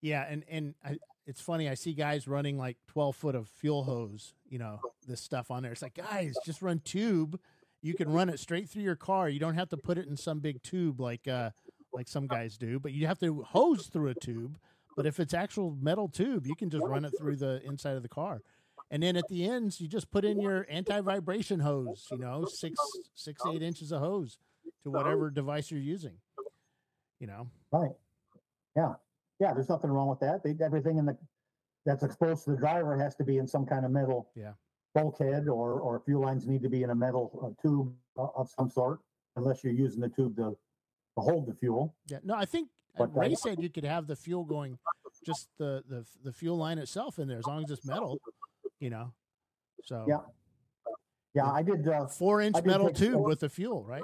Yeah, 0.01 0.25
and 0.29 0.43
and 0.49 0.75
I, 0.85 0.97
it's 1.25 1.41
funny. 1.41 1.67
I 1.67 1.73
see 1.73 1.93
guys 1.93 2.27
running 2.27 2.57
like 2.57 2.77
twelve 2.87 3.15
foot 3.15 3.35
of 3.35 3.47
fuel 3.47 3.83
hose. 3.83 4.33
You 4.47 4.59
know 4.59 4.79
this 5.07 5.21
stuff 5.21 5.51
on 5.51 5.63
there. 5.63 5.71
It's 5.71 5.81
like 5.81 5.95
guys, 5.95 6.35
just 6.45 6.61
run 6.61 6.79
tube. 6.79 7.39
You 7.81 7.93
can 7.93 8.11
run 8.11 8.29
it 8.29 8.39
straight 8.39 8.69
through 8.69 8.83
your 8.83 8.95
car. 8.95 9.29
You 9.29 9.39
don't 9.39 9.55
have 9.55 9.69
to 9.69 9.77
put 9.77 9.97
it 9.97 10.07
in 10.07 10.15
some 10.15 10.39
big 10.39 10.61
tube 10.63 10.99
like 10.99 11.27
uh 11.27 11.49
like 11.93 12.07
some 12.07 12.27
guys 12.27 12.57
do. 12.57 12.79
But 12.79 12.93
you 12.93 13.07
have 13.07 13.19
to 13.19 13.41
hose 13.43 13.87
through 13.87 14.09
a 14.09 14.15
tube 14.15 14.57
but 14.97 15.05
if 15.05 15.19
it's 15.19 15.35
actual 15.35 15.77
metal 15.79 16.09
tube, 16.09 16.47
you 16.47 16.55
can 16.55 16.71
just 16.71 16.83
run 16.83 17.05
it 17.05 17.13
through 17.17 17.35
the 17.35 17.61
inside 17.63 17.95
of 17.95 18.01
the 18.01 18.09
car. 18.09 18.41
And 18.89 19.03
then 19.03 19.15
at 19.15 19.27
the 19.29 19.47
ends, 19.47 19.79
you 19.79 19.87
just 19.87 20.09
put 20.09 20.25
in 20.25 20.41
your 20.41 20.65
anti-vibration 20.69 21.59
hose, 21.59 22.07
you 22.11 22.17
know, 22.17 22.45
six, 22.45 22.79
six, 23.13 23.39
eight 23.53 23.61
inches 23.61 23.91
of 23.91 24.01
hose 24.01 24.39
to 24.83 24.91
whatever 24.91 25.29
device 25.29 25.71
you're 25.71 25.79
using, 25.79 26.13
you 27.19 27.27
know? 27.27 27.47
Right. 27.71 27.91
Yeah. 28.75 28.93
Yeah. 29.39 29.53
There's 29.53 29.69
nothing 29.69 29.89
wrong 29.89 30.07
with 30.07 30.19
that. 30.19 30.43
They, 30.43 30.55
everything 30.63 30.97
in 30.97 31.05
the, 31.05 31.17
that's 31.85 32.03
exposed 32.03 32.45
to 32.45 32.51
the 32.51 32.57
driver 32.57 32.97
has 32.97 33.15
to 33.15 33.23
be 33.23 33.37
in 33.37 33.47
some 33.47 33.65
kind 33.65 33.85
of 33.85 33.91
metal 33.91 34.29
yeah. 34.35 34.53
bulkhead 34.93 35.47
or, 35.47 35.79
or 35.79 36.01
fuel 36.05 36.21
lines 36.23 36.47
need 36.47 36.61
to 36.63 36.69
be 36.69 36.83
in 36.83 36.89
a 36.89 36.95
metal 36.95 37.39
uh, 37.41 37.61
tube 37.61 37.93
of 38.17 38.49
some 38.57 38.69
sort, 38.69 38.99
unless 39.35 39.63
you're 39.63 39.73
using 39.73 40.01
the 40.01 40.09
tube 40.09 40.35
to, 40.37 40.57
to 41.15 41.21
hold 41.21 41.47
the 41.47 41.53
fuel. 41.53 41.95
Yeah. 42.07 42.17
No, 42.23 42.35
I 42.35 42.45
think 42.45 42.69
but 42.97 43.15
Ray 43.15 43.35
said 43.35 43.61
you 43.61 43.69
could 43.69 43.83
have 43.83 44.07
the 44.07 44.15
fuel 44.15 44.43
going, 44.43 44.77
just 45.25 45.49
the, 45.59 45.83
the 45.87 46.03
the 46.23 46.31
fuel 46.31 46.57
line 46.57 46.79
itself 46.79 47.19
in 47.19 47.27
there 47.27 47.37
as 47.37 47.45
long 47.45 47.63
as 47.63 47.69
it's 47.69 47.85
metal, 47.85 48.19
you 48.79 48.89
know. 48.89 49.13
So 49.83 50.05
yeah, 50.07 50.17
Yeah, 51.33 51.51
I 51.51 51.61
did. 51.61 51.87
Uh, 51.87 52.07
Four 52.07 52.41
inch 52.41 52.55
did 52.55 52.65
metal 52.65 52.91
tube 52.91 53.23
with 53.23 53.39
the 53.39 53.49
fuel, 53.49 53.83
right? 53.83 54.01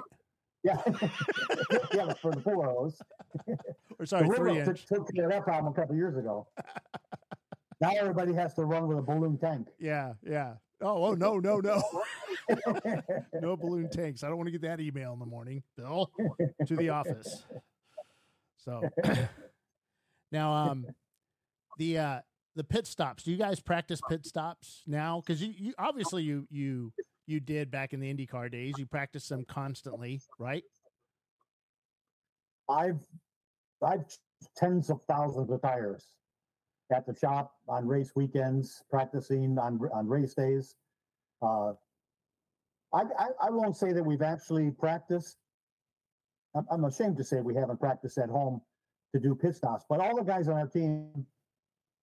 yeah, 0.64 0.80
yeah, 1.94 2.12
for 2.20 2.32
the 2.32 2.40
hose. 2.44 2.98
Or 3.98 4.06
sorry, 4.06 4.28
the 4.28 4.34
three 4.34 4.58
inch. 4.58 4.86
took, 4.86 5.06
took 5.06 5.14
care 5.14 5.26
of 5.26 5.30
that 5.30 5.44
problem 5.44 5.72
a 5.72 5.76
couple 5.76 5.94
years 5.94 6.16
ago. 6.16 6.48
now 7.80 7.90
everybody 7.96 8.32
has 8.32 8.52
to 8.54 8.64
run 8.64 8.88
with 8.88 8.98
a 8.98 9.02
balloon 9.02 9.38
tank. 9.38 9.68
Yeah, 9.78 10.14
yeah. 10.26 10.54
Oh, 10.80 11.04
oh 11.04 11.14
no, 11.14 11.38
no, 11.38 11.60
no. 11.60 11.80
no 13.40 13.56
balloon 13.56 13.88
tanks. 13.88 14.24
I 14.24 14.28
don't 14.28 14.36
want 14.36 14.48
to 14.48 14.52
get 14.52 14.62
that 14.62 14.80
email 14.80 15.12
in 15.12 15.20
the 15.20 15.26
morning, 15.26 15.62
Bill, 15.76 16.10
to 16.66 16.76
the 16.76 16.88
office. 16.88 17.44
So 18.56 18.82
now, 20.32 20.52
um, 20.52 20.86
the 21.78 21.98
uh, 21.98 22.18
the 22.56 22.64
pit 22.64 22.86
stops. 22.86 23.22
Do 23.24 23.30
you 23.30 23.36
guys 23.36 23.60
practice 23.60 24.00
pit 24.08 24.26
stops 24.26 24.82
now? 24.86 25.20
Because 25.20 25.42
you, 25.42 25.52
you 25.56 25.74
obviously 25.78 26.22
you 26.22 26.46
you 26.50 26.92
you 27.26 27.40
did 27.40 27.70
back 27.70 27.92
in 27.92 28.00
the 28.00 28.12
IndyCar 28.12 28.50
days. 28.50 28.74
You 28.78 28.86
practice 28.86 29.28
them 29.28 29.44
constantly, 29.48 30.20
right? 30.38 30.62
I've 32.68 33.00
I've 33.82 34.04
tens 34.56 34.90
of 34.90 35.02
thousands 35.02 35.50
of 35.50 35.60
tires 35.62 36.06
at 36.92 37.06
the 37.06 37.14
shop 37.14 37.52
on 37.68 37.86
race 37.86 38.12
weekends, 38.14 38.82
practicing 38.90 39.58
on 39.58 39.80
on 39.92 40.08
race 40.08 40.34
days. 40.34 40.76
Uh, 41.42 41.72
I, 42.92 43.02
I 43.18 43.28
I 43.42 43.50
won't 43.50 43.76
say 43.76 43.92
that 43.92 44.02
we've 44.02 44.22
actually 44.22 44.70
practiced. 44.70 45.36
I'm, 46.54 46.66
I'm 46.70 46.84
ashamed 46.84 47.16
to 47.18 47.24
say 47.24 47.40
we 47.40 47.54
haven't 47.54 47.80
practiced 47.80 48.18
at 48.18 48.28
home 48.28 48.60
to 49.14 49.20
do 49.20 49.34
pit 49.34 49.54
stops, 49.56 49.84
but 49.88 50.00
all 50.00 50.16
the 50.16 50.22
guys 50.22 50.48
on 50.48 50.54
our 50.54 50.66
team 50.66 51.26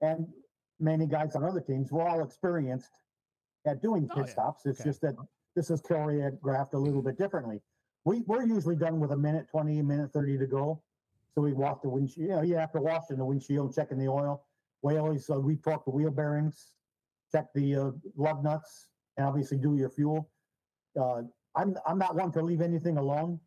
and 0.01 0.28
many 0.80 1.05
guys 1.05 1.36
on 1.36 1.43
other 1.43 1.61
teams 1.61 1.91
were 1.91 2.07
all 2.07 2.24
experienced 2.24 2.89
at 3.66 3.82
doing 3.82 4.07
Oh, 4.12 4.16
pit 4.16 4.26
yeah. 4.28 4.32
stops. 4.32 4.66
It's 4.66 4.80
Okay. 4.80 4.89
just 4.89 5.01
that 5.01 5.16
this 5.55 5.70
is 5.70 5.82
choreographed 5.82 6.74
a 6.74 6.78
little 6.78 7.01
bit 7.01 7.18
differently. 7.18 7.62
We 8.05 8.22
we're 8.22 8.43
usually 8.45 8.76
done 8.76 8.99
with 8.99 9.12
a 9.12 9.18
minute 9.18 9.47
twenty, 9.49 9.80
a 9.80 9.84
minute 9.84 10.12
thirty 10.12 10.38
to 10.38 10.47
go. 10.47 10.82
So 11.34 11.41
we 11.41 11.53
wash 11.53 11.80
the 11.82 11.89
windshield. 11.89 12.30
You 12.30 12.36
know, 12.36 12.41
you 12.41 12.55
have 12.55 12.72
to 12.74 12.82
wash 12.82 13.09
in 13.09 13.18
the 13.18 13.26
windshield, 13.26 13.74
checking 13.74 13.97
the 13.97 14.07
oil. 14.07 14.45
We 14.82 14.97
always 14.97 15.30
uh, 15.30 15.38
retorque 15.39 15.86
the 15.86 15.91
wheel 15.91 16.12
bearings, 16.12 16.74
check 17.32 17.53
the 17.53 17.76
uh, 17.76 17.91
lug 18.16 18.43
nuts, 18.43 18.89
and 19.18 19.26
obviously 19.28 19.57
do 19.57 19.76
your 19.78 19.89
fuel. 19.89 20.30
Uh, 20.99 21.24
I'm 21.55 21.78
I'm 21.86 21.97
not 21.99 22.16
one 22.16 22.32
to 22.34 22.41
leave 22.41 22.62
anything 22.62 22.97
alone, 22.97 23.39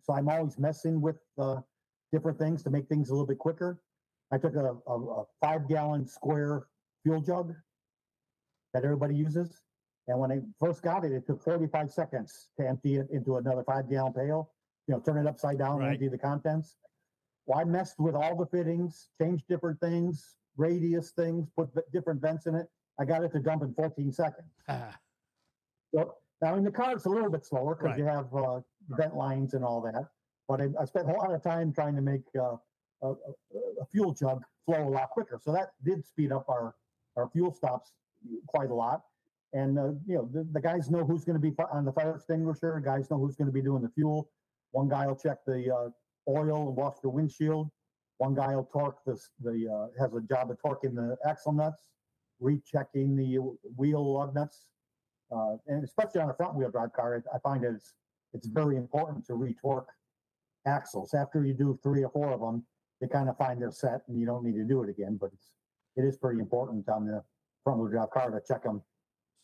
so 0.00 0.14
I'm 0.14 0.28
always 0.28 0.58
messing 0.58 1.00
with 1.00 1.20
uh, 1.36 1.60
different 2.10 2.38
things 2.38 2.62
to 2.64 2.70
make 2.70 2.88
things 2.88 3.10
a 3.10 3.12
little 3.12 3.26
bit 3.26 3.38
quicker. 3.38 3.82
I 4.30 4.38
took 4.38 4.54
a, 4.56 4.76
a, 4.86 5.20
a 5.20 5.24
five 5.40 5.68
gallon 5.68 6.06
square 6.06 6.68
fuel 7.02 7.20
jug 7.20 7.54
that 8.74 8.84
everybody 8.84 9.14
uses, 9.14 9.62
and 10.08 10.18
when 10.18 10.32
I 10.32 10.40
first 10.58 10.82
got 10.82 11.04
it, 11.04 11.12
it 11.12 11.26
took 11.26 11.42
45 11.42 11.90
seconds 11.92 12.50
to 12.58 12.66
empty 12.66 12.96
it 12.96 13.08
into 13.10 13.36
another 13.36 13.62
five 13.64 13.88
gallon 13.90 14.12
pail. 14.12 14.52
You 14.86 14.94
know, 14.94 15.00
turn 15.00 15.18
it 15.18 15.26
upside 15.28 15.58
down, 15.58 15.78
Right. 15.78 15.84
and 15.86 15.92
empty 15.94 16.08
the 16.08 16.18
contents. 16.18 16.76
Well, 17.46 17.58
I 17.58 17.64
messed 17.64 17.98
with 17.98 18.14
all 18.14 18.36
the 18.36 18.46
fittings, 18.46 19.08
changed 19.20 19.44
different 19.48 19.80
things, 19.80 20.36
radius 20.56 21.12
things, 21.12 21.48
put 21.56 21.68
different 21.92 22.20
vents 22.20 22.46
in 22.46 22.54
it. 22.54 22.68
I 22.98 23.04
got 23.04 23.22
it 23.22 23.32
to 23.32 23.38
dump 23.40 23.62
in 23.62 23.74
14 23.74 24.12
seconds. 24.12 24.48
Ah, 24.68 24.98
So 25.94 26.14
now 26.42 26.54
in 26.56 26.64
the 26.64 26.70
car, 26.70 26.92
it's 26.92 27.06
a 27.06 27.08
little 27.10 27.30
bit 27.30 27.44
slower 27.44 27.74
because 27.74 27.90
Right. 27.90 27.98
you 27.98 28.04
have 28.04 28.34
uh, 28.34 28.60
vent 28.90 29.14
lines 29.16 29.54
and 29.54 29.64
all 29.64 29.80
that. 29.82 30.04
But 30.46 30.60
I, 30.62 30.68
I 30.80 30.84
spent 30.84 31.08
a 31.08 31.12
lot 31.12 31.32
of 31.32 31.42
time 31.42 31.72
trying 31.72 31.94
to 31.96 32.02
make 32.02 32.22
uh, 32.38 32.56
a, 33.02 33.08
a, 33.12 33.14
a 33.80 33.86
fuel 33.90 34.12
jug 34.12 34.42
flow 34.66 34.86
a 34.86 34.90
lot 34.90 35.10
quicker. 35.10 35.38
So 35.42 35.52
that 35.52 35.70
did 35.84 36.04
speed 36.06 36.32
up 36.32 36.46
our, 36.48 36.74
our 37.16 37.28
fuel 37.30 37.52
stops 37.52 37.92
quite 38.46 38.70
a 38.70 38.74
lot. 38.74 39.02
And 39.52 39.78
uh, 39.78 39.92
you 40.06 40.16
know 40.16 40.28
the, 40.32 40.46
the 40.52 40.60
guys 40.60 40.90
know 40.90 41.04
who's 41.04 41.24
going 41.24 41.40
to 41.40 41.50
be 41.50 41.54
on 41.72 41.84
the 41.84 41.92
fire 41.92 42.14
extinguisher. 42.16 42.80
Guys 42.84 43.10
know 43.10 43.18
who's 43.18 43.36
going 43.36 43.46
to 43.46 43.52
be 43.52 43.62
doing 43.62 43.82
the 43.82 43.88
fuel. 43.88 44.30
One 44.72 44.88
guy 44.88 45.06
will 45.06 45.16
check 45.16 45.38
the 45.46 45.74
uh, 45.74 46.30
oil 46.30 46.68
and 46.68 46.76
wash 46.76 46.96
the 47.02 47.08
windshield. 47.08 47.70
One 48.18 48.34
guy 48.34 48.54
will 48.54 48.68
torque 48.70 48.98
this. 49.06 49.30
The 49.42 49.68
uh, 49.68 50.02
has 50.02 50.12
a 50.12 50.20
job 50.20 50.50
of 50.50 50.58
torquing 50.58 50.94
the 50.94 51.16
axle 51.26 51.52
nuts, 51.52 51.88
rechecking 52.40 53.16
the 53.16 53.38
wheel 53.76 54.14
lug 54.14 54.34
nuts 54.34 54.66
uh, 55.30 55.56
and 55.66 55.84
especially 55.84 56.20
on 56.20 56.30
a 56.30 56.34
front 56.34 56.54
wheel 56.54 56.70
drive 56.70 56.92
car, 56.92 57.22
I, 57.32 57.36
I 57.36 57.38
find 57.40 57.64
it's 57.64 57.94
it's 58.32 58.46
very 58.46 58.76
important 58.76 59.26
to 59.26 59.34
retorque 59.34 59.88
axles. 60.66 61.14
After 61.14 61.44
you 61.44 61.54
do 61.54 61.78
three 61.82 62.04
or 62.04 62.10
four 62.10 62.30
of 62.30 62.40
them, 62.40 62.64
they 63.00 63.08
kind 63.08 63.28
of 63.28 63.36
find 63.36 63.60
their 63.60 63.70
set, 63.70 64.02
and 64.08 64.18
you 64.20 64.26
don't 64.26 64.44
need 64.44 64.56
to 64.56 64.64
do 64.64 64.82
it 64.82 64.90
again. 64.90 65.18
But 65.20 65.30
it's 65.32 65.50
it 65.96 66.02
is 66.02 66.16
pretty 66.16 66.40
important 66.40 66.88
on 66.88 67.06
the 67.06 67.22
front 67.68 67.80
wheel 67.80 67.90
drive 67.90 68.10
car 68.10 68.30
to 68.30 68.40
check 68.46 68.62
them 68.62 68.82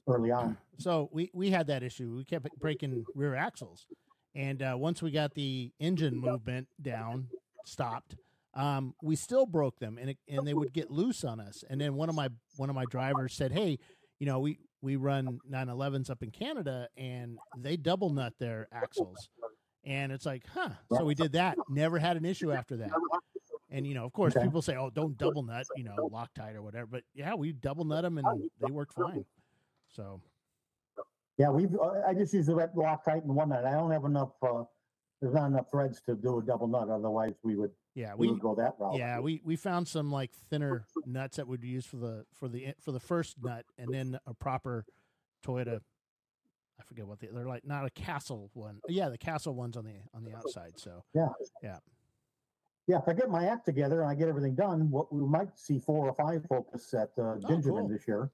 early 0.09 0.31
on. 0.31 0.57
so 0.79 1.09
we 1.13 1.31
we 1.35 1.51
had 1.51 1.67
that 1.67 1.83
issue. 1.83 2.17
We 2.17 2.25
kept 2.25 2.49
breaking 2.59 3.05
rear 3.15 3.35
axles, 3.35 3.87
and 4.35 4.63
uh, 4.63 4.75
once 4.77 5.03
we 5.03 5.11
got 5.11 5.35
the 5.35 5.73
engine 5.79 6.19
movement 6.19 6.69
down, 6.81 7.29
stopped. 7.65 8.17
Um, 8.55 8.95
we 9.03 9.17
still 9.17 9.47
broke 9.47 9.81
them, 9.81 9.99
and 9.99 10.11
it, 10.11 10.19
and 10.29 10.47
they 10.47 10.55
would 10.55 10.73
get 10.73 10.91
loose 10.91 11.25
on 11.25 11.41
us. 11.41 11.65
And 11.69 11.81
then 11.81 11.97
one 11.97 12.09
of 12.09 12.15
my 12.15 12.29
one 12.57 12.71
of 12.71 12.77
my 12.77 12.85
drivers 12.89 13.35
said, 13.35 13.53
"Hey, 13.53 13.79
you 14.19 14.27
know, 14.27 14.39
we 14.39 14.59
we 14.81 14.97
run 14.97 15.41
911s 15.51 16.09
up 16.09 16.23
in 16.23 16.31
Canada, 16.31 16.89
and 16.97 17.39
they 17.59 17.77
double 17.77 18.11
nut 18.11 18.35
their 18.39 18.69
axles." 18.73 19.29
And 19.87 20.13
it's 20.13 20.25
like, 20.25 20.45
huh. 20.55 20.71
So 20.97 21.05
we 21.05 21.15
did 21.15 21.33
that. 21.33 21.59
Never 21.69 21.99
had 21.99 22.17
an 22.17 22.25
issue 22.25 22.53
after 22.53 22.77
that. 22.79 22.91
And 23.75 23.85
you 23.85 23.93
know, 23.95 24.05
of 24.05 24.13
course, 24.13 24.37
Okay. 24.37 24.47
people 24.47 24.63
say, 24.63 24.77
"Oh, 24.77 24.89
don't 24.89 25.19
double 25.19 25.43
nut," 25.43 25.67
you 25.75 25.83
know, 25.83 25.97
Loctite 25.97 26.55
or 26.55 26.63
whatever. 26.63 26.87
But 26.87 27.03
yeah, 27.13 27.35
we 27.35 27.53
double 27.53 27.85
nut 27.85 28.03
them, 28.03 28.19
and 28.19 28.49
they 28.61 28.71
worked 28.71 28.95
fine. 28.95 29.25
So 29.89 30.21
Yeah, 31.39 31.51
we've 31.51 31.75
uh, 31.75 32.03
I 32.07 32.15
just 32.15 32.33
use 32.33 32.47
the 32.47 32.53
Loctite 32.55 33.25
and 33.25 33.35
one 33.35 33.49
nut. 33.49 33.65
I 33.65 33.73
don't 33.73 33.91
have 33.91 34.05
enough. 34.05 34.31
Uh, 34.41 34.63
there's 35.21 35.35
not 35.35 35.47
enough 35.47 35.69
threads 35.73 36.01
to 36.03 36.15
do 36.15 36.39
a 36.39 36.43
double 36.43 36.69
nut. 36.69 36.89
Otherwise, 36.89 37.35
we 37.43 37.57
would 37.57 37.73
yeah, 37.97 38.15
we, 38.15 38.29
we 38.29 38.33
would 38.35 38.43
go 38.43 38.55
that 38.55 38.75
route. 38.79 38.97
yeah 38.97 39.19
we 39.19 39.41
we 39.45 39.57
found 39.57 39.89
some 39.89 40.13
like 40.13 40.31
thinner 40.51 40.87
nuts 41.07 41.37
that 41.39 41.49
we'd 41.49 41.65
use 41.65 41.85
for 41.85 41.97
the 41.97 42.25
for 42.33 42.47
the 42.49 42.75
for 42.81 42.93
the 42.93 43.01
first 43.01 43.43
nut, 43.43 43.65
and 43.77 43.93
then 43.93 44.21
a 44.25 44.35
proper 44.35 44.85
Toyota. 45.45 45.81
I 46.79 46.83
forget 46.85 47.07
what 47.09 47.19
they 47.19 47.27
they're 47.29 47.47
like. 47.49 47.65
Not 47.65 47.87
a 47.87 47.91
Castle 47.91 48.51
one. 48.55 48.81
Yeah, 48.89 49.09
the 49.09 49.19
Castle 49.19 49.55
ones 49.57 49.77
on 49.77 49.85
the 49.85 49.95
on 50.15 50.23
the 50.23 50.33
outside. 50.37 50.79
So 50.79 51.03
Yeah. 51.13 51.29
Yeah. 51.61 51.79
Yeah, 52.87 52.99
if 52.99 53.09
I 53.09 53.15
get 53.15 53.31
my 53.31 53.47
act 53.47 53.65
together 53.65 54.03
and 54.03 54.11
I 54.11 54.15
get 54.15 54.29
everything 54.29 54.55
done, 54.55 54.91
what 54.91 55.13
we 55.13 55.27
might 55.27 55.59
see 55.59 55.79
four 55.79 56.07
or 56.07 56.15
five 56.15 56.45
focus 56.49 56.93
at 56.93 57.11
uh, 57.17 57.37
Gingerman 57.37 57.65
cool. 57.65 57.89
this 57.89 58.07
year. 58.07 58.31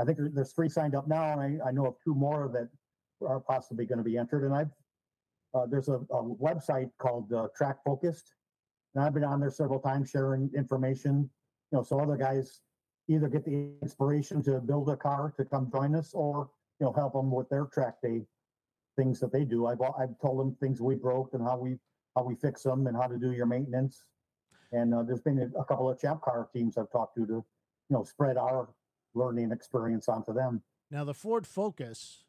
I 0.00 0.04
think 0.04 0.18
there's 0.34 0.52
three 0.52 0.68
signed 0.68 0.94
up 0.94 1.08
now, 1.08 1.38
and 1.38 1.62
I, 1.62 1.68
I 1.68 1.72
know 1.72 1.86
of 1.86 1.96
two 2.02 2.14
more 2.14 2.50
that 2.52 2.68
are 3.26 3.40
possibly 3.40 3.86
going 3.86 3.98
to 3.98 4.04
be 4.04 4.18
entered. 4.18 4.44
And 4.44 4.54
I've 4.54 4.70
uh, 5.54 5.66
there's 5.66 5.88
a, 5.88 5.94
a 5.94 6.22
website 6.22 6.90
called 6.98 7.32
uh, 7.32 7.48
Track 7.56 7.78
Focused, 7.84 8.34
and 8.94 9.04
I've 9.04 9.14
been 9.14 9.24
on 9.24 9.40
there 9.40 9.50
several 9.50 9.80
times 9.80 10.10
sharing 10.10 10.50
information. 10.54 11.30
You 11.72 11.78
know, 11.78 11.82
so 11.82 11.98
other 11.98 12.16
guys 12.16 12.60
either 13.08 13.28
get 13.28 13.44
the 13.44 13.70
inspiration 13.82 14.42
to 14.42 14.60
build 14.60 14.90
a 14.90 14.96
car 14.96 15.32
to 15.36 15.44
come 15.44 15.70
join 15.70 15.94
us, 15.94 16.12
or 16.14 16.50
you 16.80 16.86
know, 16.86 16.92
help 16.92 17.14
them 17.14 17.30
with 17.30 17.48
their 17.48 17.66
track 17.66 17.96
day 18.02 18.22
things 18.96 19.20
that 19.20 19.32
they 19.32 19.44
do. 19.44 19.66
I've 19.66 19.80
I've 19.82 20.18
told 20.20 20.40
them 20.40 20.56
things 20.60 20.80
we 20.80 20.94
broke 20.94 21.34
and 21.34 21.42
how 21.42 21.58
we 21.58 21.76
how 22.16 22.24
we 22.24 22.34
fix 22.34 22.62
them 22.62 22.86
and 22.86 22.96
how 22.96 23.06
to 23.06 23.18
do 23.18 23.32
your 23.32 23.46
maintenance. 23.46 24.04
And 24.72 24.92
uh, 24.92 25.02
there's 25.02 25.20
been 25.20 25.38
a, 25.38 25.60
a 25.60 25.64
couple 25.64 25.88
of 25.88 26.00
champ 26.00 26.22
car 26.22 26.48
teams 26.52 26.76
I've 26.76 26.90
talked 26.90 27.16
to 27.16 27.26
to, 27.26 27.32
you 27.34 27.44
know, 27.90 28.02
spread 28.02 28.36
our 28.36 28.68
learning 29.14 29.52
experience 29.52 30.08
onto 30.08 30.32
them. 30.32 30.62
now 30.90 31.04
the 31.04 31.14
Ford 31.14 31.46
Focus, 31.46 32.24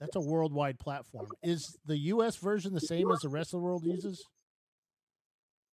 that's 0.00 0.16
a 0.16 0.20
worldwide 0.20 0.78
platform. 0.78 1.26
Is 1.42 1.76
the 1.84 1.98
U.S. 2.14 2.36
version 2.36 2.72
the 2.72 2.80
same 2.80 3.10
as 3.10 3.20
the 3.20 3.28
rest 3.28 3.48
of 3.52 3.60
the 3.60 3.64
world 3.64 3.84
uses? 3.84 4.24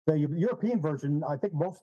The 0.06 0.18
European 0.18 0.80
version, 0.80 1.22
I 1.28 1.36
think 1.36 1.54
most, 1.54 1.82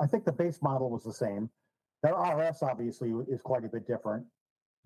I 0.00 0.06
think 0.06 0.24
the 0.24 0.32
base 0.32 0.60
model 0.62 0.90
was 0.90 1.02
the 1.02 1.12
same. 1.12 1.50
Their 2.02 2.14
RS 2.14 2.62
obviously 2.62 3.12
is 3.28 3.40
quite 3.42 3.64
a 3.64 3.68
bit 3.68 3.86
different. 3.86 4.24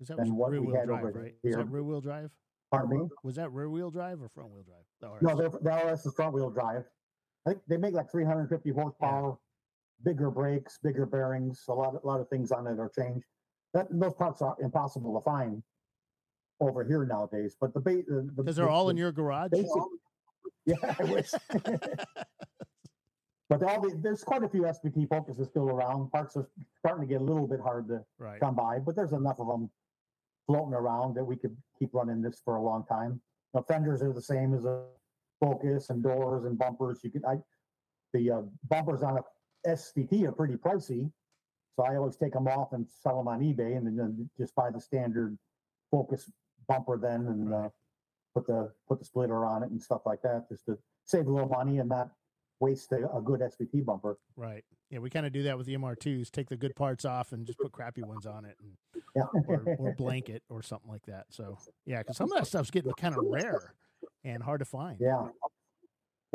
Is 0.01 0.07
that 0.07 0.17
Than 0.17 0.35
what 0.35 0.51
we 0.51 0.57
rear 0.57 0.65
wheel 0.67 0.75
had 0.75 0.87
drive? 0.87 1.03
over 1.03 1.19
Right? 1.21 1.35
Is 1.43 1.55
that 1.55 1.69
rear 1.69 1.83
wheel 1.83 2.01
drive? 2.01 2.31
Pardon 2.77 2.99
me? 2.99 3.09
Was 3.23 3.35
that 3.35 3.51
rear 3.51 3.69
wheel 3.69 3.91
drive 3.91 4.21
or 4.21 4.29
front 4.29 4.49
wheel 4.51 4.63
drive? 4.63 4.83
The 5.01 5.09
RS? 5.15 5.21
No, 5.21 5.35
the, 5.35 5.49
the 5.59 5.91
RS 5.91 6.05
is 6.05 6.13
front 6.13 6.33
wheel 6.33 6.49
drive. 6.49 6.83
I 7.45 7.51
think 7.51 7.61
they 7.67 7.77
make 7.77 7.93
like 7.93 8.09
350 8.11 8.69
horsepower, 8.71 9.37
bigger 10.03 10.31
brakes, 10.31 10.79
bigger 10.81 11.05
bearings. 11.05 11.63
A 11.69 11.73
lot, 11.73 11.93
a 12.01 12.05
lot 12.05 12.19
of 12.19 12.27
things 12.29 12.51
on 12.51 12.67
it 12.67 12.79
are 12.79 12.89
changed. 12.89 13.25
That 13.73 13.87
those 13.91 14.13
parts 14.13 14.41
are 14.41 14.55
impossible 14.61 15.13
to 15.19 15.23
find 15.23 15.61
over 16.59 16.83
here 16.83 17.05
nowadays. 17.05 17.55
But 17.59 17.73
the 17.73 17.79
base, 17.81 18.05
the, 18.07 18.15
the- 18.35 18.43
because 18.43 18.55
they're 18.55 18.65
the- 18.65 18.71
all 18.71 18.89
in 18.89 18.97
your 18.97 19.11
garage. 19.11 19.51
basic- 19.51 19.69
Yeah, 20.67 20.95
I 20.99 21.03
wish. 21.03 21.29
but 23.49 23.61
all 23.61 23.81
the, 23.81 23.99
there's 24.01 24.23
quite 24.23 24.43
a 24.43 24.49
few 24.49 24.63
SVT 24.63 25.07
focuses 25.09 25.47
still 25.47 25.69
around. 25.69 26.09
Parts 26.09 26.35
are 26.37 26.49
starting 26.79 27.07
to 27.07 27.13
get 27.13 27.21
a 27.21 27.23
little 27.23 27.45
bit 27.47 27.59
hard 27.59 27.87
to 27.89 28.03
right. 28.17 28.39
come 28.39 28.55
by, 28.55 28.79
but 28.79 28.95
there's 28.95 29.11
enough 29.11 29.39
of 29.39 29.45
them 29.47 29.69
floating 30.47 30.73
around 30.73 31.15
that 31.15 31.23
we 31.23 31.35
could 31.35 31.55
keep 31.77 31.89
running 31.93 32.21
this 32.21 32.41
for 32.43 32.55
a 32.55 32.61
long 32.61 32.85
time. 32.85 33.21
Fenders 33.67 34.01
are 34.01 34.11
the 34.11 34.21
same 34.21 34.53
as 34.53 34.65
a 34.65 34.83
Focus 35.39 35.89
and 35.89 36.01
doors 36.01 36.45
and 36.45 36.57
bumpers. 36.57 36.99
You 37.03 37.11
can 37.11 37.25
I 37.25 37.35
the 38.13 38.31
uh, 38.31 38.41
bumpers 38.69 39.03
on 39.03 39.17
a 39.17 39.69
SVT 39.69 40.23
are 40.23 40.31
pretty 40.31 40.55
pricey, 40.55 41.11
So 41.75 41.83
I 41.83 41.97
always 41.97 42.15
take 42.15 42.33
them 42.33 42.47
off 42.47 42.71
and 42.71 42.87
sell 42.87 43.17
them 43.17 43.27
on 43.27 43.41
eBay, 43.41 43.75
and 43.77 43.85
then 43.85 44.29
just 44.37 44.55
buy 44.55 44.71
the 44.71 44.79
standard 44.79 45.37
Focus 45.91 46.31
bumper 46.67 46.97
then, 46.97 47.27
and 47.27 47.53
uh, 47.53 47.69
put 48.33 48.47
the 48.47 48.71
put 48.87 48.99
the 48.99 49.05
splitter 49.05 49.45
on 49.45 49.63
it 49.63 49.71
and 49.71 49.81
stuff 49.81 50.01
like 50.05 50.21
that, 50.21 50.47
just 50.49 50.65
to 50.67 50.77
save 51.03 51.27
a 51.27 51.31
little 51.31 51.49
money 51.49 51.79
and 51.79 51.89
not 51.89 52.11
waste 52.59 52.91
a, 52.91 53.09
a 53.15 53.21
good 53.21 53.41
SVT 53.41 53.85
bumper. 53.85 54.17
Right. 54.35 54.63
Yeah, 54.89 54.99
we 54.99 55.09
kind 55.09 55.25
of 55.25 55.33
do 55.33 55.43
that 55.43 55.57
with 55.57 55.67
the 55.67 55.75
MR2s. 55.75 56.29
Take 56.31 56.49
the 56.49 56.55
good 56.57 56.75
parts 56.75 57.05
off 57.05 57.31
and 57.31 57.45
just 57.45 57.59
put 57.59 57.71
crappy 57.71 58.03
ones 58.03 58.25
on 58.25 58.45
it, 58.45 58.55
and 58.61 59.03
Yeah. 59.15 59.23
or, 59.47 59.63
or 59.79 59.93
blanket 59.95 60.43
or 60.49 60.61
something 60.61 60.89
like 60.89 61.05
that. 61.07 61.25
So 61.29 61.57
yeah, 61.85 61.99
because 61.99 62.17
some 62.17 62.31
of 62.31 62.37
that 62.37 62.45
stuff's 62.47 62.71
getting 62.71 62.91
kind 62.93 63.15
of 63.17 63.23
rare 63.25 63.73
and 64.23 64.41
hard 64.43 64.59
to 64.59 64.65
find. 64.65 64.97
yeah. 64.99 65.27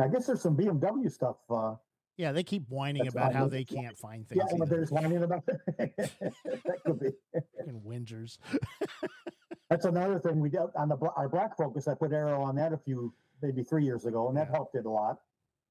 I 0.00 0.08
guess 0.08 0.26
there's 0.26 0.40
some 0.40 0.56
BMW 0.56 1.10
stuff. 1.12 1.36
Uh, 1.50 1.74
Yeah, 2.16 2.32
they 2.32 2.42
keep 2.42 2.64
whining 2.68 3.04
That's 3.04 3.14
about 3.14 3.34
how 3.34 3.48
they 3.48 3.64
can't 3.64 3.96
find 3.98 4.26
things. 4.26 4.42
yeah, 4.50 4.56
but 4.58 4.68
there's 4.70 4.90
whining 4.90 5.22
about 5.22 5.44
that 5.78 6.78
could 6.86 7.00
be. 7.00 7.10
Fucking 7.58 7.80
whingers. 7.86 8.38
That's 9.70 9.84
another 9.84 10.18
thing 10.18 10.40
we 10.40 10.48
did 10.50 10.60
on 10.76 10.88
the 10.88 10.96
our 11.16 11.28
black 11.28 11.56
focus. 11.56 11.86
I 11.86 11.94
put 11.94 12.12
aero 12.12 12.42
on 12.42 12.56
that 12.56 12.72
a 12.72 12.78
few, 12.78 13.12
maybe 13.42 13.62
three 13.62 13.84
years 13.84 14.04
ago, 14.06 14.28
and 14.28 14.36
that 14.36 14.48
Yeah. 14.48 14.56
helped 14.56 14.74
it 14.74 14.84
a 14.86 14.90
lot. 14.90 15.18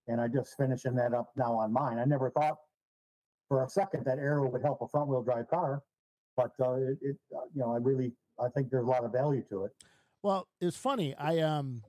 And 0.07 0.19
I 0.19 0.27
just 0.27 0.57
finishing 0.57 0.95
that 0.95 1.13
up 1.13 1.31
now 1.35 1.53
on 1.53 1.71
mine. 1.71 1.99
I 1.99 2.05
never 2.05 2.31
thought 2.31 2.57
for 3.47 3.63
a 3.63 3.69
second 3.69 4.05
that 4.05 4.17
aero 4.19 4.49
would 4.49 4.61
help 4.61 4.81
a 4.81 4.87
front 4.87 5.07
wheel 5.07 5.21
drive 5.21 5.49
car, 5.49 5.83
but 6.35 6.51
uh, 6.59 6.73
it, 6.73 6.97
it 7.01 7.17
uh, 7.35 7.41
you 7.53 7.61
know, 7.61 7.73
I 7.73 7.77
really, 7.77 8.13
I 8.39 8.47
think 8.49 8.69
there's 8.71 8.85
a 8.85 8.89
lot 8.89 9.03
of 9.03 9.11
value 9.11 9.43
to 9.49 9.65
it. 9.65 9.71
Well, 10.23 10.47
it's 10.61 10.77
funny. 10.77 11.15
I 11.15 11.39
um, 11.39 11.83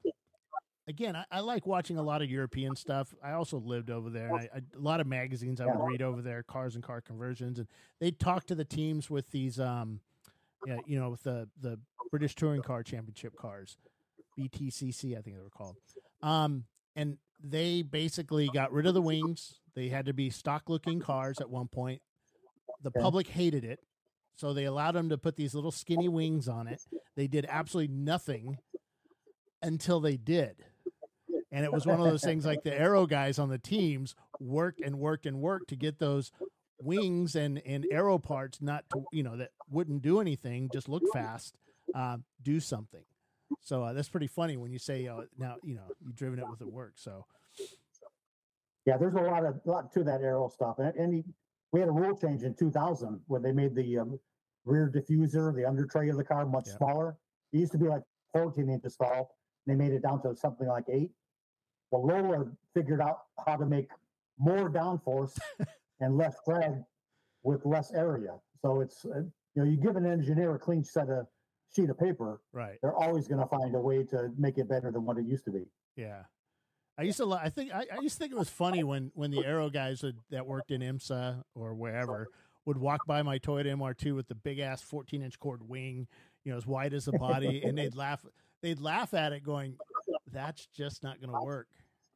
again, 0.87 1.17
I, 1.17 1.25
I 1.31 1.41
like 1.41 1.67
watching 1.67 1.97
a 1.97 2.03
lot 2.03 2.23
of 2.23 2.31
European 2.31 2.77
stuff. 2.77 3.15
I 3.23 3.33
also 3.33 3.59
lived 3.59 3.91
over 3.91 4.11
there. 4.11 4.33
I, 4.35 4.49
I, 4.55 4.59
a 4.75 4.79
lot 4.79 5.01
of 5.01 5.07
magazines 5.07 5.61
I 5.61 5.67
would 5.67 5.75
Yeah. 5.75 5.85
read 5.85 6.03
over 6.03 6.23
there, 6.23 6.43
cars 6.43 6.75
and 6.75 6.85
car 6.85 7.01
conversions, 7.01 7.59
and 7.59 7.69
they 8.01 8.11
talk 8.11 8.45
to 8.47 8.55
the 8.55 8.65
teams 8.65 9.09
with 9.09 9.31
these 9.31 9.59
um, 9.59 10.01
yeah, 10.67 10.79
you 10.85 10.99
know, 10.99 11.11
with 11.11 11.23
the 11.23 11.49
the 11.61 11.79
British 12.11 12.35
Touring 12.35 12.63
Car 12.63 12.83
Championship 12.83 13.37
cars, 13.37 13.77
BTCC, 14.39 15.17
I 15.17 15.23
think 15.23 15.37
they 15.37 15.43
were 15.43 15.49
called. 15.51 15.77
Um, 16.23 16.65
and 16.97 17.19
they 17.43 17.83
basically 17.83 18.49
got 18.53 18.73
rid 18.73 18.87
of 18.87 18.95
the 18.95 19.03
wings. 19.03 19.61
They 19.75 19.89
had 19.89 20.07
to 20.07 20.13
be 20.13 20.31
stock 20.31 20.69
looking 20.69 21.01
cars 21.01 21.41
at 21.41 21.51
one 21.51 21.69
point. 21.69 22.03
The 22.83 22.91
public 22.91 23.29
hated 23.29 23.65
it. 23.65 23.81
So 24.35 24.55
they 24.55 24.65
allowed 24.65 24.93
them 24.93 25.11
to 25.11 25.19
put 25.19 25.37
these 25.37 25.55
little 25.55 25.71
skinny 25.71 26.09
wings 26.09 26.49
on 26.49 26.67
it. 26.67 26.81
They 27.15 27.27
did 27.27 27.47
absolutely 27.49 27.95
nothing 27.95 28.57
until 29.63 30.01
they 30.01 30.17
did. 30.17 30.65
And 31.53 31.65
it 31.65 31.73
was 31.73 31.85
one 31.85 32.01
of 32.01 32.07
those 32.07 32.23
things 32.23 32.47
like 32.47 32.63
the 32.63 32.79
aero 32.79 33.07
guys 33.07 33.39
on 33.39 33.49
the 33.51 33.59
teams 33.59 34.15
worked 34.39 34.81
and 34.81 34.99
worked 34.99 35.27
and 35.27 35.41
worked 35.41 35.69
to 35.69 35.77
get 35.77 35.99
those 35.99 36.31
wings 36.81 37.35
and, 37.35 37.61
and 37.67 37.87
aero 37.91 38.19
parts 38.19 38.63
not 38.63 38.85
to, 38.93 39.05
you 39.13 39.23
know, 39.23 39.37
that 39.37 39.51
wouldn't 39.69 40.01
do 40.01 40.21
anything, 40.21 40.71
just 40.73 40.89
look 40.89 41.03
fast, 41.13 41.57
uh, 41.95 42.17
do 42.43 42.61
something. 42.61 43.05
So 43.61 43.83
uh, 43.85 43.93
that's 43.93 44.09
pretty 44.09 44.27
funny 44.27 44.57
when 44.57 44.71
you 44.73 44.79
say, 44.79 45.07
uh, 45.09 45.23
now, 45.39 45.57
you 45.63 45.75
know, 45.75 45.83
you've 46.01 46.17
driven 46.17 46.39
it 46.39 46.49
with 46.49 46.61
it 46.61 46.71
work. 46.73 46.93
So, 46.97 47.27
Yeah, 48.87 48.97
there's 48.97 49.15
a 49.15 49.21
lot 49.21 49.45
of 49.45 49.61
lot 49.65 49.93
to 49.93 50.05
that 50.05 50.23
aero 50.23 50.49
stuff, 50.49 50.79
and, 50.79 50.95
and 50.97 51.15
he, 51.15 51.25
we 51.73 51.81
had 51.81 51.89
a 51.89 51.93
rule 51.93 52.17
change 52.17 52.43
in 52.43 52.55
2000 52.55 53.21
when 53.27 53.43
they 53.43 53.53
made 53.53 53.75
the 53.75 53.99
um, 53.99 54.19
rear 54.65 54.91
diffuser, 54.95 55.55
the 55.55 55.65
under 55.67 55.85
tray 55.87 56.09
of 56.09 56.17
the 56.17 56.25
car, 56.25 56.47
much 56.47 56.69
Yeah. 56.69 56.77
smaller. 56.79 57.17
It 57.53 57.59
used 57.59 57.73
to 57.73 57.79
be 57.79 57.87
like 57.89 58.03
14 58.33 58.69
inches 58.69 58.97
tall. 58.97 59.37
They 59.67 59.75
made 59.75 59.93
it 59.93 60.03
down 60.03 60.23
to 60.23 60.35
something 60.35 60.67
like 60.67 60.85
eight. 60.89 61.11
Well, 61.91 62.07
Lola 62.07 62.47
figured 62.75 63.01
out 63.01 63.23
how 63.45 63.57
to 63.57 63.67
make 63.67 63.89
more 64.39 64.71
downforce 64.71 65.39
and 66.01 66.17
less 66.17 66.37
drag 66.47 66.83
with 67.43 67.65
less 67.67 67.93
area. 67.93 68.39
So 68.63 68.81
it's 68.81 69.05
uh, 69.05 69.19
you 69.21 69.31
know 69.57 69.65
you 69.65 69.77
give 69.77 69.97
an 69.97 70.07
engineer 70.07 70.55
a 70.55 70.59
clean 70.59 70.85
set 70.85 71.09
of 71.11 71.27
sheet 71.75 71.91
of 71.91 71.99
paper, 71.99 72.41
right. 72.53 72.79
they're 72.83 72.95
always 72.95 73.29
going 73.29 73.41
to 73.41 73.47
find 73.47 73.75
a 73.75 73.81
way 73.81 74.05
to 74.05 74.31
make 74.37 74.59
it 74.59 74.69
better 74.69 74.91
than 74.91 75.05
what 75.05 75.19
it 75.19 75.25
used 75.25 75.45
to 75.45 75.51
be. 75.51 75.67
Yeah. 75.97 76.23
I 76.99 77.05
used 77.05 77.17
to. 77.17 77.33
I 77.33 77.49
think. 77.49 77.73
I, 77.73 77.87
I 77.91 78.03
used 78.03 78.17
to 78.17 78.19
think 78.19 78.33
it 78.33 78.39
was 78.39 78.51
funny 78.51 78.85
when 78.85 79.11
when 79.15 79.31
the 79.31 79.43
aero 79.47 79.71
guys 79.71 80.03
would, 80.03 80.19
that 80.31 80.47
worked 80.47 80.71
in 80.71 80.83
IMSA 80.83 81.43
or 81.55 81.73
wherever 81.73 82.29
would 82.67 82.77
walk 82.77 83.07
by 83.07 83.23
my 83.23 83.39
Toyota 83.39 83.75
MR2 83.75 84.15
with 84.15 84.29
the 84.29 84.35
big 84.35 84.59
ass 84.59 84.83
14 84.83 85.23
inch 85.23 85.39
chord 85.39 85.67
wing, 85.67 86.07
you 86.45 86.53
know, 86.53 86.59
as 86.59 86.67
wide 86.67 86.93
as 86.93 87.07
the 87.07 87.13
body, 87.13 87.63
and 87.65 87.79
they'd 87.79 87.97
laugh. 87.97 88.25
They'd 88.63 88.81
laugh 88.81 89.15
at 89.15 89.33
it, 89.33 89.43
going, 89.43 89.77
"That's 90.31 90.67
just 90.77 91.03
not 91.03 91.21
going 91.23 91.33
to 91.33 91.43
work." 91.43 91.69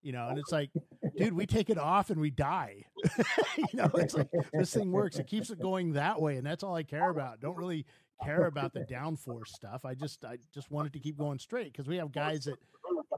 You 0.03 0.13
know, 0.13 0.29
and 0.29 0.39
it's 0.39 0.53
like, 0.53 0.69
dude, 1.17 1.33
we 1.33 1.47
take 1.47 1.71
it 1.71 1.79
off 1.79 2.11
and 2.11 2.21
we 2.21 2.31
die. 2.31 2.85
you 3.57 3.65
know, 3.73 3.91
it's 3.95 4.15
like 4.15 4.29
this 4.53 4.75
thing 4.75 4.93
works. 4.93 5.19
It 5.19 5.27
keeps 5.27 5.49
it 5.49 5.59
going 5.59 5.95
that 5.95 6.21
way, 6.21 6.37
and 6.37 6.47
that's 6.47 6.63
all 6.63 6.75
I 6.75 6.83
care 6.83 7.09
about. 7.09 7.41
Don't 7.41 7.57
really 7.57 7.87
care 8.23 8.47
about 8.47 8.73
the 8.73 8.81
downforce 8.81 9.49
stuff. 9.49 9.85
I 9.85 9.95
just 9.95 10.25
I 10.25 10.39
just 10.53 10.71
wanted 10.71 10.93
to 10.93 10.99
keep 10.99 11.17
going 11.17 11.39
straight 11.39 11.73
because 11.73 11.89
we 11.89 11.97
have 11.97 12.12
guys 12.12 12.45
that 12.45 12.59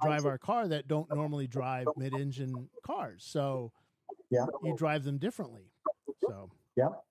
drive 0.02 0.26
our 0.26 0.38
car 0.38 0.68
that 0.68 0.88
don't 0.88 1.10
normally 1.12 1.46
drive 1.46 1.88
mid-engine 1.96 2.68
cars. 2.82 3.24
So 3.24 3.72
Yeah. 4.30 4.46
you 4.62 4.74
drive 4.74 5.04
them 5.04 5.18
differently. 5.18 5.72
So 6.26 6.50
Yep. 6.76 7.04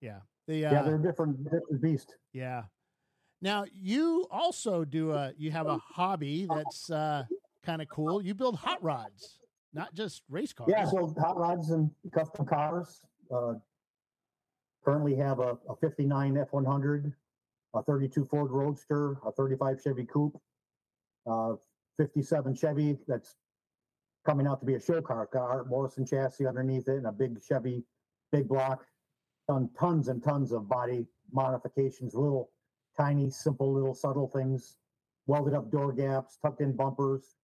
yeah, 0.00 0.20
the 0.46 0.56
Yeah, 0.58 0.80
uh, 0.80 0.84
they're 0.84 0.96
a 0.96 1.02
different, 1.02 1.44
different 1.44 1.80
beast. 1.82 2.16
yeah. 2.32 2.64
Now 3.40 3.64
you 3.72 4.26
also 4.30 4.84
do 4.84 5.12
a 5.12 5.32
you 5.36 5.50
have 5.52 5.68
a 5.68 5.78
hobby 5.78 6.46
that's 6.46 6.90
uh, 6.90 7.24
kind 7.62 7.80
of 7.80 7.88
cool. 7.88 8.20
You 8.22 8.34
build 8.34 8.56
hot 8.56 8.82
rods, 8.82 9.38
not 9.72 9.94
just 9.94 10.22
race 10.28 10.52
cars. 10.52 10.70
Yeah, 10.72 10.84
so 10.84 11.14
hot 11.18 11.36
rods 11.36 11.70
and 11.70 11.90
custom 12.12 12.46
cars. 12.46 13.00
Uh, 13.30 13.54
currently 14.88 15.14
have 15.14 15.38
a, 15.38 15.58
a 15.68 15.76
59 15.82 16.46
F100, 16.50 17.12
a 17.74 17.82
32 17.82 18.24
Ford 18.24 18.50
Roadster, 18.50 19.18
a 19.26 19.30
35 19.30 19.82
Chevy 19.84 20.06
Coupe, 20.06 20.40
uh, 21.30 21.52
57 21.98 22.54
Chevy 22.54 22.96
that's 23.06 23.34
coming 24.24 24.46
out 24.46 24.60
to 24.60 24.66
be 24.66 24.76
a 24.76 24.80
show 24.80 25.02
car 25.02 25.26
car, 25.26 25.66
Morrison 25.68 26.06
chassis 26.06 26.46
underneath 26.46 26.88
it, 26.88 26.96
and 26.96 27.06
a 27.06 27.12
big 27.12 27.38
Chevy 27.46 27.84
big 28.32 28.48
block. 28.48 28.86
Done 29.46 29.68
tons 29.78 30.08
and 30.08 30.22
tons 30.22 30.52
of 30.52 30.70
body 30.70 31.06
modifications, 31.32 32.14
little 32.14 32.50
tiny, 32.96 33.28
simple, 33.28 33.70
little 33.70 33.94
subtle 33.94 34.28
things. 34.28 34.78
Welded 35.26 35.52
up 35.52 35.70
door 35.70 35.92
gaps, 35.92 36.38
tucked 36.40 36.62
in 36.62 36.74
bumpers. 36.74 37.36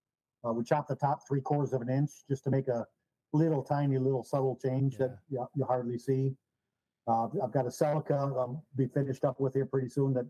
Uh, 0.46 0.54
we 0.54 0.64
chopped 0.64 0.88
the 0.88 0.96
top 0.96 1.20
three 1.28 1.42
quarters 1.42 1.74
of 1.74 1.82
an 1.82 1.90
inch 1.90 2.10
just 2.26 2.44
to 2.44 2.50
make 2.50 2.68
a 2.68 2.86
little 3.34 3.62
tiny, 3.62 3.98
little 3.98 4.24
subtle 4.24 4.58
change 4.62 4.96
that 4.96 5.18
you, 5.28 5.46
you 5.54 5.64
hardly 5.66 5.98
see. 5.98 6.34
Uh, 7.06 7.28
I've 7.42 7.52
got 7.52 7.66
a 7.66 7.70
Celica 7.70 8.12
I'll 8.12 8.64
be 8.76 8.86
finished 8.86 9.24
up 9.24 9.40
with 9.40 9.54
here 9.54 9.66
pretty 9.66 9.88
soon 9.88 10.14
that 10.14 10.26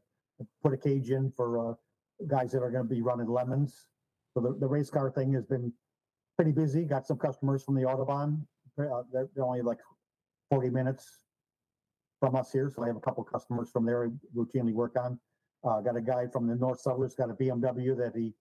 put 0.62 0.72
a 0.72 0.76
cage 0.76 1.10
in 1.10 1.30
for 1.30 1.70
uh, 1.70 1.74
guys 2.26 2.52
that 2.52 2.62
are 2.62 2.70
going 2.70 2.86
to 2.86 2.94
be 2.94 3.00
running 3.00 3.26
LeMons. 3.26 3.72
So 4.32 4.40
the, 4.40 4.56
the 4.58 4.66
race 4.66 4.90
car 4.90 5.10
thing 5.10 5.32
has 5.34 5.44
been 5.44 5.72
pretty 6.36 6.52
busy. 6.52 6.84
Got 6.84 7.06
some 7.06 7.18
customers 7.18 7.62
from 7.62 7.76
the 7.76 7.82
Autobahn. 7.82 8.40
Uh, 8.78 9.02
they're, 9.12 9.28
they're 9.34 9.44
only 9.44 9.62
like 9.62 9.78
40 10.50 10.70
minutes 10.70 11.24
from 12.20 12.34
us 12.34 12.50
here. 12.50 12.72
So 12.74 12.82
I 12.82 12.88
have 12.88 12.96
a 12.96 13.00
couple 13.00 13.22
customers 13.22 13.70
from 13.70 13.86
there 13.86 14.04
I 14.04 14.08
routinely 14.36 14.72
work 14.72 14.96
on. 14.96 15.18
Uh, 15.64 15.80
got 15.80 15.96
a 15.96 16.00
guy 16.00 16.26
from 16.26 16.46
the 16.46 16.56
North 16.56 16.80
Suburbs, 16.80 17.14
got 17.14 17.30
a 17.30 17.34
BMW 17.34 17.96
that 17.96 18.12
he 18.14 18.34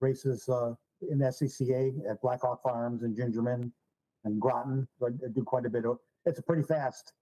races 0.00 0.48
uh, 0.48 0.74
in 1.10 1.18
SCCA 1.18 2.10
at 2.10 2.20
Blackhawk 2.20 2.62
Farms 2.62 3.02
and 3.02 3.16
Gingerman 3.16 3.70
and 4.24 4.40
Grattan. 4.40 4.86
So 4.98 5.06
I, 5.06 5.10
do 5.32 5.42
quite 5.42 5.64
a 5.64 5.70
bit 5.70 5.86
of. 5.86 5.98
It's 6.26 6.38
a 6.38 6.42
pretty 6.42 6.62
fast, 6.62 7.12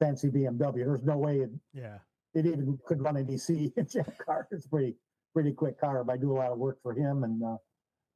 fancy 0.00 0.28
BMW. 0.28 0.84
There's 0.84 1.04
no 1.04 1.16
way 1.16 1.38
it, 1.40 1.50
yeah, 1.72 1.98
it 2.34 2.46
even 2.46 2.78
could 2.86 3.02
run 3.02 3.16
a 3.16 3.20
DC 3.20 3.74
jet 3.90 4.18
car. 4.24 4.48
It's 4.50 4.66
a 4.66 4.68
pretty 4.68 4.94
pretty 5.32 5.52
quick 5.52 5.80
car. 5.80 6.02
But 6.04 6.12
I 6.14 6.16
do 6.16 6.32
a 6.32 6.38
lot 6.38 6.52
of 6.52 6.58
work 6.58 6.78
for 6.82 6.92
him, 6.92 7.24
and 7.24 7.42
uh, 7.42 7.56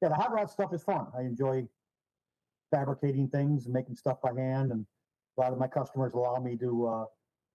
yeah, 0.02 0.08
the 0.08 0.14
hot 0.14 0.32
rod 0.32 0.50
stuff 0.50 0.72
is 0.72 0.82
fun. 0.82 1.06
I 1.16 1.22
enjoy 1.22 1.66
fabricating 2.70 3.28
things 3.28 3.64
and 3.64 3.74
making 3.74 3.96
stuff 3.96 4.20
by 4.22 4.32
hand, 4.36 4.72
and 4.72 4.86
a 5.36 5.40
lot 5.40 5.52
of 5.52 5.58
my 5.58 5.68
customers 5.68 6.12
allow 6.14 6.36
me 6.36 6.56
to 6.56 6.86
uh, 6.86 7.04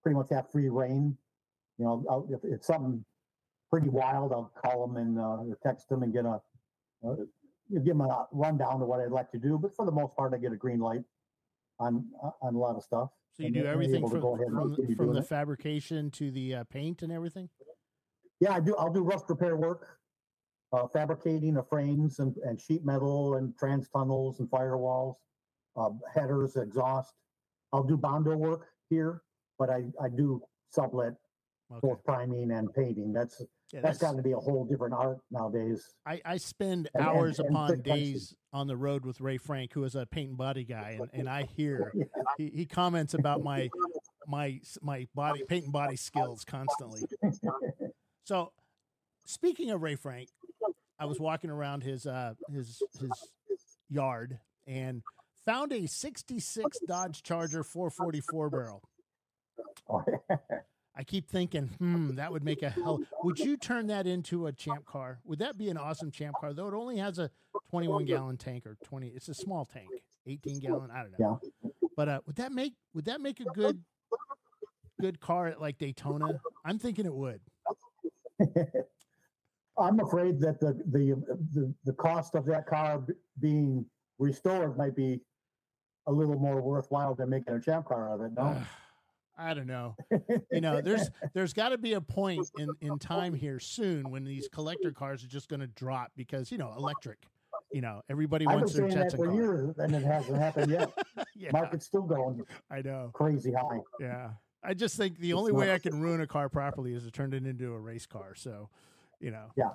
pretty 0.02 0.18
much 0.18 0.28
have 0.32 0.50
free 0.52 0.70
reign. 0.70 1.18
You 1.78 1.86
know, 1.86 2.06
I'll, 2.10 2.28
if 2.32 2.44
it's 2.44 2.68
something 2.68 3.04
pretty 3.70 3.90
wild, 3.90 4.32
I'll 4.32 4.52
call 4.64 4.88
them 4.88 4.98
and 4.98 5.20
uh, 5.20 5.56
text 5.64 5.90
them 5.90 6.04
and 6.04 6.14
get 6.14 6.26
a 6.26 6.40
uh, 7.06 7.16
give 7.74 7.86
them 7.86 8.02
a 8.02 8.28
rundown 8.32 8.82
of 8.82 8.88
what 8.88 9.00
I'd 9.00 9.12
like 9.12 9.32
to 9.32 9.40
do. 9.40 9.58
But 9.58 9.76
for 9.76 9.86
the 9.86 9.92
most 9.92 10.16
part, 10.16 10.34
I 10.34 10.38
get 10.38 10.52
a 10.52 10.56
green 10.56 10.80
light 10.80 11.04
on 11.80 12.06
on 12.42 12.56
a 12.56 12.58
lot 12.58 12.76
of 12.76 12.84
stuff. 12.84 13.10
so 13.34 13.44
you 13.44 13.48
and 13.48 13.56
do 13.56 13.66
everything 13.66 14.08
from 14.08 14.20
go 14.20 14.36
ahead 14.36 14.48
and 14.48 14.76
from, 14.76 14.96
from 14.96 15.14
the 15.14 15.20
it. 15.20 15.28
fabrication 15.28 16.12
to 16.12 16.32
the 16.32 16.56
uh, 16.56 16.64
paint 16.66 17.02
and 17.02 17.12
everything. 17.12 17.50
Yeah, 18.40 18.54
I 18.54 18.60
do. 18.60 18.76
I'll 18.76 18.92
do 18.92 19.04
rust 19.04 19.26
repair 19.30 19.56
work, 19.56 20.00
uh, 20.72 20.88
fabricating 20.88 21.58
of 21.58 21.68
frames 21.70 22.20
and, 22.20 22.36
and 22.38 22.60
sheet 22.60 22.86
metal 22.86 23.36
and 23.36 23.56
trans 23.58 23.88
tunnels 23.90 24.40
and 24.40 24.50
firewalls, 24.50 25.16
uh, 25.76 25.90
headers, 26.14 26.56
exhaust. 26.56 27.14
I'll 27.72 27.84
do 27.84 27.98
bondo 27.98 28.36
work 28.36 28.68
here, 28.90 29.22
but 29.58 29.70
I, 29.70 29.86
I 30.02 30.10
do 30.10 30.42
sublet 30.70 31.14
Okay. 31.78 31.88
both 31.88 32.04
priming 32.04 32.52
and 32.52 32.74
painting. 32.74 33.12
That's 33.14 33.42
Yeah, 33.72 33.82
that's 33.82 33.98
got 33.98 34.16
to 34.16 34.22
be 34.22 34.32
a 34.34 34.38
whole 34.38 34.66
different 34.66 34.94
art 34.94 35.20
nowadays. 35.32 35.94
I, 36.06 36.22
I 36.26 36.38
spend 36.38 36.90
And- 36.94 37.06
and- 37.06 37.18
hours 37.18 37.40
and 37.40 37.50
upon 37.50 37.68
quick 37.70 37.84
punching. 37.86 38.04
days 38.14 38.36
on 38.52 38.68
the 38.68 38.78
road 38.78 39.06
with 39.06 39.20
Ray 39.22 39.38
Frank, 39.38 39.74
who 39.74 39.84
is 39.84 39.96
a 39.96 40.06
paint 40.06 40.30
and 40.30 40.38
body 40.38 40.64
guy, 40.64 40.98
and, 41.00 41.10
and 41.14 41.30
I 41.30 41.44
hear 41.44 41.92
Yeah. 41.96 42.04
he, 42.38 42.50
he 42.54 42.66
comments 42.66 43.14
about 43.14 43.42
my 43.44 43.70
my 44.28 44.60
my 44.82 45.08
body 45.16 45.44
paint 45.48 45.66
and 45.66 45.74
body 45.74 45.96
skills 45.98 46.46
constantly. 46.46 47.02
So, 48.26 48.52
speaking 49.26 49.72
of 49.72 49.82
Ray 49.82 49.96
Frank, 49.96 50.30
I 51.00 51.06
was 51.06 51.20
walking 51.20 51.50
around 51.50 51.84
his 51.84 52.06
uh 52.06 52.36
his 52.52 52.82
his 53.00 53.12
yard 53.90 54.40
and 54.68 55.02
found 55.46 55.74
a 55.74 55.86
66 55.88 56.80
Dodge 56.88 57.22
Charger 57.24 57.64
444 57.66 58.50
barrel. 58.50 58.82
I 60.96 61.04
keep 61.04 61.28
thinking, 61.28 61.68
hmm, 61.80 62.16
that 62.16 62.32
would 62.32 62.44
make 62.44 62.62
a 62.62 62.70
hell. 62.70 63.00
Would 63.24 63.40
you 63.40 63.58
turn 63.58 63.88
that 63.88 64.06
into 64.06 64.46
a 64.46 64.52
champ 64.52 64.86
car? 64.86 65.20
Would 65.26 65.40
that 65.40 65.58
be 65.58 65.70
an 65.70 65.78
awesome 65.78 66.12
champ 66.12 66.36
car? 66.40 66.54
Though 66.54 66.68
it 66.68 66.74
only 66.76 66.98
has 66.98 67.18
a 67.18 67.32
21 67.72 68.06
gallon 68.06 68.38
tank 68.38 68.68
or 68.68 68.78
20. 68.84 69.08
It's 69.08 69.28
a 69.28 69.34
small 69.34 69.66
tank, 69.66 69.90
18 70.28 70.60
gallon. 70.60 70.92
I 70.92 71.02
don't 71.02 71.20
know. 71.20 71.40
Yeah. 71.64 71.70
But 71.96 72.10
uh, 72.10 72.20
would 72.28 72.36
that 72.36 72.52
make 72.52 72.74
would 72.94 73.06
that 73.06 73.22
make 73.22 73.40
a 73.40 73.46
good 73.46 73.82
good 75.02 75.20
car 75.20 75.48
at 75.48 75.60
like 75.60 75.78
Daytona? 75.78 76.40
I'm 76.66 76.78
thinking 76.78 77.06
it 77.06 77.14
would. 77.14 77.42
I'm 79.78 80.00
afraid 80.00 80.40
that 80.42 80.60
the, 80.60 80.74
the 80.92 81.16
the 81.54 81.74
the 81.86 81.94
cost 81.94 82.36
of 82.36 82.46
that 82.46 82.68
car 82.68 83.04
being 83.40 83.86
restored 84.20 84.78
might 84.78 84.96
be 84.96 85.22
a 86.08 86.12
little 86.12 86.38
more 86.38 86.62
worthwhile 86.62 87.16
than 87.16 87.30
making 87.30 87.54
a 87.54 87.60
champ 87.60 87.88
car 87.88 88.14
of 88.14 88.22
it. 88.22 88.32
No, 88.36 88.62
I 89.38 89.54
don't 89.54 89.68
know. 89.68 89.96
You 90.52 90.62
know, 90.62 90.82
there's 90.82 91.10
there's 91.34 91.54
got 91.54 91.70
to 91.70 91.78
be 91.78 91.94
a 91.94 92.02
point 92.02 92.50
in 92.58 92.70
in 92.82 93.00
time 93.00 93.34
here 93.34 93.60
soon 93.60 94.12
when 94.12 94.24
these 94.24 94.48
collector 94.48 94.92
cars 94.92 95.24
are 95.24 95.28
just 95.28 95.50
going 95.50 95.60
to 95.62 95.68
drop 95.68 96.12
because 96.16 96.52
you 96.52 96.58
know 96.58 96.74
electric. 96.78 97.20
You 97.72 97.82
know, 97.82 98.02
everybody 98.10 98.46
I've 98.46 98.52
been 98.52 98.60
wants 98.62 98.74
their 98.74 98.88
that 98.90 99.12
for 99.16 99.26
car. 99.26 99.36
years, 99.36 99.76
and 99.80 99.96
it 99.96 100.04
hasn't 100.04 100.38
happened 100.38 100.72
yet. 100.72 100.92
yeah, 101.36 101.50
Market's 101.52 101.86
still 101.88 102.04
going 102.04 102.44
I 102.70 102.82
know. 102.82 103.10
crazy 103.14 103.52
high. 103.52 103.80
Yeah, 104.00 104.32
I 104.64 104.76
just 104.76 104.96
think 104.96 105.18
the 105.18 105.32
It's 105.32 105.40
only 105.40 105.52
way 105.52 105.74
I 105.74 105.80
can 105.80 106.00
ruin 106.00 106.22
a 106.22 106.28
car 106.28 106.50
properly 106.50 106.94
is 106.94 107.04
to 107.06 107.12
turn 107.12 107.34
it 107.34 107.48
into 107.48 107.74
a 107.74 107.80
race 107.80 108.06
car. 108.06 108.36
So, 108.36 108.70
you 109.20 109.32
know, 109.32 109.48
Yeah. 109.58 109.72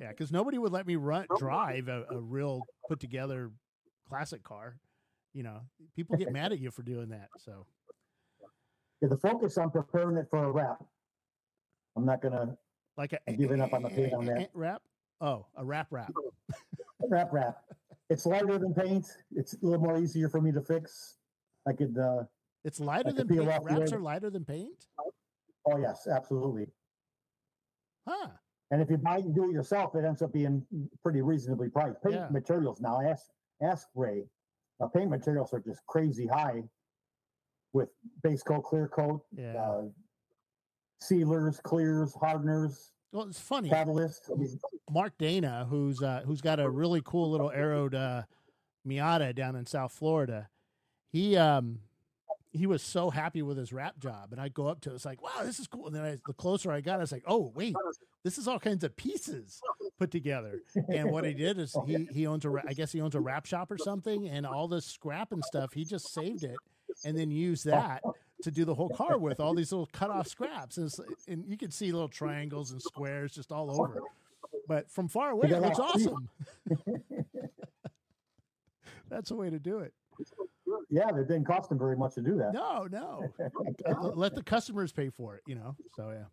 yeah, 0.00 0.10
because 0.10 0.30
nobody 0.30 0.58
would 0.58 0.70
let 0.72 0.86
me 0.86 0.94
run 0.94 1.26
drive 1.36 1.88
a, 1.88 2.04
a 2.10 2.20
real 2.20 2.62
put 2.88 3.00
together 3.00 3.50
classic 4.08 4.44
car. 4.44 4.76
You 5.32 5.42
know, 5.42 5.62
people 5.96 6.16
get 6.16 6.30
mad 6.32 6.52
at 6.52 6.60
you 6.60 6.70
for 6.70 6.82
doing 6.82 7.08
that. 7.08 7.28
So, 7.38 7.66
the 9.10 9.16
focus 9.16 9.58
on 9.58 9.70
preparing 9.70 10.16
it 10.16 10.26
for 10.30 10.44
a 10.44 10.50
wrap. 10.52 10.82
I'm 11.96 12.04
not 12.04 12.22
gonna 12.22 12.56
like 12.96 13.12
a 13.26 13.32
giving 13.32 13.60
up 13.60 13.72
on 13.72 13.82
the 13.82 13.88
paint 13.90 14.12
on 14.14 14.24
that. 14.26 14.50
wrap. 14.54 14.82
Oh, 15.20 15.46
a 15.56 15.64
wrap 15.64 15.88
wrap. 15.90 16.12
wrap 17.08 17.32
wrap. 17.32 17.56
It's 18.10 18.26
lighter 18.26 18.58
than 18.58 18.74
paint. 18.74 19.06
It's 19.32 19.54
a 19.54 19.58
little 19.62 19.80
more 19.84 19.98
easier 19.98 20.28
for 20.28 20.40
me 20.40 20.52
to 20.52 20.60
fix. 20.60 21.18
I 21.66 21.72
could. 21.72 21.96
uh 21.98 22.24
It's 22.64 22.80
lighter 22.80 23.12
than 23.12 23.28
paint. 23.28 23.46
Wraps 23.46 23.92
are 23.92 24.00
lighter 24.00 24.30
than 24.30 24.44
paint. 24.44 24.86
Oh 25.66 25.78
yes, 25.78 26.06
absolutely. 26.06 26.66
Huh? 28.06 28.28
And 28.70 28.82
if 28.82 28.90
you 28.90 28.98
buy 28.98 29.18
and 29.18 29.34
do 29.34 29.48
it 29.48 29.52
yourself, 29.52 29.94
it 29.94 30.04
ends 30.04 30.20
up 30.20 30.32
being 30.32 30.66
pretty 31.02 31.22
reasonably 31.22 31.68
priced. 31.70 32.02
Paint 32.02 32.14
Yeah. 32.16 32.28
materials 32.30 32.80
now. 32.80 33.00
Ask 33.00 33.26
ask 33.62 33.88
Ray. 33.94 34.24
Uh, 34.80 34.88
paint 34.88 35.08
materials 35.10 35.52
are 35.54 35.60
just 35.60 35.86
crazy 35.86 36.26
high 36.26 36.62
with 37.74 37.90
base 38.22 38.42
coat, 38.42 38.62
clear 38.62 38.88
coat, 38.88 39.22
Yeah. 39.36 39.60
uh, 39.60 39.82
sealers, 41.00 41.60
clears, 41.60 42.14
hardeners, 42.14 42.92
Well, 43.12 43.24
it's 43.24 43.38
funny. 43.40 43.68
Catalyst. 43.68 44.30
Mark 44.90 45.12
Dana, 45.18 45.66
who's 45.68 46.02
uh, 46.02 46.22
who's 46.24 46.40
got 46.40 46.58
a 46.60 46.68
really 46.70 47.02
cool 47.04 47.30
little 47.30 47.50
arrowed 47.54 47.94
uh, 47.94 48.22
Miata 48.86 49.34
down 49.34 49.54
in 49.56 49.66
South 49.66 49.92
Florida, 49.92 50.48
he 51.10 51.36
um 51.36 51.80
he 52.52 52.66
was 52.66 52.82
so 52.82 53.10
happy 53.10 53.42
with 53.42 53.56
his 53.58 53.72
wrap 53.72 53.98
job, 53.98 54.28
and 54.30 54.40
I 54.40 54.48
go 54.48 54.68
up 54.68 54.80
to 54.82 54.90
it, 54.90 54.94
it's 54.94 55.04
like, 55.04 55.20
wow, 55.20 55.42
this 55.42 55.58
is 55.58 55.66
cool. 55.66 55.86
And 55.88 55.94
then 55.96 56.02
I, 56.04 56.18
the 56.26 56.32
closer 56.34 56.70
I 56.70 56.80
got, 56.80 56.96
I 56.96 57.02
was 57.02 57.12
like, 57.12 57.24
oh 57.26 57.52
wait, 57.54 57.74
this 58.24 58.38
is 58.38 58.46
all 58.48 58.58
kinds 58.60 58.84
of 58.84 58.94
pieces 58.96 59.60
put 59.98 60.10
together. 60.10 60.60
And 60.88 61.10
what 61.10 61.24
he 61.24 61.34
did 61.34 61.58
is 61.58 61.76
he 61.86 62.08
he 62.12 62.26
owns 62.26 62.44
a 62.44 62.52
I 62.66 62.72
guess 62.72 62.90
he 62.92 63.00
owns 63.00 63.14
a 63.14 63.20
wrap 63.20 63.46
shop 63.46 63.70
or 63.70 63.78
something, 63.78 64.28
and 64.28 64.44
all 64.46 64.68
this 64.68 64.86
scrap 64.86 65.32
and 65.32 65.44
stuff, 65.44 65.72
he 65.72 65.84
just 65.84 66.12
saved 66.12 66.42
it 66.44 66.56
and 67.04 67.16
then 67.16 67.30
use 67.30 67.62
that 67.64 68.02
to 68.42 68.50
do 68.50 68.64
the 68.64 68.74
whole 68.74 68.88
car 68.88 69.18
with 69.18 69.40
all 69.40 69.54
these 69.54 69.72
little 69.72 69.88
cut 69.92 70.10
off 70.10 70.26
scraps, 70.28 70.76
and, 70.76 70.92
and 71.28 71.44
you 71.46 71.56
can 71.56 71.70
see 71.70 71.92
little 71.92 72.08
triangles 72.08 72.70
and 72.72 72.80
squares 72.82 73.34
just 73.34 73.52
all 73.52 73.70
over. 73.70 74.02
But 74.66 74.90
from 74.90 75.08
far 75.08 75.30
away, 75.30 75.50
it 75.50 75.60
looks 75.60 75.78
awesome. 75.78 76.28
That's 79.08 79.28
the 79.28 79.36
way 79.36 79.50
to 79.50 79.58
do 79.58 79.78
it. 79.78 79.92
yeah, 80.90 81.08
it 81.08 81.28
didn't 81.28 81.44
cost 81.44 81.68
them 81.68 81.78
very 81.78 81.96
much 81.96 82.14
to 82.14 82.22
do 82.22 82.36
that. 82.36 82.52
No, 82.52 82.86
no. 82.90 83.32
Uh, 83.86 84.08
Let 84.14 84.34
the 84.34 84.42
customers 84.42 84.92
pay 84.92 85.10
for 85.10 85.36
it, 85.36 85.42
you 85.46 85.54
know. 85.54 85.76
So 85.94 86.10
yeah. 86.10 86.24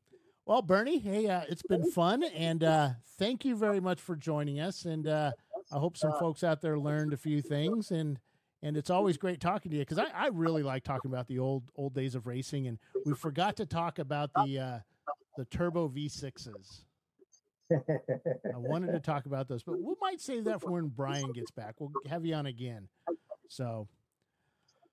Well, 0.46 0.62
Bernie, 0.62 1.00
hey, 1.00 1.28
uh, 1.28 1.42
it's 1.50 1.64
been 1.64 1.92
fun, 1.92 2.24
and 2.24 2.64
uh, 2.64 2.90
thank 3.20 3.46
you 3.46 3.56
very 3.56 3.80
much 3.80 4.02
for 4.02 4.16
joining 4.16 4.60
us. 4.60 4.86
And 4.86 5.08
uh, 5.08 5.32
I 5.72 5.78
hope 5.78 5.98
some 5.98 6.14
folks 6.20 6.44
out 6.44 6.62
there 6.62 6.80
learned 6.80 7.14
a 7.14 7.18
few 7.18 7.42
things. 7.42 7.92
And 7.92 8.20
and 8.64 8.78
it's 8.78 8.90
always 8.90 9.18
great 9.18 9.40
talking 9.40 9.72
to 9.72 9.78
you 9.78 9.84
because 9.84 9.98
I, 9.98 10.08
I 10.14 10.28
really 10.28 10.64
like 10.64 10.84
talking 10.84 11.12
about 11.12 11.28
the 11.28 11.40
old 11.40 11.64
old 11.76 11.94
days 11.94 12.16
of 12.16 12.28
racing. 12.28 12.68
And 12.68 12.78
we 13.06 13.14
forgot 13.14 13.56
to 13.58 13.66
talk 13.66 14.00
about 14.00 14.32
the 14.36 14.60
uh, 14.60 14.80
the 15.38 15.46
turbo 15.46 15.88
V 15.88 16.10
sixes. 16.10 16.86
I 17.72 18.58
wanted 18.58 18.92
to 18.92 19.00
talk 19.00 19.26
about 19.26 19.48
those, 19.48 19.64
but 19.64 19.82
we 19.82 19.94
might 20.02 20.20
save 20.20 20.44
that 20.44 20.62
for 20.62 20.72
when 20.72 20.88
Brian 20.88 21.32
gets 21.32 21.52
back. 21.52 21.76
We'll 21.80 21.92
have 22.10 22.26
you 22.26 22.36
on 22.36 22.46
again. 22.48 22.90
So, 23.48 23.88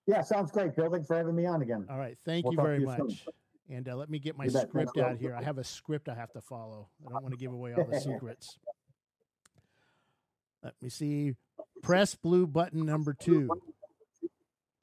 yeah, 0.07 0.23
sounds 0.23 0.53
great, 0.53 0.77
Bill. 0.77 0.91
Thanks 0.91 1.09
for 1.09 1.17
having 1.17 1.35
me 1.35 1.45
on 1.45 1.63
again. 1.63 1.87
all 1.91 1.99
right. 1.99 2.17
Thank 2.25 2.45
We'll 2.45 2.55
you 2.55 2.61
very 2.63 2.81
you 2.81 2.87
soon. 2.87 3.07
much. 3.07 3.27
And 3.69 3.89
uh, 3.89 3.97
let 3.97 4.09
me 4.09 4.19
get 4.19 4.39
my. 4.39 4.49
Thanks, 4.49 4.69
script 4.69 4.97
out 4.97 5.19
here. 5.19 5.35
I 5.39 5.43
have 5.43 5.59
a 5.59 5.65
script 5.65 6.09
I 6.09 6.15
have 6.15 6.33
to 6.33 6.41
follow. 6.41 6.89
I 7.07 7.13
don't 7.13 7.23
want 7.23 7.35
to 7.35 7.39
give 7.39 7.53
away 7.53 7.75
all 7.75 7.85
the 7.85 8.01
secrets. 8.01 8.59
Let 10.63 10.75
me 10.81 10.89
see. 10.89 11.35
Press 11.83 12.15
blue 12.15 12.47
button 12.47 12.85
number 12.85 13.15
two. 13.15 13.49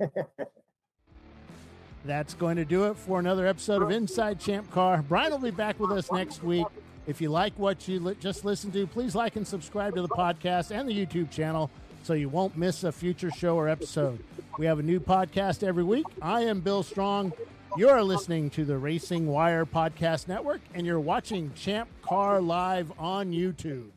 That's 2.06 2.34
going 2.34 2.56
to 2.56 2.66
do 2.66 2.86
it 2.86 2.96
for 2.98 3.20
another 3.20 3.46
episode 3.46 3.82
of 3.82 3.92
Inside 3.92 4.40
Champ 4.40 4.72
Car. 4.72 5.04
Brian 5.08 5.32
will 5.32 5.40
be 5.40 5.52
back 5.52 5.80
with 5.80 5.92
us 5.92 6.12
next 6.12 6.44
week. 6.44 6.66
If 7.08 7.20
you 7.22 7.30
like 7.30 7.54
what 7.58 7.88
you 7.88 8.00
li- 8.00 8.16
just 8.20 8.46
listened 8.46 8.74
to, 8.74 8.88
please 8.88 9.16
like 9.16 9.36
and 9.36 9.46
subscribe 9.46 9.96
to 9.96 10.02
the 10.02 10.10
podcast 10.10 10.72
and 10.72 10.88
the 10.88 10.94
YouTube 10.94 11.30
channel 11.30 11.70
so 12.04 12.14
you 12.14 12.30
won't 12.30 12.58
miss 12.58 12.84
a 12.84 12.92
future 12.92 13.32
show 13.32 13.56
or 13.56 13.68
episode. 13.68 14.24
We 14.58 14.66
have 14.66 14.80
a 14.80 14.84
new 14.84 15.00
podcast 15.00 15.64
every 15.64 15.84
week. 15.84 16.06
I 16.22 16.42
am 16.42 16.62
Bill 16.62 16.84
Strong. 16.84 17.34
You're 17.78 18.02
listening 18.04 18.50
to 18.52 18.66
the 18.66 18.78
Racing 18.78 19.28
Wire 19.28 19.66
Podcast 19.66 20.28
Network, 20.28 20.62
and 20.74 20.86
you're 20.86 21.00
watching 21.00 21.52
Champ 21.54 21.90
Car 22.02 22.42
Live 22.42 22.92
on 22.98 23.32
YouTube. 23.32 23.90